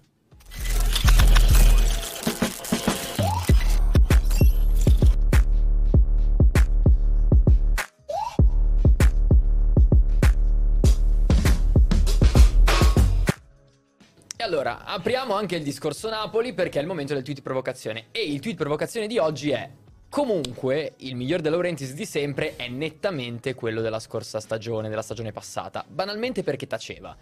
[14.52, 18.08] Allora, apriamo anche il discorso Napoli perché è il momento del tweet provocazione.
[18.12, 19.70] E il tweet provocazione di oggi è:
[20.10, 25.32] Comunque, il miglior De Laurentiis di sempre è nettamente quello della scorsa stagione, della stagione
[25.32, 25.82] passata.
[25.88, 27.16] Banalmente perché taceva.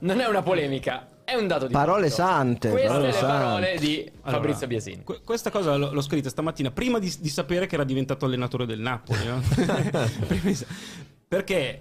[0.00, 2.22] Non è una polemica, è un dato di Parole fatto.
[2.22, 2.70] sante.
[2.70, 3.26] Queste parole le sante.
[3.26, 5.04] parole di Fabrizio allora, Biasini.
[5.04, 8.64] Qu- questa cosa l- l'ho scritta stamattina prima di, di, sapere che era diventato allenatore
[8.64, 9.26] del Napoli.
[9.26, 9.42] No?
[11.28, 11.80] perché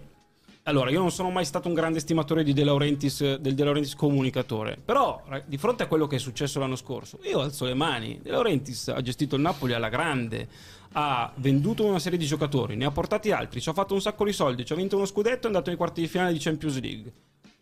[0.64, 3.96] allora, io non sono mai stato un grande stimatore di De Laurentiis, del De Laurentiis
[3.96, 8.20] comunicatore, però di fronte a quello che è successo l'anno scorso, io alzo le mani.
[8.22, 10.48] De Laurentiis ha gestito il Napoli alla grande,
[10.94, 14.24] ha venduto una serie di giocatori, ne ha portati altri, ci ha fatto un sacco
[14.24, 16.40] di soldi, ci ha vinto uno scudetto e è andato nei quarti di finale di
[16.40, 17.12] Champions League.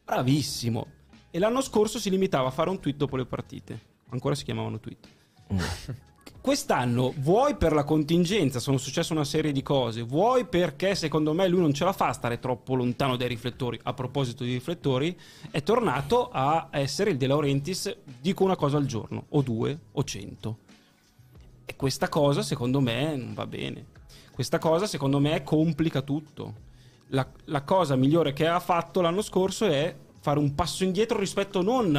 [0.04, 0.88] Bravissimo.
[1.32, 3.80] E l'anno scorso si limitava a fare un tweet dopo le partite.
[4.10, 5.08] Ancora si chiamavano tweet.
[6.41, 11.48] Quest'anno, vuoi per la contingenza, sono successe una serie di cose, vuoi perché secondo me
[11.49, 13.78] lui non ce la fa stare troppo lontano dai riflettori.
[13.84, 15.16] A proposito di riflettori,
[15.52, 20.03] è tornato a essere il De Laurentiis, dico una cosa al giorno, o due, o
[20.06, 20.57] cento.
[21.66, 23.86] E questa cosa secondo me non va bene.
[24.32, 26.68] Questa cosa secondo me complica tutto.
[27.07, 31.61] La, la cosa migliore che ha fatto l'anno scorso è fare un passo indietro rispetto
[31.61, 31.95] non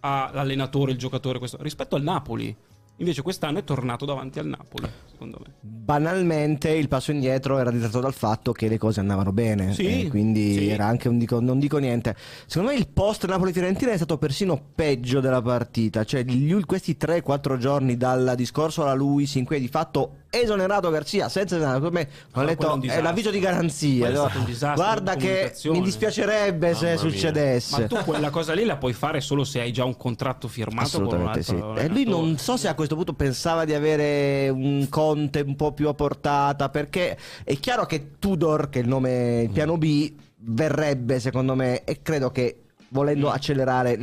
[0.00, 2.54] all'allenatore, il giocatore, questo, rispetto al Napoli.
[2.96, 5.54] Invece quest'anno è tornato davanti al Napoli, secondo me.
[5.60, 10.52] Banalmente il passo indietro era dettato dal fatto che le cose andavano bene, sì, quindi
[10.52, 10.68] sì.
[10.68, 12.14] era anche un dico, non dico niente.
[12.46, 17.56] Secondo me il post Napoli-Fiorentina è stato persino peggio della partita, cioè gli, questi 3-4
[17.56, 22.42] giorni dal discorso alla Luis in cui di fatto esonerato Garzia senza esonerato, come ho
[22.42, 24.10] letto è l'avviso di garanzia.
[24.10, 24.30] No?
[24.74, 26.96] Guarda che mi dispiacerebbe Mamma se mia.
[26.96, 27.80] succedesse.
[27.80, 30.86] Ma tu quella cosa lì la puoi fare solo se hai già un contratto firmato
[30.86, 31.54] Assolutamente sì.
[31.76, 35.72] E lui non so se a questo punto pensava di avere un Conte un po'
[35.72, 40.12] più a portata, perché è chiaro che Tudor, che è il nome, il piano B,
[40.44, 42.56] verrebbe secondo me e credo che
[42.92, 43.32] volendo mm.
[43.32, 43.98] accelerare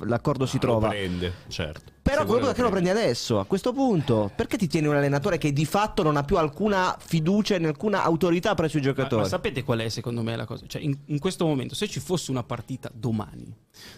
[0.00, 0.86] l'accordo si ah, trova.
[0.88, 1.92] Lo prende, certo.
[2.02, 3.38] Però quello perché lo prendi adesso?
[3.38, 6.96] A questo punto, perché ti tieni un allenatore che di fatto non ha più alcuna
[6.98, 9.16] fiducia e alcuna autorità presso i giocatori?
[9.16, 10.66] Ma, ma sapete qual è secondo me la cosa?
[10.66, 13.54] Cioè, in, in questo momento, se ci fosse una partita domani,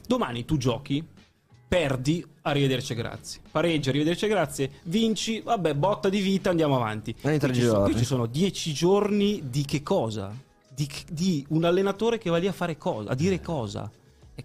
[0.06, 1.02] domani tu giochi
[1.66, 3.40] perdi, arrivederci grazie.
[3.50, 7.14] Pareggi, arrivederci grazie, vinci, vabbè, botta di vita, andiamo avanti.
[7.14, 10.32] Qui ci, sono, qui ci sono dieci giorni di che cosa?
[10.68, 13.90] Di, di, un allenatore che va lì a fare cosa, a dire cosa.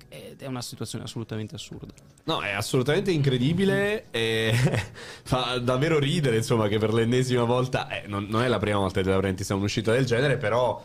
[0.10, 1.94] Ed è una situazione assolutamente assurda.
[2.26, 4.54] No, è assolutamente incredibile e
[5.24, 9.00] fa davvero ridere, insomma, che per l'ennesima volta, eh, non, non, è la prima volta
[9.00, 10.84] che De Laurenti sia un'uscita del genere, però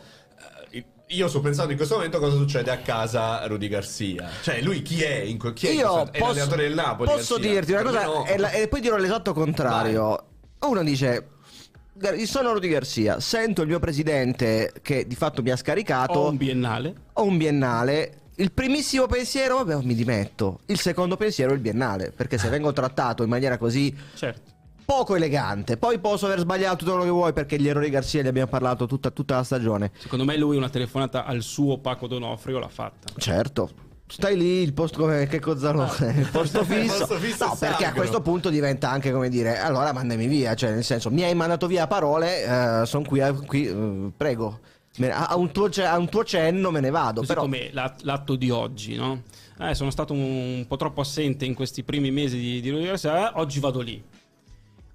[1.09, 4.31] io sto pensando in questo momento cosa succede a casa Rudy Garcia.
[4.43, 5.17] Cioè, lui chi è?
[5.17, 7.11] In, chi è, io è posso, l'allenatore del Napoli.
[7.11, 7.51] Posso Garcia?
[7.51, 8.27] dirti una cosa no.
[8.27, 10.25] e, la, e, poi dirò l'esatto contrario.
[10.59, 10.71] Vai.
[10.71, 11.29] Uno dice.
[12.25, 16.15] Sono Rudy Garcia, sento il mio presidente che di fatto mi ha scaricato.
[16.15, 16.95] Ho un biennale.
[17.13, 18.23] Ho un biennale.
[18.37, 20.61] Il primissimo pensiero, vabbè, mi dimetto.
[20.67, 22.11] Il secondo pensiero è il biennale.
[22.11, 23.95] Perché se vengo trattato in maniera così.
[24.15, 24.53] Certo
[24.85, 25.77] poco elegante.
[25.77, 28.87] Poi posso aver sbagliato tutto quello che vuoi perché gli errori Garcia li abbiamo parlato
[28.87, 29.91] tutta, tutta la stagione.
[29.97, 33.13] Secondo me lui una telefonata al suo Paco Donofrio l'ha fatta.
[33.17, 33.71] Certo.
[34.07, 36.11] Stai lì, il posto come che Cozzalone, ah.
[36.11, 36.83] il posto fisso.
[36.83, 40.55] il posto fisso no, perché a questo punto diventa anche come dire, allora mandami via,
[40.55, 44.61] cioè nel senso, mi hai mandato via parole, uh, sono qui, qui uh, prego.
[45.11, 47.21] A un, tuo, a un, tuo, cenno me ne vado.
[47.21, 47.43] Così però...
[47.43, 49.23] come l'atto di oggi, no?
[49.59, 53.31] Eh, sono stato un, un, po' troppo assente in questi primi mesi di, di università,
[53.31, 54.03] eh, oggi vado lì.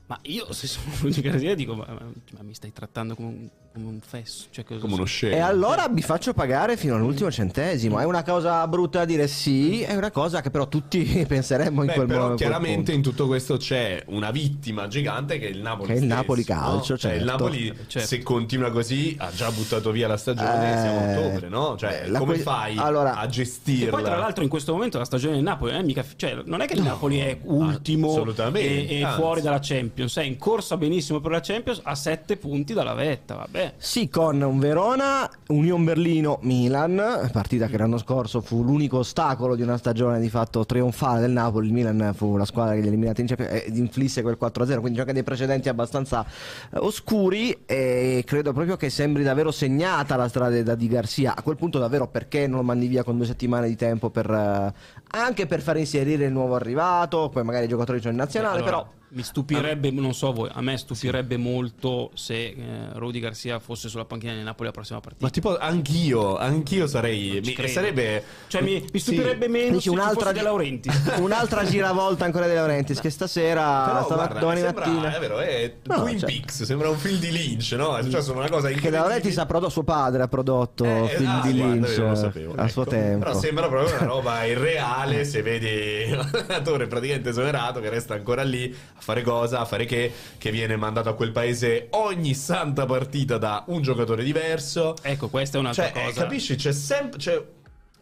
[0.06, 3.88] Ma io se sono l'unica dico, ma, ma, ma, mi stai trattando come un, come
[3.88, 5.36] un fesso, cioè come uno scemo.
[5.36, 8.00] E allora mi faccio pagare fino all'ultimo centesimo.
[8.00, 11.88] È una cosa brutta da dire sì, è una cosa che però tutti penseremmo in
[11.88, 12.36] Beh, quel però modo.
[12.36, 15.88] chiaramente in tutto questo c'è una vittima gigante che è il Napoli.
[15.88, 16.84] Che è il Napoli calcio, no?
[16.84, 16.98] certo.
[16.98, 17.44] Cioè il certo.
[17.44, 18.08] Napoli certo.
[18.08, 21.76] se continua così ha già buttato via la stagione, eh, siamo a ottobre, no?
[21.78, 23.88] Cioè eh, come que- fai allora, a gestirla?
[23.88, 26.42] E poi tra l'altro in questo momento la stagione del Napoli non è mica cioè
[26.46, 30.38] non è che il no, Napoli è ultimo e, e fuori dalla Champions, è in
[30.38, 33.69] corsa benissimo per la Champions a sette punti dalla vetta, vabbè.
[33.78, 39.62] Sì, con un Verona, Union Berlino, Milan, partita che l'anno scorso fu l'unico ostacolo di
[39.62, 41.68] una stagione di fatto trionfale del Napoli.
[41.68, 44.98] Il Milan fu la squadra che li eliminati in Champions e inflisse quel 4-0, quindi
[45.00, 50.62] gioca dei precedenti abbastanza eh, oscuri e credo proprio che sembri davvero segnata la strada
[50.62, 51.36] da Di Garcia.
[51.36, 54.30] A quel punto davvero perché non lo mandi via con due settimane di tempo per,
[54.30, 54.74] eh,
[55.18, 58.72] anche per far inserire il nuovo arrivato, poi magari i giocatori sono in nazionale, allora,
[58.72, 61.42] però mi stupirebbe, non so voi, a me stupirebbe sì.
[61.42, 62.56] molto se eh,
[62.94, 65.26] Rudy Garcia fosse sulla panchina di Napoli la prossima partita.
[65.26, 69.52] Ma tipo anch'io, anch'io sarei mi, sarebbe Cioè mi, mi stupirebbe sì.
[69.52, 71.14] meno Dici, un'altra De Laurentiis.
[71.20, 75.16] un'altra giravolta ancora De Laurentiis che stasera Però, stava, guarda, domani sembra, mattina.
[75.16, 77.98] È vero, è no, Twin cioè, Peaks, sembra un film di Lynch, no?
[77.98, 81.30] È successo una cosa Che De Laurentiis ha prodotto suo padre ha prodotto eh, film
[81.30, 82.72] ah, di Lynch guarda, sapevo, a ecco.
[82.72, 83.26] suo tempo.
[83.26, 88.76] Però sembra proprio una roba irreale se vedi l'allenatore praticamente esonerato che resta ancora lì
[89.00, 93.38] a fare cosa, a fare che, che viene mandato a quel paese ogni santa partita
[93.38, 94.96] da un giocatore diverso.
[95.02, 96.24] Ecco, questa è un'altra cioè, cosa.
[96.24, 96.56] capisci?
[96.56, 97.20] C'è sempre.
[97.20, 97.44] C'è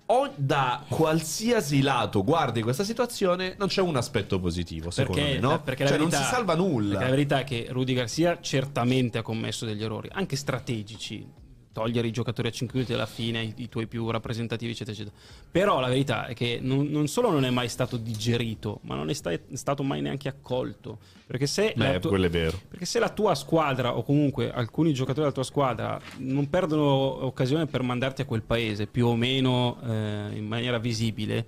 [0.10, 5.40] o da qualsiasi lato guardi questa situazione, non c'è un aspetto positivo, secondo perché, me,
[5.40, 5.62] no?
[5.62, 7.00] Perché cioè, verità, non si salva nulla.
[7.00, 11.28] la verità è che Rudy Garcia certamente ha commesso degli errori, anche strategici
[11.78, 15.16] togliere i giocatori a 5 minuti alla fine, i, i tuoi più rappresentativi, eccetera, eccetera.
[15.52, 19.12] Però la verità è che non, non solo non è mai stato digerito, ma non
[19.12, 20.98] è sta- stato mai neanche accolto.
[21.28, 25.44] Perché se, Beh, tu- perché se la tua squadra, o comunque alcuni giocatori della tua
[25.44, 30.80] squadra, non perdono occasione per mandarti a quel paese più o meno eh, in maniera
[30.80, 31.46] visibile,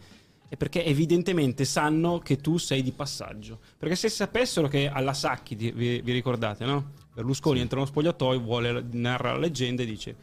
[0.47, 3.59] è perché evidentemente sanno che tu sei di passaggio.
[3.77, 6.91] Perché se sapessero che alla Sacchi, vi, vi ricordate, no?
[7.19, 7.61] Berlusconi sì.
[7.61, 10.15] entra nello spogliatoio, vuole narrare la leggenda e dice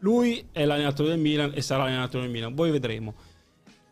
[0.00, 3.14] lui è l'allenatore del Milan e sarà l'allenatore del Milan, poi vedremo.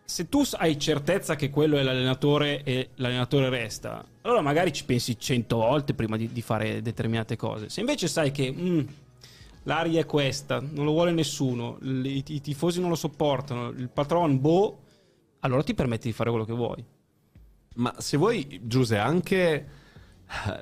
[0.05, 5.19] Se tu hai certezza che quello è l'allenatore e l'allenatore resta, allora magari ci pensi
[5.19, 7.69] cento volte prima di, di fare determinate cose.
[7.69, 8.81] Se invece sai che mm,
[9.65, 14.41] l'aria è questa, non lo vuole nessuno, i, i tifosi non lo sopportano, il patron,
[14.41, 14.79] boh,
[15.41, 16.83] allora ti permetti di fare quello che vuoi.
[17.75, 19.67] Ma se vuoi, Giuse, anche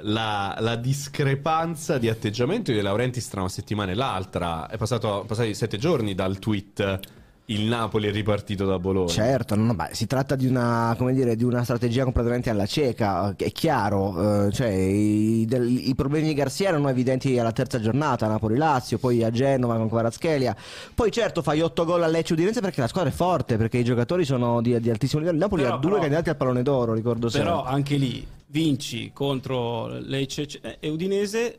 [0.02, 4.68] la, la, discrepanza di atteggiamento di De Laurentiis tra una settimana e l'altra.
[4.68, 7.14] È passato, passati sette giorni dal tweet
[7.46, 9.08] il Napoli è ripartito da Bologna.
[9.08, 13.52] Certo, no, beh, si tratta di una, dire, di una, strategia completamente alla cieca, è
[13.52, 18.98] chiaro, eh, cioè, i, del, i, problemi di Garcia erano evidenti alla terza giornata, Napoli-Lazio,
[18.98, 20.56] poi a Genova con Kvaratskhelia,
[20.94, 23.84] poi certo fai 8 gol a Lecce Udinese perché la squadra è forte, perché i
[23.84, 26.62] giocatori sono di, di altissimo livello, il Napoli però, ha due però, candidati al pallone
[26.62, 27.50] d'oro, ricordo sempre.
[27.50, 31.58] Però anche lì vinci contro Lecce e Udinese,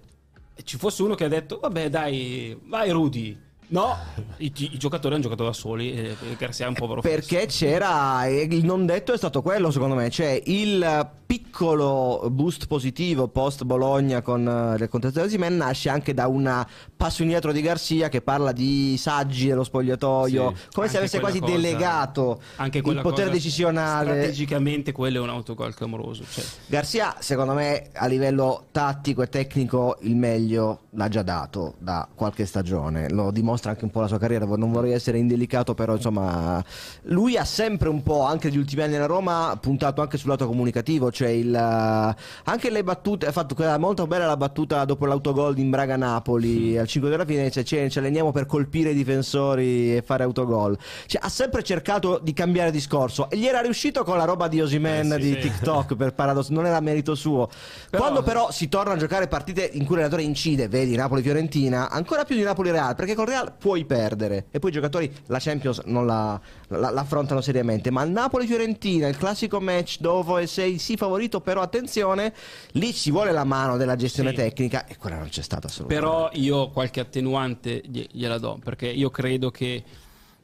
[0.64, 3.98] ci fosse uno che ha detto vabbè dai, vai Rudy No,
[4.38, 8.64] i, i, giocatori hanno giocato da soli e Garcia è un povero Perché c'era, il
[8.64, 14.46] non detto è stato quello secondo me, cioè il piccolo boost positivo post Bologna con
[14.46, 16.66] uh, le contestazioni di Men nasce anche da una
[16.96, 21.40] passo indietro di Garcia che parla di saggi dello spogliatoio, sì, come se avesse quasi
[21.40, 24.12] cosa, delegato il potere decisionale.
[24.12, 26.24] Strategicamente quello è un autogol clamoroso.
[26.24, 26.44] Cioè.
[26.68, 32.46] Garcia secondo me a livello tattico e tecnico il meglio l'ha già dato da qualche
[32.46, 36.64] stagione, lo dimostra anche un po' la sua carriera, non vorrei essere indelicato però insomma
[37.04, 40.48] lui ha sempre un po', anche negli ultimi anni nella Roma, puntato anche sul lato
[40.48, 45.06] comunicativo cioè il, eh, anche le battute, ha fatto quella molto bella la battuta dopo
[45.06, 46.80] l'autogol di Braga-Napoli mm.
[46.80, 50.78] al 5 della fine, dice ci, ci alleniamo per colpire i difensori e fare autogol.
[51.06, 54.62] Cioè, ha sempre cercato di cambiare discorso e gli era riuscito con la roba di
[54.62, 55.40] Osimen eh, sì, di sì.
[55.40, 57.50] TikTok per paradosso, non era merito suo.
[57.90, 58.04] Però...
[58.04, 62.36] Quando però si torna a giocare partite in cui l'allenatore incide, vedi Napoli-Fiorentina, ancora più
[62.36, 66.40] di Napoli-Real, perché con Real puoi perdere e poi i giocatori la Champions non la,
[66.68, 71.62] la, la affrontano seriamente, ma il Napoli-Fiorentina, il classico match dove sei sì favorito, però
[71.62, 72.34] attenzione,
[72.72, 74.36] lì ci vuole la mano della gestione sì.
[74.36, 76.06] tecnica e quella non c'è stata assolutamente.
[76.06, 79.84] Però io qualche attenuante gliela do, perché io credo che,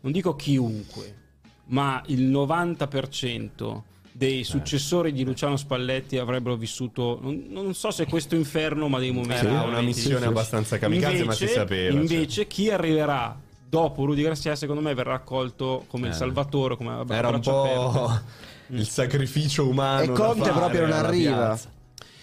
[0.01, 1.21] non dico chiunque,
[1.65, 3.81] ma il 90%
[4.13, 4.43] dei eh.
[4.43, 9.45] successori di Luciano Spalletti avrebbero vissuto non, non, so se questo inferno ma dei momenti
[9.45, 12.47] era una missione abbastanza kamikaze invece, ma si sapeva invece cioè.
[12.47, 13.35] chi arriverà
[13.67, 16.09] dopo Rudy Garcia secondo me verrà accolto come eh.
[16.09, 18.19] il salvatore come vabbè, era un po'
[18.67, 21.59] il sacrificio umano e Conte proprio non arriva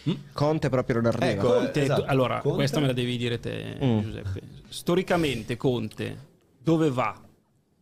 [0.08, 0.12] mm?
[0.32, 2.04] Conte proprio non arriva ecco, Conte, esatto.
[2.04, 2.56] allora Conte?
[2.56, 4.00] questa me la devi dire te mm.
[4.00, 6.28] Giuseppe storicamente Conte
[6.62, 7.20] dove va?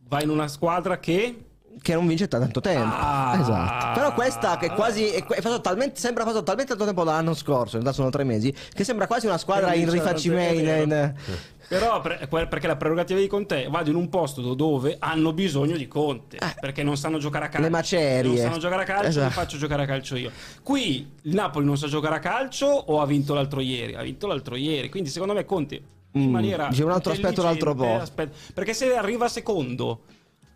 [0.07, 1.43] va in una squadra che
[1.81, 2.95] che non vince da tanto tempo.
[2.95, 3.99] Ah, esatto.
[3.99, 7.83] Però questa che quasi è, è talmente, sembra passato talmente tanto tempo dall'anno scorso, in
[7.83, 11.47] realtà sono tre mesi, che sembra quasi una squadra in rifacimento.
[11.69, 15.87] Però per, perché la prerogativa di Conte vado in un posto dove hanno bisogno di
[15.87, 17.61] Conte, eh, perché non sanno giocare a calcio.
[17.61, 18.31] Le macerie.
[18.31, 19.25] Non sanno giocare a calcio, esatto.
[19.25, 20.31] mi faccio giocare a calcio io.
[20.63, 23.93] Qui il Napoli non sa giocare a calcio o ha vinto l'altro ieri?
[23.93, 25.81] Ha vinto l'altro ieri, quindi secondo me Conte
[26.13, 26.67] in mm, maniera...
[26.69, 28.01] C'è un altro aspetto l'altro po'.
[28.53, 30.01] perché se arriva secondo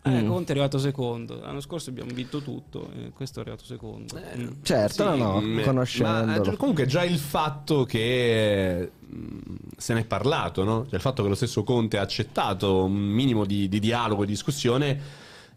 [0.06, 0.28] eh, mm.
[0.28, 1.40] Conte è arrivato secondo.
[1.40, 4.18] L'anno scorso abbiamo vinto tutto, e questo è arrivato secondo.
[4.18, 4.48] Eh, mm.
[4.62, 6.50] Certo, sì, no, no, conoscendolo.
[6.50, 9.38] Ma, comunque già il fatto che mm,
[9.78, 10.84] se ne è parlato, no?
[10.84, 14.26] Cioè il fatto che lo stesso Conte ha accettato un minimo di, di dialogo e
[14.26, 15.00] discussione,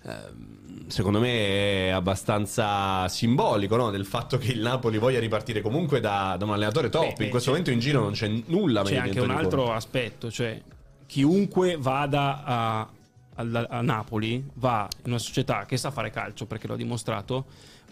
[0.03, 0.15] eh,
[0.87, 3.91] secondo me è abbastanza simbolico no?
[3.91, 7.17] del fatto che il Napoli voglia ripartire comunque da, da un allenatore top.
[7.17, 8.83] Beh, in questo momento in giro non c'è nulla.
[8.83, 10.61] C'è anche un altro aspetto, cioè
[11.05, 12.87] chiunque vada a
[13.37, 17.45] a, a Napoli va in una società che sa fare calcio perché l'ho dimostrato,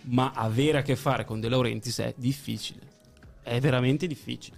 [0.04, 2.94] ma avere a che fare con De Laurentiis è difficile.
[3.42, 4.58] È veramente difficile.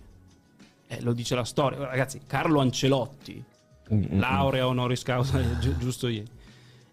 [0.88, 1.85] Eh, lo dice la storia.
[1.85, 3.43] Ragazzi, Carlo Ancelotti,
[3.93, 4.19] mm-hmm.
[4.19, 6.35] laurea honoris causa, gi- giusto ieri.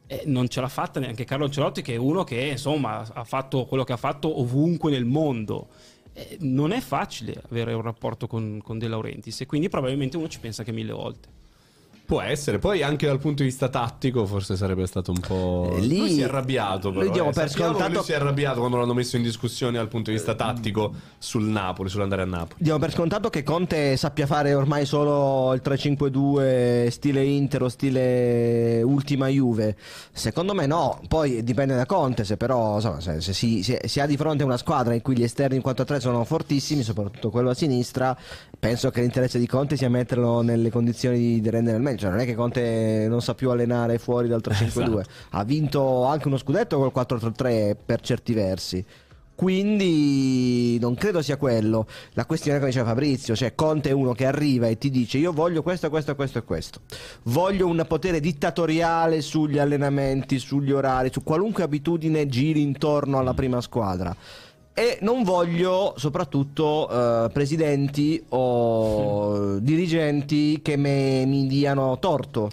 [0.07, 3.65] Eh, non ce l'ha fatta neanche Carlo Ancelotti, che è uno che insomma ha fatto
[3.65, 5.69] quello che ha fatto ovunque nel mondo.
[6.13, 10.29] Eh, non è facile avere un rapporto con, con De Laurentiis e quindi probabilmente uno
[10.29, 11.43] ci pensa che mille volte.
[12.07, 15.73] Può essere, poi anche dal punto di vista tattico forse sarebbe stato un po'...
[15.75, 17.33] Eh, lì, lui si è arrabbiato però, diamo eh.
[17.33, 17.93] per scontato...
[17.95, 21.45] lui si è arrabbiato quando l'hanno messo in discussione dal punto di vista tattico sul
[21.45, 22.63] Napoli, sull'andare a Napoli.
[22.63, 28.83] Diamo per scontato che Conte sappia fare ormai solo il 3-5-2 stile Inter o stile
[28.83, 29.75] ultima Juve.
[30.13, 34.01] Secondo me no, poi dipende da Conte, se però insomma, se, se, si, se, si,
[34.01, 37.49] ha di fronte una squadra in cui gli esterni in 4-3 sono fortissimi, soprattutto quello
[37.49, 38.15] a sinistra,
[38.59, 42.11] penso che l'interesse di Conte sia metterlo nelle condizioni di, di rendere il meglio cioè
[42.11, 45.03] non è che Conte non sa più allenare fuori dal 3-5-2, esatto.
[45.31, 48.85] ha vinto anche uno scudetto col 4-3 per certi versi.
[49.35, 51.89] Quindi non credo sia quello.
[52.13, 55.33] La questione che diceva Fabrizio, cioè Conte è uno che arriva e ti dice io
[55.33, 56.81] voglio questo, questo, questo e questo.
[57.25, 63.61] Voglio un potere dittatoriale sugli allenamenti, sugli orari, su qualunque abitudine giri intorno alla prima
[63.61, 64.15] squadra
[64.75, 72.51] e non voglio soprattutto eh, presidenti o dirigenti che me- mi diano torto.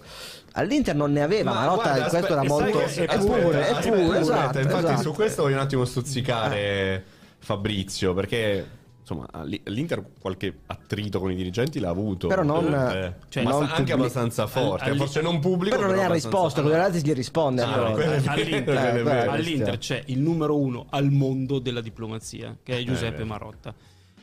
[0.53, 2.81] All'Inter non ne aveva, ma Marotta guarda, questo era molto...
[2.81, 5.01] Eppure, eppure, esatto, Infatti esatto.
[5.01, 7.03] su questo voglio un attimo stuzzicare
[7.39, 8.67] Fabrizio, perché
[9.01, 12.27] insomma l- l'Inter qualche attrito con i dirigenti l'ha avuto.
[12.27, 15.75] Però non- Eh, cioè, abbast- non anche pubblic- abbastanza forte, al- forse non pubblico.
[15.75, 17.61] Però non gli ha risposto, con altri gli risponde.
[17.63, 21.81] Ah, è vero, All'Inter, è eh, beh, All'Inter c'è il numero uno al mondo della
[21.81, 23.25] diplomazia, che è Giuseppe vero.
[23.25, 23.73] Marotta.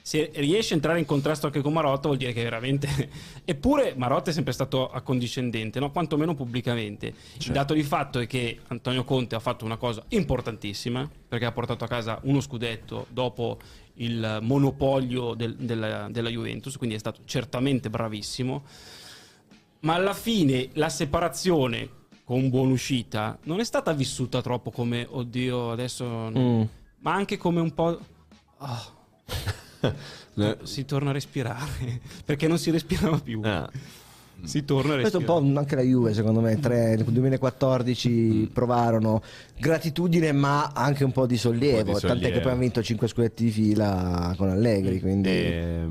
[0.00, 2.88] Se riesce a entrare in contrasto anche con Marotta, vuol dire che veramente.
[3.44, 5.90] Eppure Marotta è sempre stato accondiscendente, no?
[5.90, 7.12] quantomeno pubblicamente.
[7.40, 11.52] Il dato di fatto è che Antonio Conte ha fatto una cosa importantissima, perché ha
[11.52, 13.58] portato a casa uno scudetto dopo
[13.98, 18.62] il monopolio del- della, della Juventus, quindi è stato certamente bravissimo.
[19.80, 21.88] Ma alla fine la separazione
[22.24, 26.04] con buonuscita non è stata vissuta troppo come oddio adesso
[26.36, 26.62] Mm.
[27.00, 27.98] ma anche come un po'
[30.40, 33.68] Eh, si torna a respirare perché non si respirava più ah.
[34.44, 36.58] si torna a Questo è respirare un po' anche la Juve, secondo me.
[36.60, 39.20] Tre, nel 2014 provarono
[39.58, 41.92] gratitudine, ma anche un po' di sollievo.
[41.92, 42.40] Po' di Tant'è che sollievo.
[42.40, 45.00] poi hanno vinto 5 scudetti di fila con Allegri.
[45.00, 45.28] Quindi...
[45.28, 45.86] E,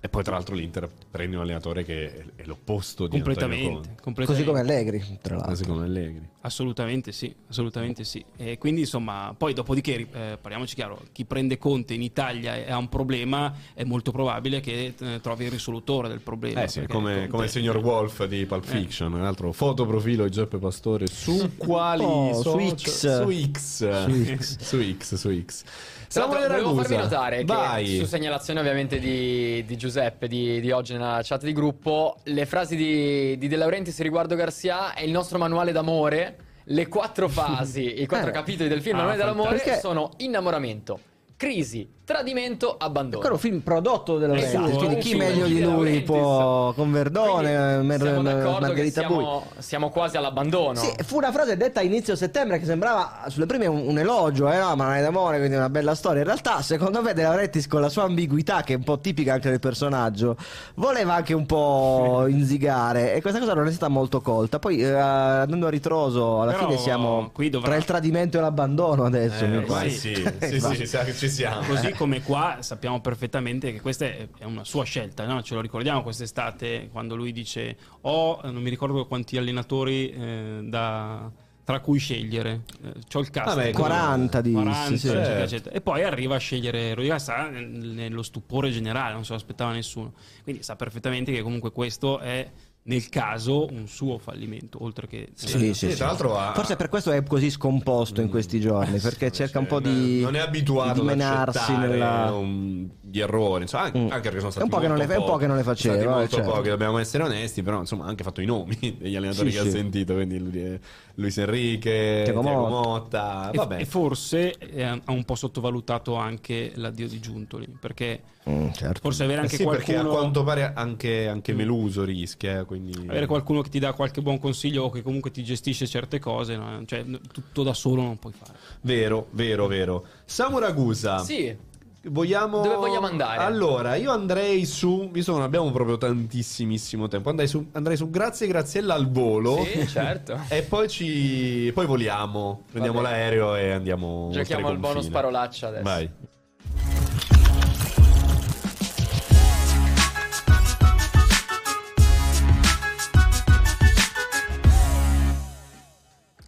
[0.00, 4.24] e poi tra l'altro l'Inter prende un allenatore che è, l'opposto di completamente, completamente.
[4.24, 5.52] Così come Allegri, tra l'altro.
[5.52, 6.28] Quasi come Allegri.
[6.42, 8.24] Assolutamente sì, assolutamente sì.
[8.36, 12.78] E quindi insomma, poi dopodiché, eh, parliamoci chiaro, chi prende Conte in Italia e ha
[12.78, 16.62] un problema, è molto probabile che eh, trovi il risolutore del problema.
[16.62, 20.30] Eh sì, come, Conte- come il signor Wolf di Pulp Fiction, un altro fotoprofilo di
[20.30, 23.09] Giuseppe Pastore su quali Oh, su social- X.
[23.22, 24.04] Su X.
[24.04, 24.58] Su X.
[24.60, 25.64] su X, su X.
[26.08, 27.84] Samuele volevo farvi notare vai.
[27.84, 32.46] che su segnalazione ovviamente di, di Giuseppe di, di oggi nella chat di gruppo, le
[32.46, 36.36] frasi di, di De Laurentiis riguardo Garcia è il nostro manuale d'amore.
[36.64, 38.32] Le quattro fasi, i quattro Eh.
[38.32, 40.98] capitoli del film Ah, Manuale dell'amore perché- sono innamoramento,
[41.36, 43.16] crisi, tradimento, abbandono.
[43.16, 46.90] Ancora un film prodotto da Esatto, Laurentiis, quindi un chi meglio di lui può con
[46.90, 49.16] Verdone, Quindi Mer- Margherita Bui.
[49.16, 50.74] siamo, siamo quasi all'abbandono.
[50.74, 54.50] Sì, fu una frase detta a inizio settembre che sembrava sulle prime un, un elogio,
[54.50, 56.18] eh, no, ma non è d'amore, quindi una bella storia.
[56.20, 59.34] In realtà, secondo me, De Laurentiis con la sua ambiguità, che è un po' tipica
[59.34, 60.36] anche del personaggio,
[60.74, 64.58] voleva anche un po' inzigare e questa cosa non è stata molto colta.
[64.58, 68.40] Poi, eh, andando a ritroso, alla Però fine siamo qui dovrà- tra il tradimento e
[68.40, 69.44] l'abbandono adesso.
[69.44, 70.14] Eh, sì, sì,
[70.60, 71.60] sì, ci siamo- ci siamo.
[71.66, 75.42] Così come qua sappiamo perfettamente che questa è una sua scelta, no?
[75.42, 80.60] ce lo ricordiamo quest'estate quando lui dice ho, eh, non mi ricordo quanti allenatori eh,
[80.62, 81.30] da,
[81.62, 83.54] tra cui scegliere, eh, c'ho il cast.
[83.54, 84.94] Vabbè, 40 disse, 40, sì.
[84.94, 85.42] eccetera, Certo.
[85.44, 85.76] eccetera.
[85.76, 90.14] E poi arriva a scegliere Garza nel- nello stupore generale, non se lo aspettava nessuno.
[90.42, 92.50] Quindi sa perfettamente che comunque questo è
[92.90, 95.96] nel caso un suo fallimento, oltre che Sì, Sì, sì, sì.
[95.96, 99.66] tra l'altro ha- Forse per questo è così scomposto in questi giorni, perché cerca un
[99.66, 104.02] po' di non è abituato di menarsi nella un- gli errori insomma, anche, Mm.
[104.10, 105.62] anche perché sono È stati un po' che non le- è un po' non le
[105.62, 106.50] faceva, eh, molto certo.
[106.50, 109.62] pochi dobbiamo essere onesti però insomma ha anche fatto i nomi degli allenatori Sì, che
[109.62, 109.68] sì.
[109.68, 110.78] ha sentito quindi lui-
[111.20, 112.88] Luis Enrique Tiago Tiago Motta.
[112.88, 118.22] Motta E, vabbè e forse eh, ha un po' sottovalutato anche l'addio di Giuntoli, perché
[118.48, 119.00] Mm, certo.
[119.02, 120.18] forse avere Eh anche sì, perché a qualcuno...
[120.18, 124.38] quanto pare anche, anche Meluso rischia eh, quindi Avere qualcuno che ti dà qualche buon
[124.38, 126.82] consiglio o che comunque ti gestisce certe cose, no?
[126.86, 128.54] cioè tutto da solo non puoi fare.
[128.80, 131.54] vero vero vero Samuragusa Sì,
[132.02, 132.62] Vogliamo...
[132.62, 133.42] Dove vogliamo andare?
[133.42, 138.08] Allora, io andrei su, visto che non abbiamo proprio tantissimissimo tempo, andrei su, andrei su
[138.08, 139.62] Grazie Graziella al volo.
[139.64, 140.40] sì, certo.
[140.48, 141.70] E poi ci.
[141.74, 142.62] Poi voliamo.
[142.70, 144.30] Prendiamo l'aereo e andiamo.
[144.32, 145.82] Giochiamo al bonus parolaccia adesso.
[145.82, 146.10] Vai.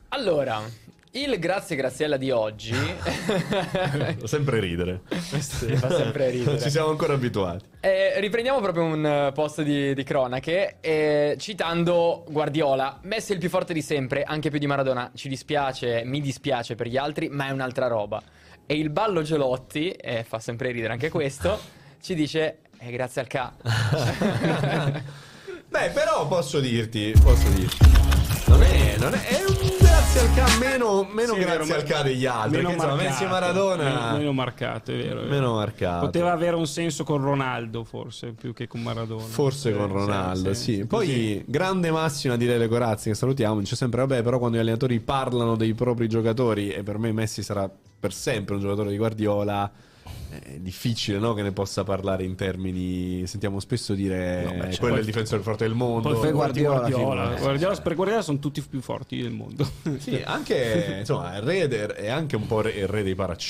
[0.09, 0.63] Allora,
[1.15, 5.03] il grazie Graziella di oggi Fa sempre ridere.
[5.11, 6.59] Sì, fa sempre ridere.
[6.59, 7.65] Ci siamo ancora abituati.
[7.81, 12.99] Eh, riprendiamo proprio un eh, post di, di cronache eh, citando Guardiola.
[13.03, 15.11] Messi è il più forte di sempre, anche più di Maradona.
[15.15, 18.23] Ci dispiace, mi dispiace per gli altri, ma è un'altra roba.
[18.65, 21.61] E il ballo Gelotti, e fa sempre ridere anche questo,
[22.01, 23.51] ci dice eh, grazie al K.
[25.69, 27.13] Beh, però posso dirti.
[27.23, 27.79] Posso dirti.
[28.47, 28.97] Non è.
[28.99, 29.62] Non è, è un
[30.13, 32.57] grazie al K meno, meno Sì, grazie al K degli altri.
[32.59, 33.83] meno Perché marcato, Messi e Maradona.
[33.85, 35.21] Meno, meno marcato, è vero.
[35.21, 35.31] è vero.
[35.31, 36.05] Meno marcato.
[36.07, 39.23] Poteva avere un senso con Ronaldo, forse, più che con Maradona.
[39.23, 40.85] Forse Eh, con Ronaldo, sì.
[40.87, 41.45] Poi così.
[41.47, 45.57] grande massima di Lele Corazzi che salutiamo, dice sempre vabbè, però quando gli allenatori parlano
[45.57, 49.71] dei propri giocatori e per me Messi sarà per sempre un giocatore di Guardiola
[50.41, 54.79] è difficile no, che ne possa parlare in termini sentiamo spesso dire No, beh, eh,
[54.79, 57.05] quello è il difensore più forte del mondo Poi fai Guardiola, Guardiola.
[57.23, 57.41] figurati.
[57.43, 59.69] Guardiola, per Guardiola sono tutti più forti del mondo.
[59.99, 63.41] sì, anche insomma il re de- è anche un po' re- il re dei parac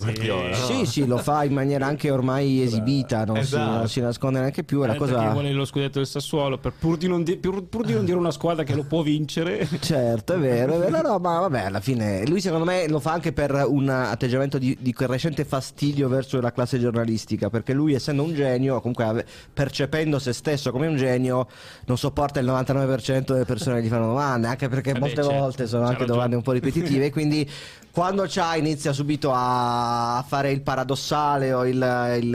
[0.00, 0.54] No?
[0.54, 3.70] Sì, sì, lo fa in maniera anche ormai esibita, non, Esatto.
[3.72, 4.82] si, non si nasconde neanche più.
[4.82, 5.30] È la Eh, perché cosa.
[5.32, 8.16] vuole lo scudetto del Sassuolo per, pur, di non di- pur- pur di non dire
[8.16, 9.66] una squadra che lo può vincere.
[9.80, 13.12] Certo, è vero, è vero, no, ma vabbè, alla fine lui secondo me lo fa
[13.12, 18.22] anche per un atteggiamento di, di crescente fastidio verso la classe giornalistica, perché lui essendo
[18.22, 21.48] un genio, comunque percependo se stesso come un genio,
[21.86, 25.32] non sopporta il 99% delle persone che gli fanno domande, anche perché beh, molte certo,
[25.38, 26.12] volte sono anche ragione.
[26.12, 27.48] domande un po' ripetitive, quindi
[27.90, 29.86] quando c'ha inizia subito a
[30.26, 31.74] fare il paradossale o il,
[32.20, 32.30] il-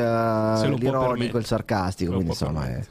[0.80, 2.84] l'ironico, il sarcastico, quindi insomma è,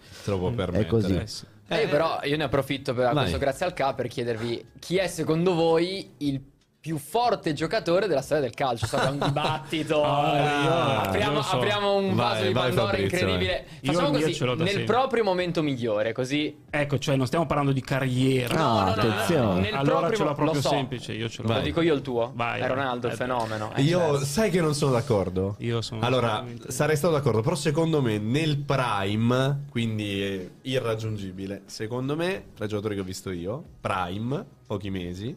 [0.72, 1.14] è così.
[1.14, 1.82] Eh.
[1.82, 5.54] Eh, però io ne approfitto per questo grazie al K per chiedervi chi è secondo
[5.54, 6.40] voi il
[6.82, 8.86] più forte giocatore della storia del calcio.
[8.96, 10.02] È un dibattito.
[10.02, 11.54] Ah, io apriamo, so.
[11.54, 13.66] apriamo un Vai, vaso di vai, Pandora Fabrizio, incredibile.
[13.82, 14.92] Io Facciamo mio così, ce l'ho da nel sempre.
[14.94, 18.56] proprio momento migliore, così Ecco, cioè non stiamo parlando di carriera.
[18.56, 19.60] No, attenzione.
[19.60, 20.68] nel allora proprio- ce l'ho proprio lo so.
[20.70, 21.52] semplice, io ce l'ho.
[21.52, 22.32] Lo dico io il tuo.
[22.34, 22.68] Vai, è vai.
[22.70, 23.70] Ronaldo il Eh, fenomeno.
[23.74, 24.24] è Io diverso.
[24.24, 25.54] sai che non sono d'accordo?
[25.60, 32.16] Io sono Allora, sarei stato d'accordo, però secondo me nel prime, quindi eh, irraggiungibile, secondo
[32.16, 35.36] me, tra i giocatori che ho visto io, prime, pochi mesi,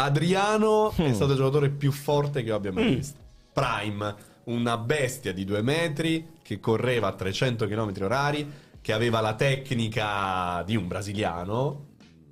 [0.00, 3.18] Adriano è stato il giocatore più forte che io abbia mai visto.
[3.52, 4.14] Prime,
[4.44, 8.48] una bestia di due metri che correva a 300 km orari,
[8.80, 11.86] che aveva la tecnica di un brasiliano,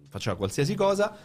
[0.09, 1.17] faceva qualsiasi cosa.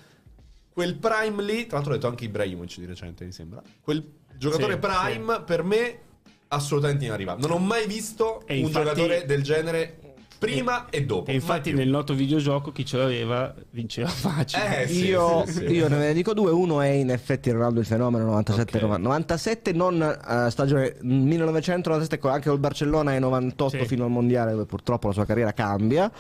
[0.73, 3.61] Quel prime lì, tra l'altro ho detto anche Ibrahimovic di recente, mi sembra.
[3.79, 4.03] Quel
[4.35, 5.99] giocatore Sì, prime per me
[6.47, 7.47] assolutamente inarrivabile.
[7.47, 9.99] Non ho mai visto E un infatti- giocatore del genere
[10.41, 11.29] prima e, dopo.
[11.29, 14.81] E infatti nel noto videogioco chi ce l'aveva vinceva facile.
[14.81, 15.63] Eh, sì, io, sì, sì.
[15.65, 18.97] io ne dico due, uno è in effetti Ronaldo il fenomeno 97 Ok.
[18.97, 23.85] 97 non eh, stagione 1997 co- anche col Barcellona e 98 Sì.
[23.85, 26.11] fino al mondiale dove purtroppo la sua carriera cambia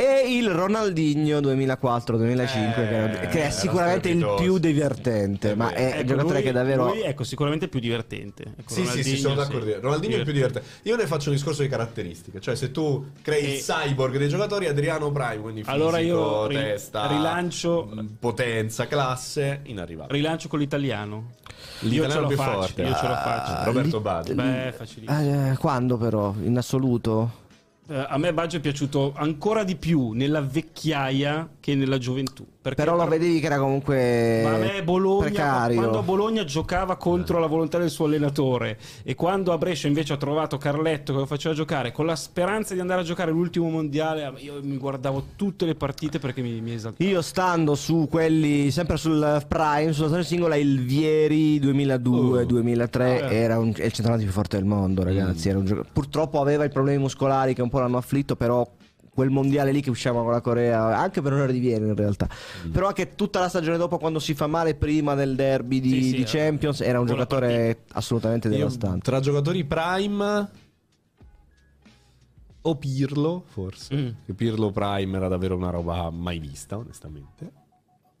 [0.00, 5.86] e il Ronaldinho 2004-2005 che, Eh, che è sicuramente il più divertente È ma è
[5.88, 8.42] Ecco, un giocatore lui- che davvero Lui ecco, sicuramente più divertente.
[8.58, 9.78] Ecco, Sì, sì, sì, sono d'accordo.
[9.80, 10.68] Ronaldinho è il più divertente.
[10.82, 12.40] Io ne faccio un discorso di caratteristiche.
[12.40, 16.46] Cioè, se tu crei il E- cyborg dei giocatori, Adriano Prime, quindi fisico, Allora io
[16.46, 20.16] ri- testa, rilancio- potenza, classe, inarrivabile.
[20.16, 21.32] Rilancio con l'italiano.
[21.80, 22.82] L'italiano io ce l'ho più facile, forte.
[22.82, 23.64] Io ce l'ho Ah, facile.
[23.64, 24.34] Roberto Baggio.
[24.34, 25.50] Beh, facilissimo.
[25.50, 27.30] Eh, quando però in assoluto
[27.92, 32.46] Eh, a me Baggio è piaciuto ancora di più nella vecchiaia che nella gioventù.
[32.62, 36.44] Però lo per- vedevi che era comunque Ma a me Bologna, precario quando a Bologna
[36.44, 41.14] giocava contro la volontà del suo allenatore e quando a Brescia invece ha trovato Carletto
[41.14, 44.76] che lo faceva giocare con la speranza di andare a giocare l'ultimo mondiale, io mi
[44.76, 47.08] guardavo tutte le partite perché mi, mi esaltava.
[47.10, 53.34] Io stando su quelli, sempre sul Prime, sulla stagione singola, il Vieri 2002-2003 Ah, eh.
[53.36, 55.48] era un- il centravanti più forte del mondo, ragazzi.
[55.48, 58.68] Era un gioco- Purtroppo aveva i problemi muscolari che un po' l'hanno afflitto, però
[59.12, 62.28] quel mondiale lì che usciva con la Corea, anche per onore di Vieri in realtà.
[62.70, 66.02] Però anche tutta la stagione dopo, quando si fa male prima del derby di, Sì,
[66.02, 66.24] sì, di eh.
[66.24, 69.00] Champions, era un giocatore assolutamente Io, devastante.
[69.00, 70.48] tra giocatori Prime
[72.62, 73.94] o Pirlo, forse.
[73.94, 74.08] Mm.
[74.26, 77.52] Che Pirlo Prime era davvero una roba mai vista, onestamente.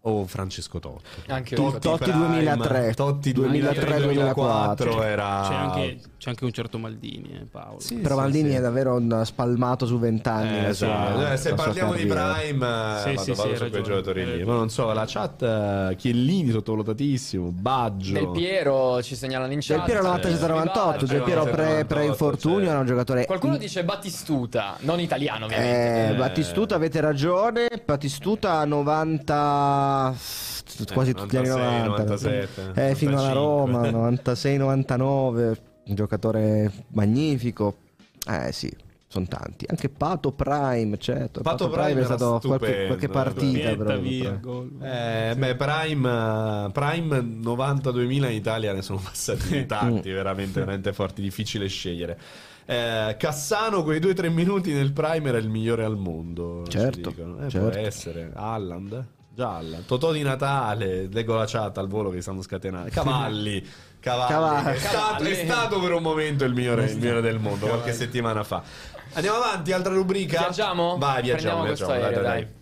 [0.02, 1.30] O Francesco Totti.
[1.30, 1.54] Anche.
[1.54, 5.44] Totti Prime, 2003, Totti 2003, 2003-2004 era...
[5.46, 7.80] C'è anche, c'è anche un certo Maldini, eh, Paolo.
[7.80, 8.54] Sì, Però sì, Maldini sì.
[8.54, 10.56] è davvero un spalmato su vent'anni.
[10.64, 11.26] Eh, esatto.
[11.30, 12.06] Eh, se parliamo di.
[12.06, 14.30] Prime, eh, Sì, vado, sì, vado su quei giocatori lì.
[14.30, 14.50] ragione.
[14.50, 18.12] Ma non so, la chat, eh, Chiellini sottovalutatissimo, Baggio.
[18.14, 19.84] Del Piero ci segnalano in chat.
[19.84, 24.98] Del Piero 97-98, Del Piero pre, pre infortunio era un giocatore Qualcuno dice Battistuta, non
[24.98, 26.14] italiano ovviamente.
[26.14, 29.88] Eh, Battistuta avete ragione Battistuta 90
[30.92, 33.32] quasi tutti gli anni 96, 90 97, eh, fino alla 95.
[33.32, 37.76] Roma 96 99 un giocatore magnifico
[38.28, 38.70] eh sì
[39.06, 43.08] sono tanti anche Pato Prime certo Pato Prime è era stato qualche, stupendo, qualche eh,
[43.08, 44.70] partita però, via, gol.
[44.80, 51.22] Eh, beh, Prime, eh, Prime 90-2000 in Italia ne sono passati tanti, veramente, veramente forti,
[51.22, 52.18] difficile scegliere.
[52.66, 56.64] Eh, Cassano, quei 2-3 minuti nel Prime era il migliore al mondo.
[56.68, 57.10] Certo.
[57.10, 57.68] Eh, certo.
[57.68, 58.30] Può essere.
[58.32, 59.06] Alland?
[59.32, 59.84] Già Alland.
[59.86, 62.90] Totò di Natale, leggo la chat al volo che stanno scatenando.
[62.90, 63.64] Cavalli.
[64.00, 64.32] Cavalli.
[64.32, 64.76] Cavalli.
[64.76, 68.42] È, stato, è stato per un momento il migliore, il migliore del mondo, qualche settimana
[68.42, 68.62] fa.
[69.12, 70.38] Andiamo avanti, altra rubrica.
[70.38, 70.96] Viaggiamo?
[70.98, 71.92] Vai, viaggiamo, viaggiamo.
[71.92, 72.42] aereo, dai, dai.
[72.42, 72.58] dai.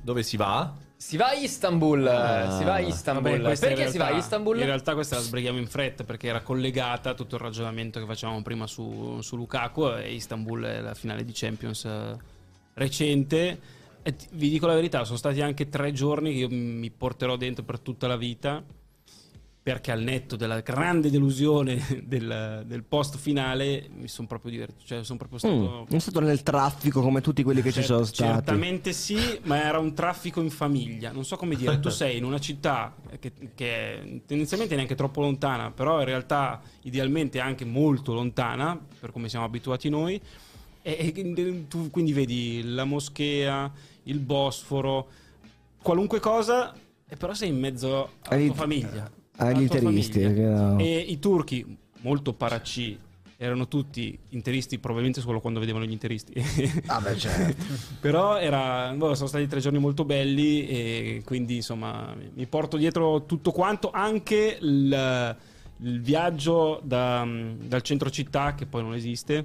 [0.00, 0.83] Dove si va?
[0.96, 2.56] Si va a Istanbul, Ah.
[2.56, 3.40] si va a Istanbul.
[3.40, 4.58] Vabbè, Perché si va a realtà- Istanbul?
[4.58, 8.06] In realtà questa la sbrighiamo in fretta perché era collegata a tutto il ragionamento che
[8.06, 12.16] facevamo prima su, su Lukaku e Istanbul è la finale di Champions eh,
[12.74, 13.60] recente.
[14.02, 17.64] E vi dico la verità, sono stati anche tre giorni che io mi porterò dentro
[17.64, 18.62] per tutta la vita.
[19.64, 25.02] Perché al netto della grande delusione del, del post finale mi sono proprio divertito, cioè
[25.02, 25.86] sono proprio stato...
[25.90, 28.30] Mm, stato nel traffico come tutti quelli che ci Cert- sono stati.
[28.30, 31.12] Certamente sì, ma era un traffico in famiglia.
[31.12, 35.22] Non so come dire, tu sei in una città che, che è tendenzialmente neanche troppo
[35.22, 40.20] lontana, però in realtà idealmente anche molto lontana, per come siamo abituati noi.
[40.82, 43.72] E, e tu quindi vedi la moschea,
[44.02, 45.08] il Bosforo,
[45.80, 46.74] qualunque cosa,
[47.08, 49.22] e però sei in mezzo alla tua famiglia.
[49.36, 50.60] Agli interisti, famiglia.
[50.70, 50.78] no.
[50.78, 52.98] E i turchi, molto paraci,
[53.36, 56.32] erano tutti interisti, probabilmente solo quando vedevano gli interisti.
[56.86, 57.62] Ah, beh, certo.
[58.00, 63.24] Però era, boh, sono stati tre giorni molto belli e quindi insomma mi porto dietro
[63.26, 65.36] tutto quanto, anche il,
[65.78, 69.44] il viaggio da- dal centro città, che poi non esiste,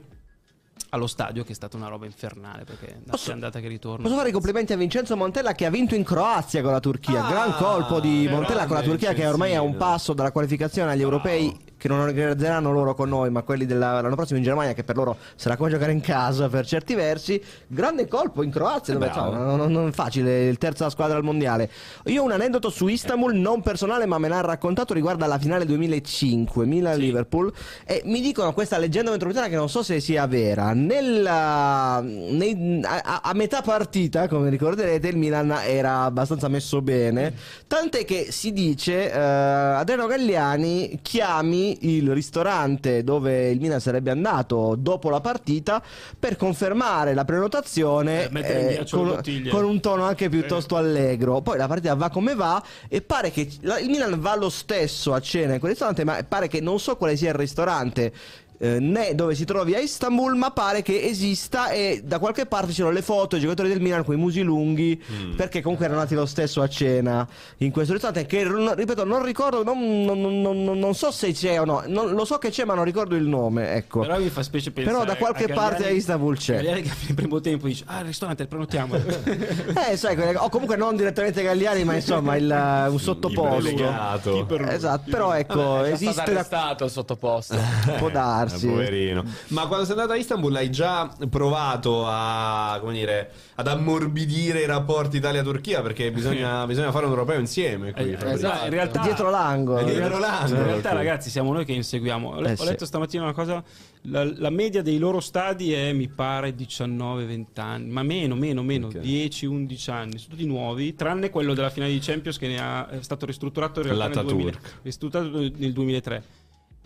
[0.89, 4.03] allo stadio, che è stata una roba infernale perché Posso- e andata che ritorno.
[4.03, 7.25] Posso fare i complimenti a Vincenzo Montella che ha vinto in Croazia con la Turchia.
[7.25, 10.31] Ah, Gran colpo di Montella con la Turchia che ormai è a un passo dalla
[10.31, 14.43] qualificazione agli europei che non organizzeranno loro con noi, ma quelli della- l'anno prossimo in
[14.43, 17.41] Germania che per loro sarà come giocare in casa per certi versi.
[17.65, 19.31] Grande colpo in Croazia, dove Bravo.
[19.31, 21.69] cioè, non, non è facile, il terza squadra al mondiale.
[22.05, 25.65] Io ho un aneddoto su Istanbul, non personale, ma me l'ha raccontato riguarda la finale
[25.65, 27.51] 2005, Milan-Liverpool.
[27.85, 30.73] E mi dicono questa leggenda metropolitana che non so se sia vera.
[30.73, 37.33] Nella, nei- a, a- metà partita, come ricorderete, il Milan era abbastanza messo bene.
[37.67, 44.75] Tant'è che si dice, eh, Adriano Galliani chiami il ristorante dove il Milan sarebbe andato
[44.77, 45.81] dopo la partita
[46.17, 48.29] per confermare la prenotazione Eh,
[48.73, 49.05] eh, con,
[49.49, 51.41] con un tono anche piuttosto allegro.
[51.41, 55.13] Poi la partita va come va e pare che la- il Milan va lo stesso
[55.13, 58.13] a cena in quel ristorante, ma pare che non so quale sia il ristorante.
[58.59, 62.71] Eh, né dove si trovi a Istanbul, ma pare che esista e da qualche parte
[62.73, 65.35] c'erano le foto dei giocatori del Milan con i musi lunghi, Mm.
[65.35, 67.27] perché comunque erano andati lo stesso a cena
[67.57, 68.25] in questo ristorante.
[68.25, 68.43] Che
[68.75, 72.25] ripeto, non ricordo, non, non- non- non- non so se c'è o no, non- lo
[72.25, 73.73] so che c'è, ma non ricordo il nome.
[73.73, 74.01] Ecco.
[74.01, 76.55] Però mi fa specie pensare Però da qualche a parte a Istanbul c'è.
[76.55, 78.95] Galliani che nel primo tempo dice ah il ristorante prenotiamo
[79.89, 83.69] Eh, sai, o comunque non direttamente Galliani, ma insomma il, un sottoposto.
[83.69, 84.47] Iperlegato.
[84.69, 86.89] Esatto, però ecco, È già esiste stato da...
[86.89, 87.55] sottoposto.
[87.97, 88.48] può darsi.
[88.55, 89.23] Eh, poverino.
[89.49, 94.65] Ma quando sei andato a Istanbul hai già provato a, come dire, ad ammorbidire i
[94.65, 95.81] rapporti Italia-Turchia?
[95.81, 98.11] Perché bisogna, bisogna fare un europeo insieme qui.
[98.11, 99.79] Eh, esatto, in realtà Dietro l'angolo.
[99.79, 100.59] È dietro l'angolo.
[100.59, 102.29] In realtà, ragazzi, siamo noi che inseguiamo.
[102.35, 102.65] Ho, Eh, ho sì.
[102.65, 103.63] letto stamattina una cosa:
[104.03, 108.87] la, la media dei loro stadi è, mi pare, 19-20 anni, ma meno, meno, meno,
[108.87, 108.95] Ok.
[108.97, 110.17] 10-11 anni.
[110.17, 113.79] Sono tutti nuovi, tranne quello della finale di Champions che ne ha, è stato ristrutturato
[113.81, 114.41] in realtà nel, L'Ataturk.
[114.41, 116.23] 2000, ristrutturato nel 2003.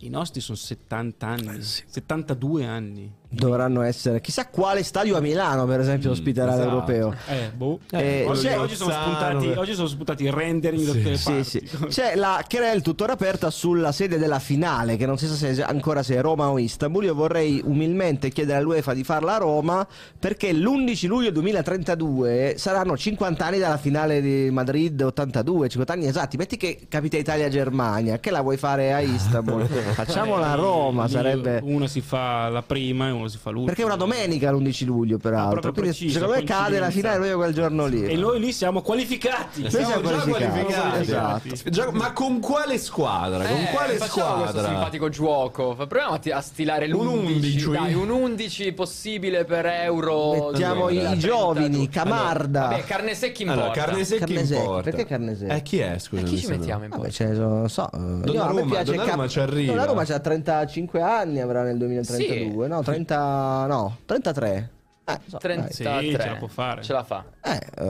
[0.04, 3.10] I nostri sono 70 anni, 72 anni.
[3.36, 4.22] Dovranno essere.
[4.22, 6.64] Chissà quale stadio a Milano, per esempio, ospiterà esatto.
[6.70, 7.14] l'europeo.
[7.28, 7.80] Eh, boh.
[7.92, 11.24] Eh, oggi, c'è- oggi sono spuntati, oggi sono spuntati i rendering da tutte le Sì,
[11.32, 11.44] parti.
[11.44, 11.70] sì.
[11.88, 16.04] C'è la querel tuttora aperta sulla sede della finale, che non si sa se ancora
[16.04, 17.06] se è Roma o Istanbul.
[17.06, 19.86] Io vorrei umilmente chiedere all'UEFA di farla a Roma,
[20.20, 26.38] perché l'11 luglio 2032 saranno 50 anni dalla finale di Madrid 82, 50 anni esatti.
[26.38, 29.66] Metti che capita Italia-Germania, che la vuoi fare a Istanbul?
[29.94, 31.60] Facciamola a Roma, Eh, sarebbe.
[31.64, 33.68] Uno si fa la prima e uno si fa l'ultima.
[33.74, 35.60] Perché è una domenica l'11 luglio, peraltro.
[35.62, 38.04] proprio Quindi preciso, secondo me cade la finale proprio quel giorno lì.
[38.06, 39.62] E noi lì siamo qualificati.
[39.62, 40.44] Noi siamo già qualificati.
[40.52, 41.02] qualificati.
[41.02, 41.70] Esatto.
[41.70, 43.46] Già- ma con quale squadra?
[43.46, 44.70] Con Eh, quale facciamo questo squadra?
[44.72, 45.76] simpatico gioco.
[45.76, 47.34] Proviamo a, ti- a stilare Un l'11.
[47.36, 47.70] 11.
[47.72, 50.50] Dai, un 11 possibile per Euro.
[50.52, 51.18] Mettiamo i, i 2032.
[51.30, 52.62] giovani, Camarda.
[52.68, 53.84] Vabbè, carne secchi in Allora, porta.
[53.86, 54.64] carne secchi Carne in secchi.
[54.64, 54.82] porta.
[54.90, 55.52] Perché carne secchi?
[55.54, 56.22] Eh, chi è, scusa?
[56.22, 57.14] E chi ci mettiamo in Vabbè, porta?
[57.14, 57.90] ce ne sono, non so.
[57.94, 59.72] eh, io- a me Donnarumma- piace Donnarumma Cap- ci arriva.
[59.74, 62.68] Donnarumma c'ha 35 anni, avrà nel 2032.
[62.68, 64.83] No, 30 no, 33.
[65.06, 65.74] Eh, so, 33.
[65.74, 66.82] Sì, ce la può fare.
[66.82, 67.26] Ce la fa.
[67.44, 67.84] Eh, eh,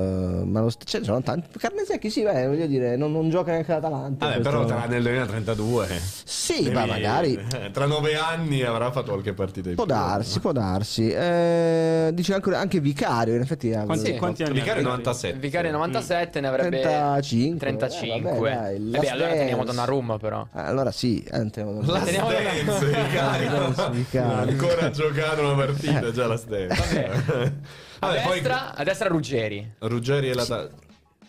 [0.46, 1.48] ma lo st- ce ne sono tanti.
[1.60, 4.26] Carne secchi, sì, beh, voglio dire, non, non gioca neanche l'Atalanta.
[4.26, 5.88] Vabbè, questo- però tra nel 2032.
[6.24, 7.36] Sì, devi- ma magari.
[7.54, 9.94] eh, Tra nove anni avrà fatto qualche partita in Può più.
[9.94, 11.08] darsi, può darsi.
[11.12, 13.70] Eh, dice anche, anche Vicario, in effetti.
[13.70, 14.18] Quanti, Sì.
[14.18, 14.86] quanti anni Vicario ha?
[14.86, 15.38] 97.
[15.38, 17.60] Vicario 97 ne avrebbe 35.
[17.60, 18.16] 35.
[18.32, 19.64] Eh, vabbè, dai, Eh Last beh, allora teniamo.
[19.64, 20.48] Donnarumma però.
[20.56, 23.90] Eh, Allora sì, eh, teniamo- La Teniamo- Stance, Vicario.
[23.92, 24.52] Vicario.
[24.52, 27.02] Ancora giocato una partita, già la Stance.
[27.10, 29.74] A Vabbè, poi destra, a destra Ruggeri.
[29.80, 30.70] Ruggeri e la ta-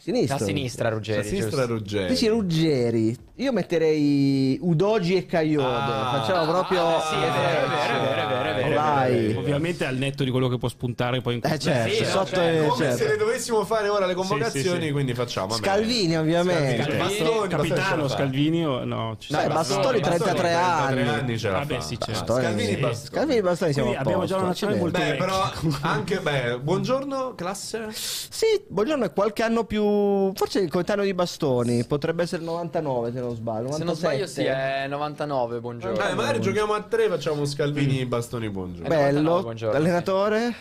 [0.04, 0.36] Sinistra.
[0.36, 1.24] A sinistra a Ruggeri.
[1.26, 1.72] sinistra giusto.
[1.72, 2.08] Ruggeri.
[2.08, 3.16] Dici Ruggeri.
[3.36, 5.66] Io metterei Udogi e Caiode.
[5.66, 6.20] Ah.
[6.20, 6.86] Facciamo proprio.
[6.96, 8.74] Ah, sì, è vero, è vero, è vero, è vero, è vero.
[8.80, 9.34] Vai.
[9.34, 12.66] Ovviamente al netto di quello che può spuntare poi in Eh certo, Sì, sotto cioè,
[12.68, 12.96] Come certo.
[12.98, 14.92] se le dovessimo fare ora le convocazioni, Sì, sì, sì.
[14.92, 15.46] quindi facciamo.
[15.48, 15.64] vabbè.
[15.66, 16.82] Scalvini, ovviamente.
[16.82, 18.08] Scalvini, Scalvini, Bastoni, Capitano Bastoni.
[18.10, 19.16] Scalvini o no?
[19.18, 19.46] Ci sta.
[19.48, 21.00] Bastoni, No, 33 anni.
[21.08, 22.12] anni ce la Vabbè, sì, certo.
[22.34, 22.76] Bastoni, Scalvini sì.
[22.76, 23.08] Bastoni.
[23.14, 24.78] Scalvini Bastoni siamo Quindi a abbiamo già una accidenti.
[24.80, 25.50] molto Beh, però
[25.80, 27.86] anche beh, buongiorno classe.
[27.90, 29.92] Sì, buongiorno è qualche anno più.
[30.34, 31.84] Forse il coetaneo di Bastoni.
[31.84, 33.72] Potrebbe essere il 99, se non sbaglio.
[33.72, 34.84] Se non sbaglio, sì, 97.
[34.84, 35.60] è 99.
[35.60, 35.96] Buongiorno.
[35.96, 38.88] Dai, magari giochiamo a tre, facciamo Scalvini, bastoni, buongiorno.
[38.88, 39.42] Beh, 99, Bello.
[39.42, 40.54] buongiorno, Allenatore?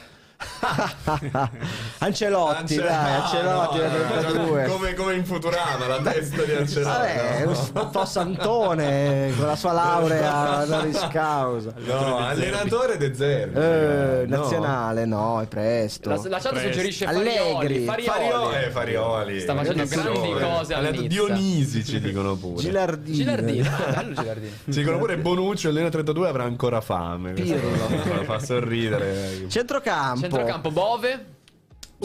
[1.99, 4.65] Ancelotti, Ance- dai, Ancelotti, no, no, 32.
[4.67, 6.97] come, come in Futurama, la testa di Ancelotti.
[6.97, 11.73] Vabbè, un po' Santone con la sua laurea honoris causa.
[11.77, 13.59] No, allenatore De Zerbi.
[13.59, 16.09] Eh, nazionale, no, è presto.
[16.09, 16.69] La, la chat Presto.
[16.71, 17.85] suggerisce Allegri.
[17.85, 17.85] Farioli.
[17.85, 18.05] Farioli.
[18.05, 19.39] Farioli, eh, Farioli.
[19.39, 21.07] Sta facendo grandi cose Nizza.
[21.07, 22.61] Dionisi ci dicono pure.
[22.61, 23.15] Gilardino.
[23.15, 23.69] Gilardino.
[23.69, 24.51] Ah, bello Gilardino.
[24.65, 27.33] Ci dicono pure Bonucci, allena 32 avrà ancora fame.
[27.33, 28.23] Pirlo.
[28.23, 29.45] fa sorridere.
[29.47, 30.32] Centrocampo.
[30.33, 31.32] Centrocampo Bove.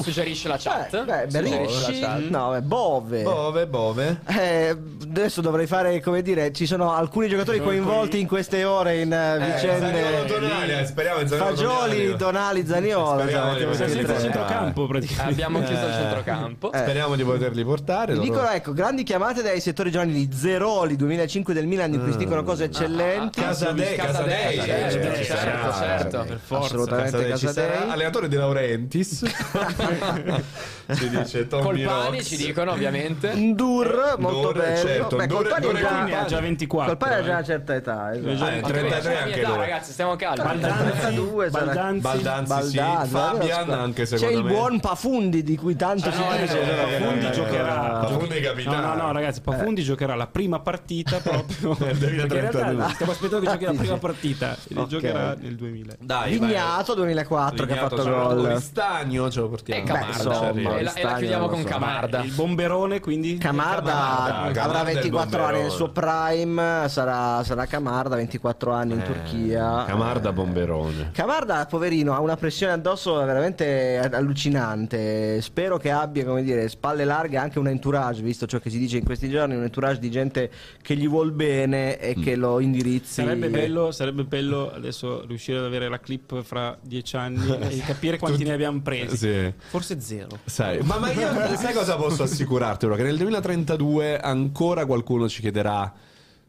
[0.03, 1.05] Suggerisce la Eh, chat.
[1.05, 2.01] beh, Suggerisce Berisci.
[2.01, 2.21] la chat.
[2.29, 3.23] No, è Bove.
[3.23, 4.21] Bove, Bove.
[4.27, 9.13] Eh, adesso dovrei fare, come dire, ci sono alcuni giocatori coinvolti in queste ore in
[9.13, 10.25] eh, Zaniolo, vicende.
[10.27, 12.17] Tonali, eh, speriamo in Zaniolo, Fagioli.
[12.17, 13.23] Donali, Zaniola.
[13.23, 15.33] Speriamo di sì, centrocampo praticamente.
[15.33, 15.95] Abbiamo chiuso il Eh.
[15.95, 16.73] centrocampo.
[16.73, 16.79] Eh.
[16.79, 18.15] Speriamo di poterli portare.
[18.15, 22.19] Loro- dicono, ecco, grandi chiamate dai settori giovanili Zeroli 2005 del Milan in cui si
[22.19, 23.41] dicono cose eccellenti.
[23.41, 24.81] Casadei, Casadei, Casadei,
[25.25, 26.25] certo, certo, certo.
[26.29, 26.65] Per forza.
[26.67, 27.89] Assolutamente Casadei.
[27.89, 29.23] Allenatore di Laurentiis.
[30.95, 32.27] ci dice Tommy Colpani Knox.
[32.27, 33.35] ci dicono ovviamente.
[33.35, 34.87] Ndur, molto Ndur, bello.
[34.89, 37.33] certo, Beh, Ndur- Colpani Ndur è già, ha già 24, Colpani ha già eh.
[37.35, 38.13] una certa età.
[38.15, 38.45] esatto.
[38.45, 39.57] Ah, è Ma che 33 la anche età, lui.
[39.59, 40.37] ragazzi, stiamo calmi.
[40.43, 41.65] Baldanzi, 32 sarà.
[41.65, 42.77] Baldanzi, Baldanzi, sì.
[43.09, 44.53] Fabian anche C'è secondo il me.
[44.53, 46.61] buon Pafundi di cui tanto si no, eh, dice.
[46.61, 46.99] eh.
[46.99, 47.75] Pafundi eh, giocherà.
[48.01, 48.81] Pafundi capitano.
[48.81, 51.77] No, no, no, ragazzi, Pafundi giocherà la prima partita proprio.
[51.81, 52.27] Nel 2032.
[52.29, 54.57] Perché in realtà stiamo aspettando che giochi la prima partita.
[54.69, 55.95] E giocherà nel 2000.
[56.01, 58.47] Dai, Vignato 2004 che ha fatto c'è gol.
[58.49, 59.78] Ristagno ce lo portiamo.
[59.79, 60.13] E Camarda.
[60.17, 61.67] insomma, e, la, e la chiudiamo con so.
[61.67, 62.23] Camarda.
[62.23, 63.39] Il bomberone, quindi.
[63.39, 68.73] Camarda, Camarda, avrà Camarda è il 24 anni nel suo prime, sarà, sarà Camarda, 24
[68.73, 69.85] anni in Turchia.
[69.87, 71.11] Camarda Eh, Bomberone.
[71.13, 75.41] Camarda, poverino, ha una pressione addosso veramente allucinante.
[75.41, 78.97] Spero che abbia, come dire, spalle larghe anche un entourage, visto ciò che si dice
[78.99, 80.51] in questi giorni, un entourage di gente
[80.83, 83.23] che gli vuol bene e che lo indirizzi.
[83.23, 88.19] Sarebbe bello, sarebbe bello adesso riuscire ad avere la clip fra dieci anni e capire
[88.19, 89.17] quanti ne abbiamo presi.
[89.17, 89.53] Sì.
[89.69, 90.39] Forse zero.
[90.45, 92.87] Sai, ma, ma io sai cosa posso assicurarti?
[92.87, 92.97] Ora?
[92.97, 95.93] Che nel 2032 ancora qualcuno ci chiederà.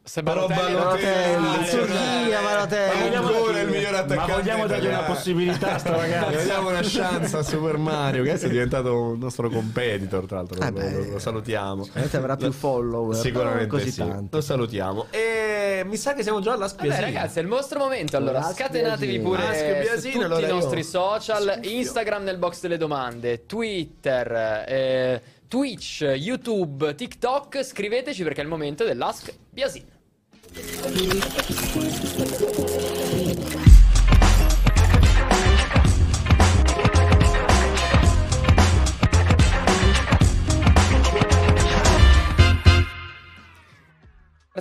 [0.01, 3.11] Se Però Balotelli- Zurghia, Balotelli.
[3.11, 6.39] è ancora il miglior attaccante Ma vogliamo dargli una possibilità a sto ragazzo?
[6.39, 10.37] Gli diamo una chance a Super Mario, che adesso è diventato un nostro competitor, tra
[10.37, 10.59] l'altro.
[10.61, 11.83] Eh lo, lo- salutiamo.
[11.83, 13.15] Sicuramente avrà più follower.
[13.15, 13.97] Sicuramente così sì.
[13.99, 14.37] tanto.
[14.37, 15.05] Lo salutiamo.
[15.11, 17.01] E mi sa che siamo già alla Vabbè spiesina.
[17.05, 18.17] ragazzi, è il vostro momento.
[18.17, 21.77] Allora, scatenatevi pure su tutti allora i io- nostri social, Scuffio.
[21.77, 27.63] Instagram nel box delle domande, Twitter, eh, Twitch, YouTube, TikTok.
[27.63, 29.87] Scriveteci perché è il momento dell'Ask Biasino.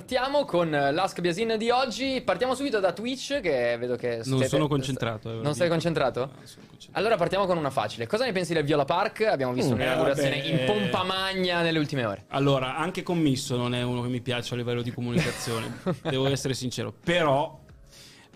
[0.03, 2.21] Partiamo con l'Ask Biasin di oggi.
[2.21, 5.29] Partiamo subito da Twitch, che vedo che Non sono concentrato.
[5.29, 6.19] eh, Non sei concentrato?
[6.21, 6.97] No, sono concentrato.
[6.97, 8.07] Allora partiamo con una facile.
[8.07, 9.23] Cosa ne pensi del Viola Park?
[9.29, 9.79] Abbiamo visto Mm.
[9.79, 10.63] un'inaugurazione Eh, in eh.
[10.63, 12.23] pompa magna nelle ultime ore.
[12.29, 16.53] Allora, anche Commisso non è uno che mi piace a livello di comunicazione, devo essere
[16.53, 16.93] sincero.
[17.03, 17.58] Però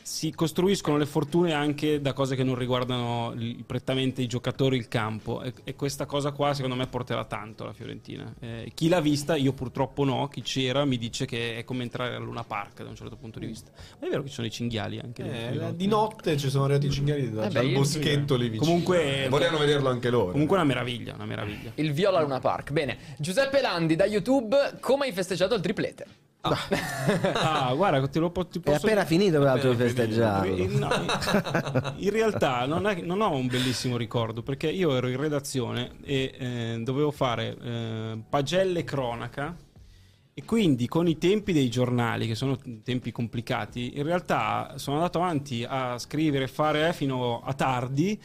[0.04, 4.88] si costruiscono le fortune anche da cose che non riguardano il- prettamente i giocatori, il
[4.88, 5.42] campo.
[5.42, 8.34] E, e questa cosa qua, secondo me, porterà tanto alla Fiorentina.
[8.40, 10.28] Eh, chi l'ha vista, io purtroppo no.
[10.28, 13.40] Chi c'era mi dice che è come entrare a Luna Park da un certo punto
[13.40, 13.72] di vista.
[14.00, 15.24] Ma è vero che ci sono i cinghiali anche.
[15.70, 18.66] Eh, di notte ci sono arrivati i cinghiali da- Eh beh, dal boschetto lì vicino.
[18.66, 20.32] Comunque- Eh, volevano vederlo anche loro.
[20.32, 21.72] Comunque una meraviglia, una meraviglia.
[21.76, 22.72] Il Viola Luna Park.
[22.72, 22.98] Bene.
[23.18, 26.06] Giuseppe Landi da YouTube, come hai festeggiato il triplete?
[27.36, 30.78] Ah, guarda, te lo po- ti È posso appena finito quell'altro di finito.
[30.78, 30.90] No,
[31.98, 36.34] in- realtà non, è- non ho un bellissimo ricordo perché io ero in redazione e
[36.38, 39.56] eh, dovevo fare eh, pagelle cronaca
[40.34, 45.20] e quindi con i tempi dei giornali, che sono tempi complicati, in realtà sono andato
[45.20, 48.20] avanti a scrivere e fare fino a tardi.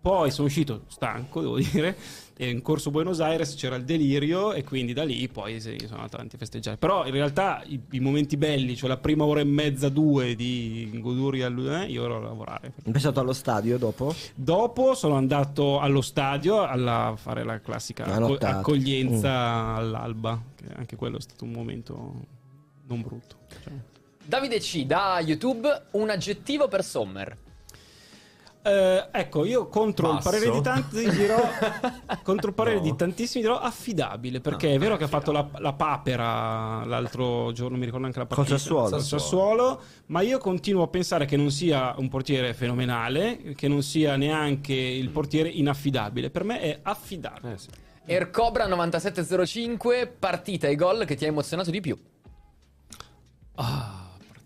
[0.00, 1.96] Poi sono uscito stanco, devo dire,
[2.42, 5.98] e in corso Buenos Aires c'era il delirio e quindi da lì poi sì, sono
[5.98, 6.76] andato avanti a festeggiare.
[6.76, 10.90] Però in realtà i, i momenti belli, cioè la prima ora e mezza, due di
[10.94, 12.72] Goduria, eh, io ero a lavorare.
[12.82, 14.12] È stato allo stadio dopo?
[14.34, 21.20] Dopo sono andato allo stadio a fare la classica accoglienza all'alba, che anche quello è
[21.20, 22.26] stato un momento
[22.88, 23.36] non brutto.
[23.62, 23.72] cioè.
[24.24, 27.36] Davide C da YouTube, un aggettivo per Sommer.
[28.64, 30.28] Eh, ecco, io contro Basso.
[30.28, 31.36] il parere di tanti dirò
[32.22, 32.82] contro il parere No.
[32.82, 37.50] di tantissimi dirò affidabile, perché No, è vero che ha fatto la, la papera l'altro
[37.52, 38.56] giorno, mi ricordo neanche la partita.
[38.56, 38.90] Sassuolo.
[38.90, 43.82] Col Sassuolo, ma io continuo a pensare che non sia un portiere fenomenale, che non
[43.82, 46.30] sia neanche il portiere inaffidabile.
[46.30, 47.54] Per me è affidabile.
[47.54, 47.68] Eh, sì.
[48.04, 51.98] Ercobra 9705, partita e gol che ti ha emozionato di più.
[53.56, 54.01] Ah,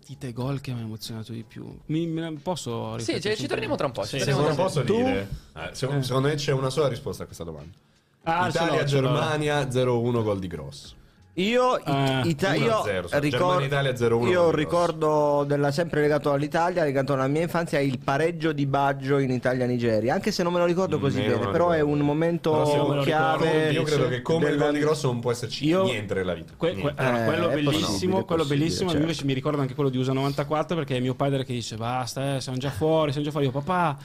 [0.07, 1.65] partita e gol che mi ha emozionato di più.
[1.87, 3.47] Mi, mi- posso Sì, rifletterci cioè, ci po'?
[3.49, 4.03] torniamo tra un po'.
[4.03, 4.63] Sì, ci sì, non un po'.
[4.63, 7.75] posso dire, eh, secondo, secondo me c'è una sola risposta a questa domanda.
[8.23, 8.47] Ah.
[8.47, 10.95] Italia-Germania 0-1 gol di Gross.
[11.39, 13.19] Io, Ah, Ita- io 1-0, so.
[13.19, 18.51] ricor- Germania-Italia 0-1 io ricordo della, sempre legato all'Italia, legato alla mia infanzia, il pareggio
[18.53, 20.15] di Baggio in Italia-Nigeria.
[20.15, 21.93] Anche se non me lo ricordo così Nemmeno bene, però è ricordo.
[21.93, 23.45] un momento chiave.
[23.69, 26.33] ricordo, Io credo che come il gol di Grosso non può esserci Io- niente nella
[26.33, 26.53] vita.
[26.57, 27.01] Que- que- Niente.
[27.03, 28.89] allora, Eh, quello bellissimo, quello bellissimo.
[28.89, 29.01] certo.
[29.03, 32.37] Invece mi ricordo anche quello di USA 94 perché è mio padre che dice basta,
[32.37, 33.45] eh, siamo già fuori, siamo già fuori.
[33.45, 33.95] Io, papà,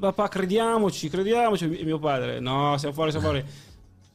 [0.00, 1.78] papà, crediamoci, crediamoci.
[1.78, 3.44] E mio padre, no, siamo fuori, siamo fuori.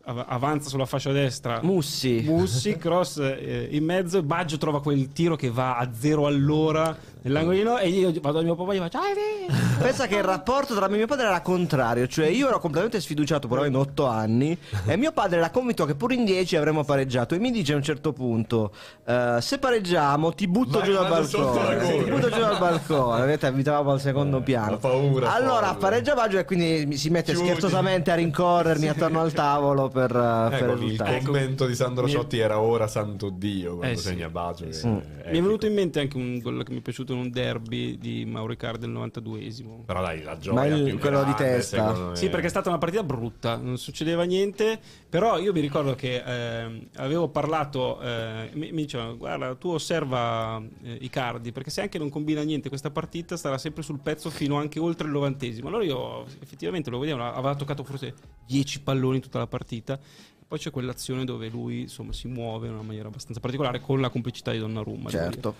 [0.09, 1.59] Av- avanza sulla fascia destra.
[1.61, 2.23] Mussi.
[2.25, 4.23] Mussi, cross eh, in mezzo.
[4.23, 7.77] Baggio trova quel tiro che va a zero all'ora nell'angolino.
[7.77, 9.65] E io vado al mio papà e gli faccio, ah, vero.
[9.81, 12.99] Pensa che il rapporto tra me e mio padre era contrario, cioè io ero completamente
[12.99, 16.83] sfiduciato, però in otto anni, e mio padre era convinto che pure in dieci avremmo
[16.83, 17.35] pareggiato.
[17.35, 18.71] E mi dice a un certo punto:
[19.05, 22.03] eh, Se pareggiamo, ti butto Vai, giù dal vado sotto la balcone.
[22.03, 23.21] Ti butto giù dal balcone.
[23.21, 24.73] Vedete, abitavamo al secondo piano.
[24.73, 25.79] ho paura, Allora farlo.
[25.79, 27.47] pareggia Baggio e quindi mi- si mette Chiudi.
[27.49, 31.25] scherzosamente a rincorrermi attorno al tavolo per, eh, per Ecco, il il risultato.
[31.25, 34.07] commento di Sandro Mi- Ciotti era ora santo Dio quando Eh, sì.
[34.07, 34.65] segna Baggio.
[34.65, 34.87] che Sì.
[34.87, 35.43] Mi è epico.
[35.43, 38.77] venuto in mente anche un gol che mi è piaciuto in un derby di Mauricar
[38.77, 39.83] del 92esimo.
[39.85, 41.77] Però dai, la Ma gioia il- più quello di grande, testa.
[41.87, 42.15] secondo me.
[42.15, 44.79] Sì, perché è stata una partita brutta, non succedeva niente,
[45.09, 50.61] però io mi ricordo che ehm, avevo parlato, eh, mi, mi dicevano, guarda, tu osserva
[50.83, 54.57] eh, Icardi, perché se anche non combina niente questa partita starà sempre sul pezzo fino
[54.57, 55.67] anche oltre il novantesimo.
[55.67, 58.13] Allora io effettivamente lo vedevo, aveva toccato forse
[58.45, 59.99] 10 palloni in tutta la partita.
[60.47, 64.09] Poi c'è quell'azione dove lui insomma si muove in una maniera abbastanza particolare con la
[64.09, 65.09] complicità di Donnarumma.
[65.09, 65.55] Certo.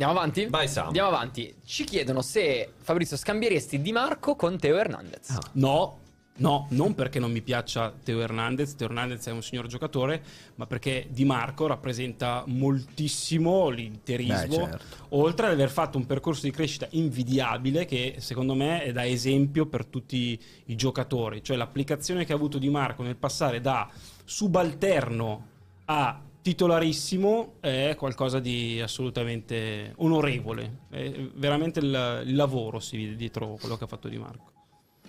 [0.00, 0.46] Andiamo avanti?
[0.46, 0.86] Vai, Sam.
[0.86, 1.54] Andiamo avanti.
[1.62, 5.36] Ci chiedono se Fabrizio scambieresti Di Marco con Teo Hernandez.
[5.52, 5.98] No,
[6.36, 10.22] no, non perché non mi piaccia Teo Hernandez, Teo Hernandez è un signor giocatore,
[10.54, 14.84] ma perché Di Marco rappresenta moltissimo l'interismo, Beh, certo.
[15.10, 19.66] oltre ad aver fatto un percorso di crescita invidiabile che secondo me è da esempio
[19.66, 23.86] per tutti i giocatori, cioè l'applicazione che ha avuto Di Marco nel passare da
[24.24, 25.46] subalterno
[25.84, 33.56] a titolarissimo è qualcosa di assolutamente onorevole, è veramente il, il lavoro si vede dietro
[33.60, 34.52] quello che ha fatto Di Marco.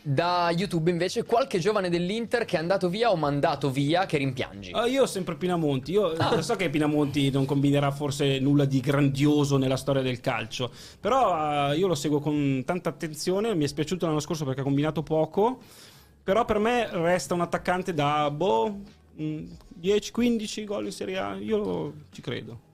[0.03, 4.71] Da YouTube invece qualche giovane dell'Inter che è andato via o mandato via che rimpiangi.
[4.71, 5.91] Ah, io ho sempre Pinamonti.
[5.91, 6.41] Io Ah.
[6.41, 10.71] so che Pinamonti non combinerà forse nulla di grandioso nella storia del calcio.
[10.99, 13.53] Però eh, io lo seguo con tanta attenzione.
[13.53, 15.59] Mi è spiaciuto l'anno scorso perché ha combinato poco.
[16.23, 18.79] Però per me resta un attaccante da boh,
[19.21, 19.45] mm,
[19.81, 21.35] 10-15 gol in Serie A.
[21.35, 22.69] Io ci credo.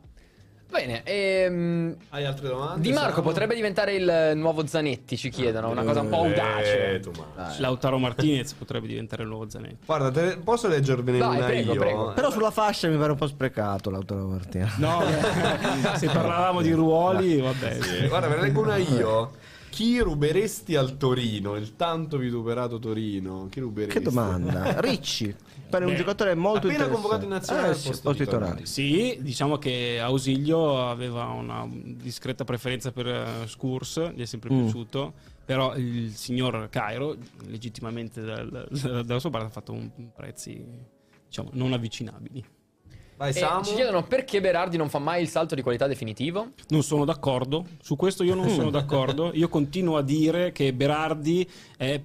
[0.69, 2.81] Bene, ehm, Hai altre domande?
[2.81, 3.23] Di Marco Sam?
[3.23, 6.95] potrebbe diventare il nuovo Zanetti, ci chiedono, una cosa un po' audace.
[6.95, 9.85] Eh, tu, ma- Lautaro Martinez potrebbe diventare il nuovo Zanetti.
[9.85, 11.79] Guarda, te- posso leggervene Vai, una prego, io?
[11.79, 12.11] prego.
[12.13, 14.73] Però sulla fascia mi pare un po' sprecato l'autoro Martina.
[14.77, 15.01] No,
[15.95, 17.77] se parlavamo di ruoli, vabbè.
[17.81, 19.31] Sì, Guarda, ve ne leggo una io.
[19.69, 21.55] Chi ruberesti al Torino?
[21.55, 23.47] Il tanto vituperato Torino.
[23.49, 23.99] Chi ruberesti?
[23.99, 24.81] Che domanda?
[24.81, 25.33] Ricci,
[25.69, 26.93] per un Beh, giocatore molto appena interessante.
[27.01, 28.65] convocato in nazionale Eh, al sì, posto titolare.
[28.65, 34.61] Sì, diciamo che Ausilio aveva una discreta preferenza per eh, Scurs, gli è sempre Mm.
[34.63, 35.13] piaciuto,
[35.45, 37.15] però il signor Cairo,
[37.47, 38.67] legittimamente dal-
[39.05, 40.63] dalla sua parte, ha fatto un, un prezzi
[41.25, 42.43] diciamo non avvicinabili.
[43.17, 43.63] Vai, E Samu.
[43.63, 46.51] ci chiedono perché Berardi non fa mai il salto di qualità definitivo.
[46.69, 51.49] Non sono d'accordo, su questo io non sono d'accordo, io continuo a dire che Berardi
[51.77, 51.99] è,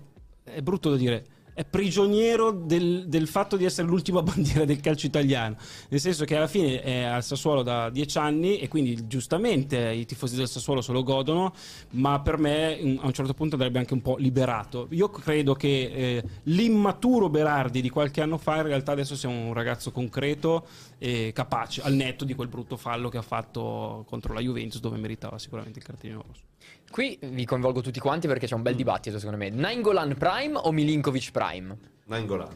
[0.45, 1.27] è brutto da dire.
[1.55, 5.57] È prigioniero del, del fatto di essere l'ultima bandiera del calcio italiano,
[5.89, 10.07] nel senso che alla fine è al Sassuolo da dieci anni e quindi giustamente i
[10.07, 11.53] tifosi del Sassuolo se lo godono,
[11.91, 14.87] ma per me a un certo punto andrebbe anche un po' liberato.
[14.91, 19.53] Io credo che eh, l'immaturo Berardi di qualche anno fa in realtà adesso sia un
[19.53, 20.67] ragazzo concreto
[20.99, 24.97] e capace, al netto di quel brutto fallo che ha fatto contro la Juventus dove
[24.97, 26.52] meritava sicuramente il cartellino rosso.
[26.93, 29.49] Qui vi coinvolgo tutti quanti perché c'è un bel dibattito secondo me.
[29.49, 31.75] Nainggolan Prime o Milinkovic Prime?
[32.05, 32.49] Nangolan.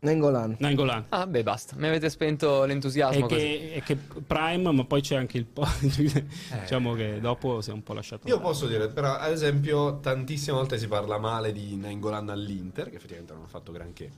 [0.00, 0.56] Nengolan.
[0.58, 1.06] Nangolan.
[1.08, 1.74] Ah, beh, basta.
[1.78, 3.34] Mi avete spento l'entusiasmo E così.
[3.40, 5.66] che, e che Prime, ma poi c'è anche il po'.
[5.80, 8.28] diciamo che dopo si è un po' lasciato.
[8.28, 8.52] Io andare.
[8.52, 13.32] posso dire, però, ad esempio, tantissime volte si parla male di Nangolan all'Inter, che effettivamente
[13.32, 14.10] non ha fatto granché.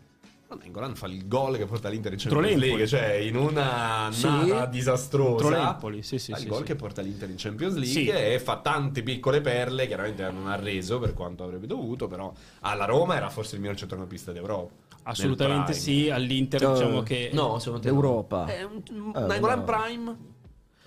[0.48, 4.26] Però Nangolan fa il gol che porta l'Inter in Champions League, cioè in una Sì.
[4.26, 5.50] annata disastrosa.
[5.50, 6.64] L'Empoli, sì, sì, fa il sì, gol sì.
[6.64, 8.08] che porta l'Inter in Champions League Sì.
[8.08, 12.86] e fa tante piccole perle, chiaramente non ha reso per quanto avrebbe dovuto, però alla
[12.86, 14.72] Roma era forse il miglior centrocampista d'Europa.
[15.02, 16.08] Assolutamente sì.
[16.08, 17.28] All'Inter, Eh, diciamo che.
[17.34, 18.46] No, secondo te Europa.
[18.46, 19.64] È un, un Eh, Nangolan no.
[19.64, 20.16] Prime?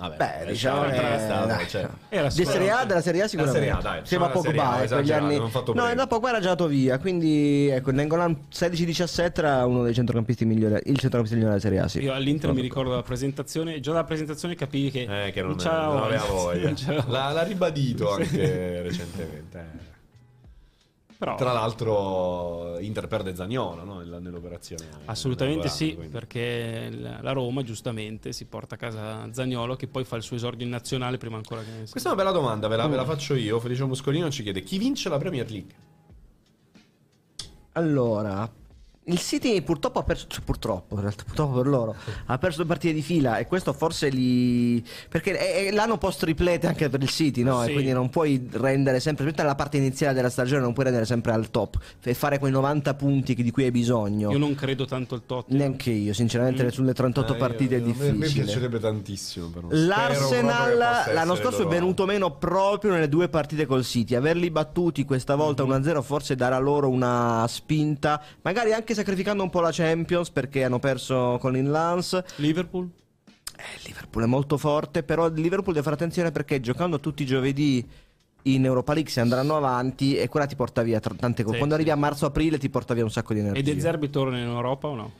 [0.02, 1.68] Vabbè, Beh, eh, diciamo cioè, che- era stato, dai.
[1.68, 1.88] cioè.
[2.10, 3.60] Era Di Serie A, della Serie A sicuramente.
[3.68, 5.38] Serie A, dai, Siamo a diciamo la Pogba, Serie A, eh, quegli anni.
[5.38, 5.96] non No, bene.
[5.96, 10.98] dopo era già andato via, quindi ecco, Nengolan 16-17 era uno dei centrocampisti migliori, il
[10.98, 12.00] centrocampista migliore della Serie A, sì.
[12.02, 15.56] Io all'Inter Sono mi ricordo la presentazione, già dalla presentazione capivi che, Eh, che non,
[15.56, 16.74] c'aveva non aveva voglia.
[16.88, 17.04] Non.
[17.08, 19.90] L'ha, l'ha ribadito anche recentemente.
[21.22, 24.00] Però, Tra l'altro, Inter perde Zagnolo no?
[24.00, 24.88] Nella- nell'operazione.
[25.06, 26.12] assolutamente sì, quindi.
[26.12, 26.90] perché
[27.22, 30.72] la Roma giustamente si porta a casa Zagnolo che poi fa il suo esordio in
[30.72, 31.86] nazionale prima ancora che...
[31.92, 32.90] Questa è una bella domanda, ve la, Mm.
[32.90, 33.60] ve la faccio io.
[33.60, 35.76] Felice Muscolino ci chiede chi vince la Premier League?
[37.74, 38.52] Allora,
[39.06, 41.96] il City purtroppo ha perso, cioè, purtroppo, in realtà, purtroppo per loro,
[42.28, 44.82] ha perso due partite di fila e questo forse li...
[45.10, 47.64] perché è, è l'anno post triplete anche per il City, no?
[47.64, 47.70] Sì.
[47.70, 51.06] E quindi non puoi rendere sempre, specialmente nella parte iniziale della stagione, non puoi rendere
[51.06, 54.32] sempre al top e fare quei 90 punti che- di cui hai bisogno.
[54.32, 55.60] Io non credo tanto al Tottenham.
[55.60, 58.44] Neanche io, sinceramente, sulle 38 Eh, partite io- è me- A me difficile.
[58.46, 59.68] piacerebbe tantissimo, però.
[59.72, 61.70] L'Arsenal l'anno scorso è loro.
[61.70, 64.16] venuto meno proprio nelle due partite col City.
[64.16, 65.70] Averli battuti questa volta Mhm.
[65.70, 70.80] 1-0 forse darà loro una spinta, magari anche sacrificando un po' la Champions perché hanno
[70.80, 72.24] perso con il Lance.
[72.38, 72.90] Liverpool?
[73.58, 77.26] Eh, Liverpool è molto forte, però il Liverpool deve fare attenzione perché giocando tutti i
[77.26, 77.88] giovedì
[78.44, 81.54] in Europa League si andranno avanti e quella ti porta via tante cose.
[81.54, 81.82] Sì, Quando sì.
[81.82, 83.74] arrivi a marzo-aprile ti porta via un sacco di E energia.
[83.74, 85.12] De Zerbi torna in Europa o no?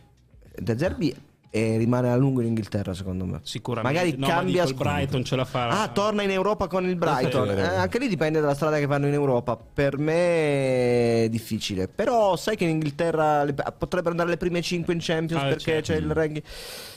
[0.56, 1.16] De Zerbi
[1.54, 3.42] eh, rimane a lungo in Inghilterra secondo me.
[3.44, 3.98] Sicuramente.
[3.98, 4.90] Magari No, ma cambia dico, il.
[4.90, 5.82] Brighton ce la farà.
[5.82, 7.50] Ah, torna in Europa con il Brighton.
[7.50, 9.58] Eh, anche lì dipende dalla strada che fanno in Europa.
[9.58, 11.88] Per me è difficile.
[11.90, 15.60] Però sai che in Inghilterra le- potrebbero andare le prime 5 in Champions Ah, perché
[15.84, 15.92] certo.
[15.92, 16.44] c'è il ranking.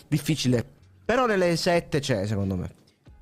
[0.08, 0.64] Difficile.
[1.04, 2.70] Però nelle 7 c'è, secondo me.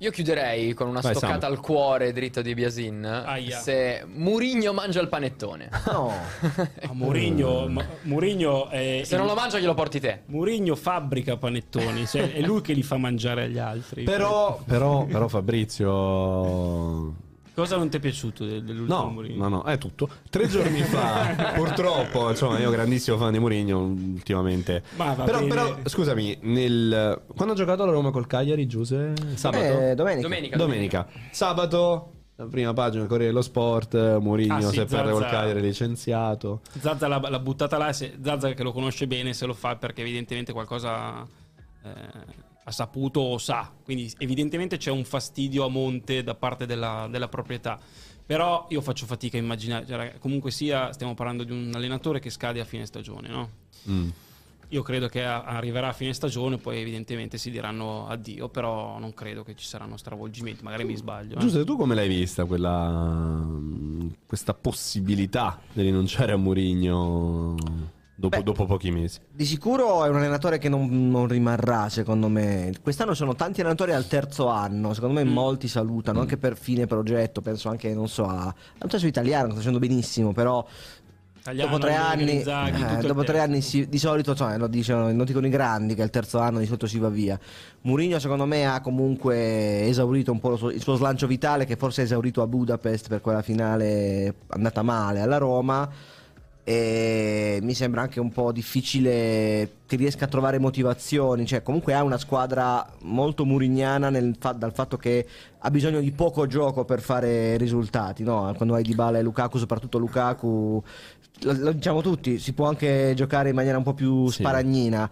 [0.03, 1.51] Io chiuderei con una Vai, stoccata Sam.
[1.53, 3.05] al cuore dritto di Biasin.
[3.05, 3.57] Aia.
[3.57, 5.69] Se Murigno mangia il panettone.
[5.85, 6.11] No.
[6.83, 9.03] Ah, Mourinho, ma- Mourinho è...
[9.05, 10.23] Se non lo mangia glielo porti te.
[10.25, 14.03] Mourinho fabbrica panettoni, cioè è lui che li fa mangiare agli altri.
[14.03, 17.15] Però, però, però Fabrizio...
[17.55, 19.47] Cosa non ti è piaciuto del- dell'ultimo No, Mourinho?
[19.47, 20.09] no, no, è tutto.
[20.29, 24.81] Tre giorni fa, purtroppo, insomma, io grandissimo fan di Mourinho ultimamente.
[24.95, 25.49] Ma va però, bene.
[25.49, 27.21] però, scusami, nel...
[27.35, 29.13] quando ha giocato la Roma col Cagliari, Giuse?
[29.35, 29.63] Sabato?
[29.63, 30.27] Eh, domenica.
[30.27, 30.57] Domenica.
[30.57, 31.07] Domenica.
[31.29, 35.21] Sabato, la prima pagina del Corriere dello Sport, Mourinho Ah, sì, se perde col.
[35.27, 36.61] Cagliari licenziato.
[36.79, 40.01] Zazza l'ha, l'ha buttata là, se, Zazza che lo conosce bene se lo fa perché
[40.01, 41.21] evidentemente qualcosa
[41.83, 41.91] eh,
[42.65, 47.27] ha saputo o sa, quindi evidentemente c'è un fastidio a monte da parte della, della
[47.27, 47.79] proprietà.
[48.25, 52.29] Però io faccio fatica a immaginare, cioè, comunque sia, stiamo parlando di un allenatore che
[52.29, 53.49] scade a fine stagione, no?
[53.89, 54.09] Mm.
[54.69, 59.43] Io credo che arriverà a fine stagione, poi evidentemente si diranno addio, però non credo
[59.43, 61.35] che ci saranno stravolgimenti, magari mi sbaglio.
[61.35, 61.39] eh.
[61.39, 63.45] Giuse, tu come l'hai vista quella...
[64.25, 67.55] questa possibilità di rinunciare a Mourinho
[68.15, 68.43] dopo, Beh.
[68.43, 69.19] dopo pochi mesi?
[69.31, 72.71] Di sicuro è un allenatore che non, non rimarrà, secondo me.
[72.81, 74.93] Quest'anno sono tanti allenatori al terzo anno.
[74.93, 75.31] Secondo me Mm.
[75.33, 77.41] molti salutano, anche per fine progetto.
[77.41, 78.43] Penso anche, non so, a.
[78.79, 80.65] Non so su italiano, sta facendo benissimo, però.
[81.43, 85.11] Tagliano, dopo tre anni, eh, il dopo tre anni si- di solito cioè, lo, dicono,
[85.11, 87.37] lo dicono i grandi che al terzo anno di solito si va via.
[87.81, 91.75] Mourinho secondo me ha comunque esaurito un po' lo suo- il suo slancio vitale che
[91.75, 95.89] forse ha esaurito a Budapest per quella finale andata male alla Roma
[96.65, 102.03] e mi sembra anche un po' difficile che riesca a trovare motivazioni, cioè comunque ha
[102.03, 105.27] una squadra molto murignana nel dal fatto che
[105.59, 108.53] ha bisogno di poco gioco per fare risultati, no?
[108.55, 110.81] Quando hai Dybala e Lukaku, soprattutto Lukaku,
[111.41, 114.39] lo, lo diciamo tutti, si può anche giocare in maniera un po' più Sì.
[114.39, 115.09] sparagnina.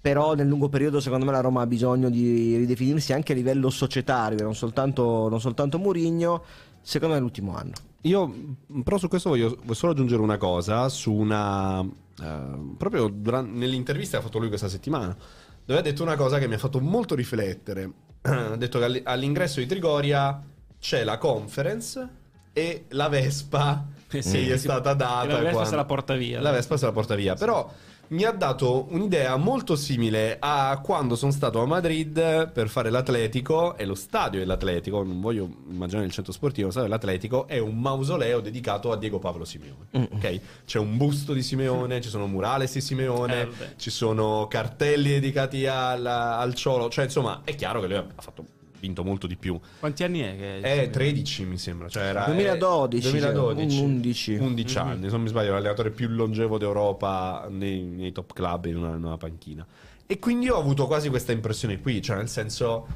[0.00, 3.70] Però nel lungo periodo secondo me la Roma ha bisogno di ridefinirsi anche a livello
[3.70, 6.42] societario, non soltanto, non soltanto Murigno,
[6.84, 7.72] secondo me è l'ultimo anno.
[8.02, 8.32] Io
[8.84, 11.80] però su questo voglio, solo aggiungere una cosa, su una...
[11.80, 15.16] eh, proprio duran- nell'intervista che ha fatto lui questa settimana,
[15.64, 17.90] dove ha detto una cosa che mi ha fatto molto riflettere.
[18.22, 20.42] ha detto che all- all'ingresso di Trigoria
[20.78, 22.08] c'è la conference
[22.52, 25.24] e la Vespa Eh che sì, gli è stata data.
[25.24, 26.40] E la Vespa quando- se la porta via.
[26.42, 27.34] La Vespa se la porta via.
[27.34, 27.72] Però
[28.08, 33.76] mi ha dato un'idea molto simile a quando sono stato a Madrid per fare l'Atletico
[33.76, 37.78] e lo stadio dell'Atletico, non voglio immaginare il centro sportivo, lo stadio dell'Atletico è un
[37.78, 39.88] mausoleo dedicato a Diego Pablo Simeone.
[39.92, 40.40] Ok?
[40.64, 45.66] C'è un busto di Simeone, ci sono murales di Simeone, Eh, ci sono cartelli dedicati
[45.66, 48.44] al, al Ciolo, cioè insomma è chiaro che lui ha fatto
[48.84, 49.58] vinto molto di più.
[49.80, 53.80] Quanti anni è che È 13 mi sembra, cioè era 2012, eh, 2012.
[53.80, 54.34] un 11.
[54.34, 58.66] 11 anni, se non mi sbaglio, è l'allenatore più longevo d'Europa nei, nei top club
[58.66, 59.66] in una, in una panchina.
[60.06, 62.86] E quindi ho avuto quasi questa impressione qui, cioè nel senso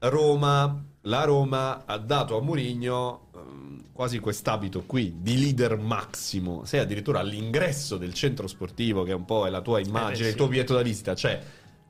[0.00, 6.80] Roma, la Roma ha dato a Mourinho ehm, quasi quest'abito qui di leader massimo, sei
[6.80, 10.28] addirittura all'ingresso del centro sportivo che un po' è la tua immagine, Eh, sì.
[10.30, 11.40] il tuo biglietto da visita, c'è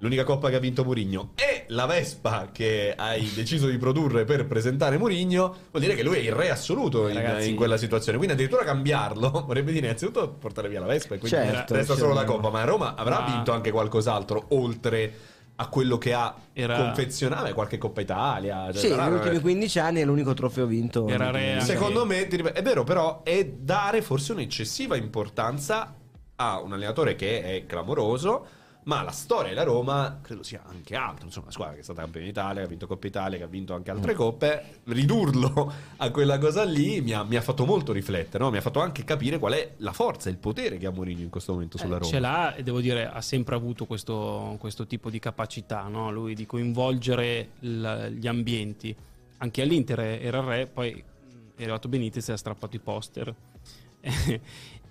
[0.03, 4.47] l'unica coppa che ha vinto Mourinho e la Vespa che hai deciso di produrre per
[4.47, 8.19] presentare Mourinho, vuol dire che lui è il re assoluto in, Ragazzi- in quella situazione.
[8.19, 12.13] Quindi addirittura cambiarlo vorrebbe dire innanzitutto portare via la Vespa e quindi Certo, resta solo
[12.13, 12.35] la certo.
[12.35, 12.51] coppa.
[12.51, 15.15] Ma Roma avrà Ma- vinto anche qualcos'altro oltre
[15.55, 18.73] a quello che ha Era- confezionato, qualche Coppa Italia.
[18.73, 21.07] cioè, Sì, negli ultimi 15 anni è l'unico trofeo vinto.
[21.07, 25.95] Era re anche- Secondo me, è vero, però è dare forse un'eccessiva importanza
[26.37, 28.45] a un allenatore che è clamoroso,
[28.85, 31.27] ma la storia della Roma credo sia anche altro.
[31.27, 33.49] Insomma, una squadra che è stata campione d'Italia, che ha vinto Coppa Italia, che ha
[33.49, 33.97] vinto anche Mm.
[33.97, 38.51] altre coppe, ridurlo a quella cosa lì mi ha, mi ha fatto molto riflettere, no?
[38.51, 41.31] mi ha fatto anche capire qual è la forza, il potere che ha Mourinho in
[41.31, 42.11] questo momento sulla Eh, Roma.
[42.11, 46.11] Ce l'ha e devo dire ha sempre avuto questo, questo tipo di capacità, no?
[46.11, 48.95] lui di coinvolgere il- gli ambienti.
[49.39, 51.03] Anche all'Inter era il re, poi
[51.57, 53.35] è arrivato Benitez e ha strappato i poster.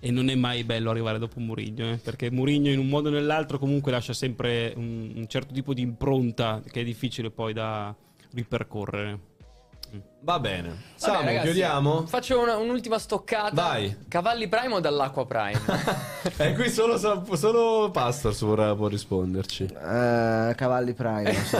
[0.04, 3.12] e non è mai bello arrivare dopo Mourinho, eh, perché Mourinho in un modo o
[3.12, 7.94] nell'altro comunque lascia sempre un, un certo tipo di impronta che è difficile poi da
[8.34, 9.30] ripercorrere.
[10.22, 10.68] Va bene.
[10.68, 12.06] Vabbè, Samu, ragazzi, chiudiamo?
[12.06, 13.50] Faccio una- un'ultima stoccata.
[13.52, 13.94] Vai.
[14.08, 15.60] Cavalli Prime o dall'Acqua Prime?
[16.36, 19.64] E qui solo, solo Pastors vorrà, può risponderci.
[19.64, 21.34] Eh, Cavalli Prime.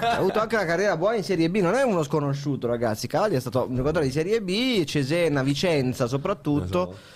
[0.00, 1.56] ha avuto anche una carriera buona in Serie B.
[1.56, 3.06] Non è uno sconosciuto, ragazzi.
[3.08, 6.82] Cavalli è stato un giocatore di Serie B, Cesena, Vicenza soprattutto.
[6.90, 7.12] Esatto.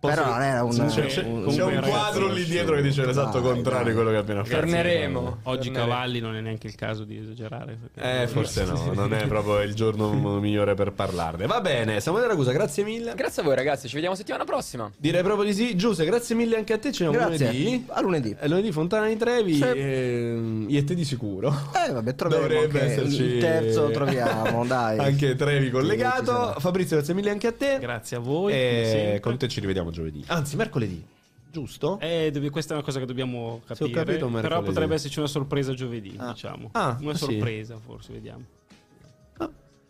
[0.00, 3.04] Però non era un, C'è, C'è- un- c'è un ragazzi, quadro lì dietro che dice
[3.04, 3.88] l'esatto Dai, contrario dai.
[3.92, 4.56] di quello che abbiamo fatto.
[4.60, 5.38] Torneremo.
[5.42, 5.92] Oggi Torneremo.
[5.92, 7.78] Cavalli non è neanche il caso di esagerare.
[7.96, 10.10] Eh, forse no, non è proprio il giorno
[10.40, 11.46] migliore per parlarne.
[11.46, 13.12] Va bene, Samuele Ragusa, grazie mille.
[13.14, 14.90] Grazie a voi ragazzi, ci vediamo settimana prossima.
[14.96, 15.76] Direi proprio di sì.
[15.76, 16.92] Giuseppe, grazie mille anche a te.
[16.92, 17.46] Ci vediamo Grazie.
[17.52, 17.84] lunedì.
[17.88, 18.36] A lunedì.
[18.40, 19.62] Eh, lunedì Fontana di Trevi Sì.
[19.64, 21.54] e, e te di sicuro.
[21.86, 24.98] Eh, vabbè, troveremo Dovrebbe esserci il terzo lo troviamo, dai.
[24.98, 26.54] Anche Trevi collegato.
[26.58, 27.76] Fabrizio, grazie mille anche a te.
[27.78, 28.52] Grazie a voi.
[28.52, 30.24] E con te ci rivediamo giovedì.
[30.28, 31.04] Anzi, mercoledì.
[31.50, 31.98] Giusto?
[32.00, 33.90] Eh, dove- questa è una cosa che dobbiamo ho capire.
[33.90, 36.30] capito, però potrebbe esserci una sorpresa giovedì, Ah.
[36.32, 36.68] diciamo.
[36.72, 37.24] Ah, una ah, sì?
[37.24, 38.44] sorpresa, forse, vediamo.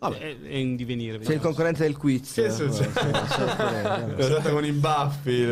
[0.00, 0.16] Vabbè.
[0.16, 1.12] È, è in divenire.
[1.12, 1.42] Sei il vediamo.
[1.42, 2.32] concorrente del quiz.
[2.32, 2.90] Che succede?
[2.90, 4.16] Sorpresa.
[4.16, 5.44] Esatto, con i baffi.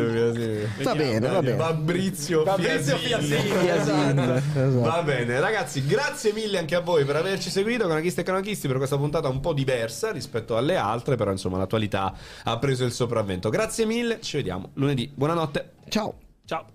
[0.81, 1.55] Va bene, va bene.
[1.55, 3.27] Fabrizio, Fabrizio Fiasin.
[3.27, 3.59] Fiasin.
[3.59, 4.79] Fiasin, esatto.
[4.79, 8.77] Va bene, ragazzi, grazie mille anche a voi per averci seguito, canachisti e canachisti, per
[8.77, 12.11] questa puntata un po' diversa rispetto alle altre, però insomma l'attualità
[12.43, 13.49] ha preso il sopravvento.
[13.49, 15.11] Grazie mille, ci vediamo lunedì.
[15.13, 15.73] Buonanotte.
[15.89, 16.15] Ciao.
[16.45, 16.65] Ciao.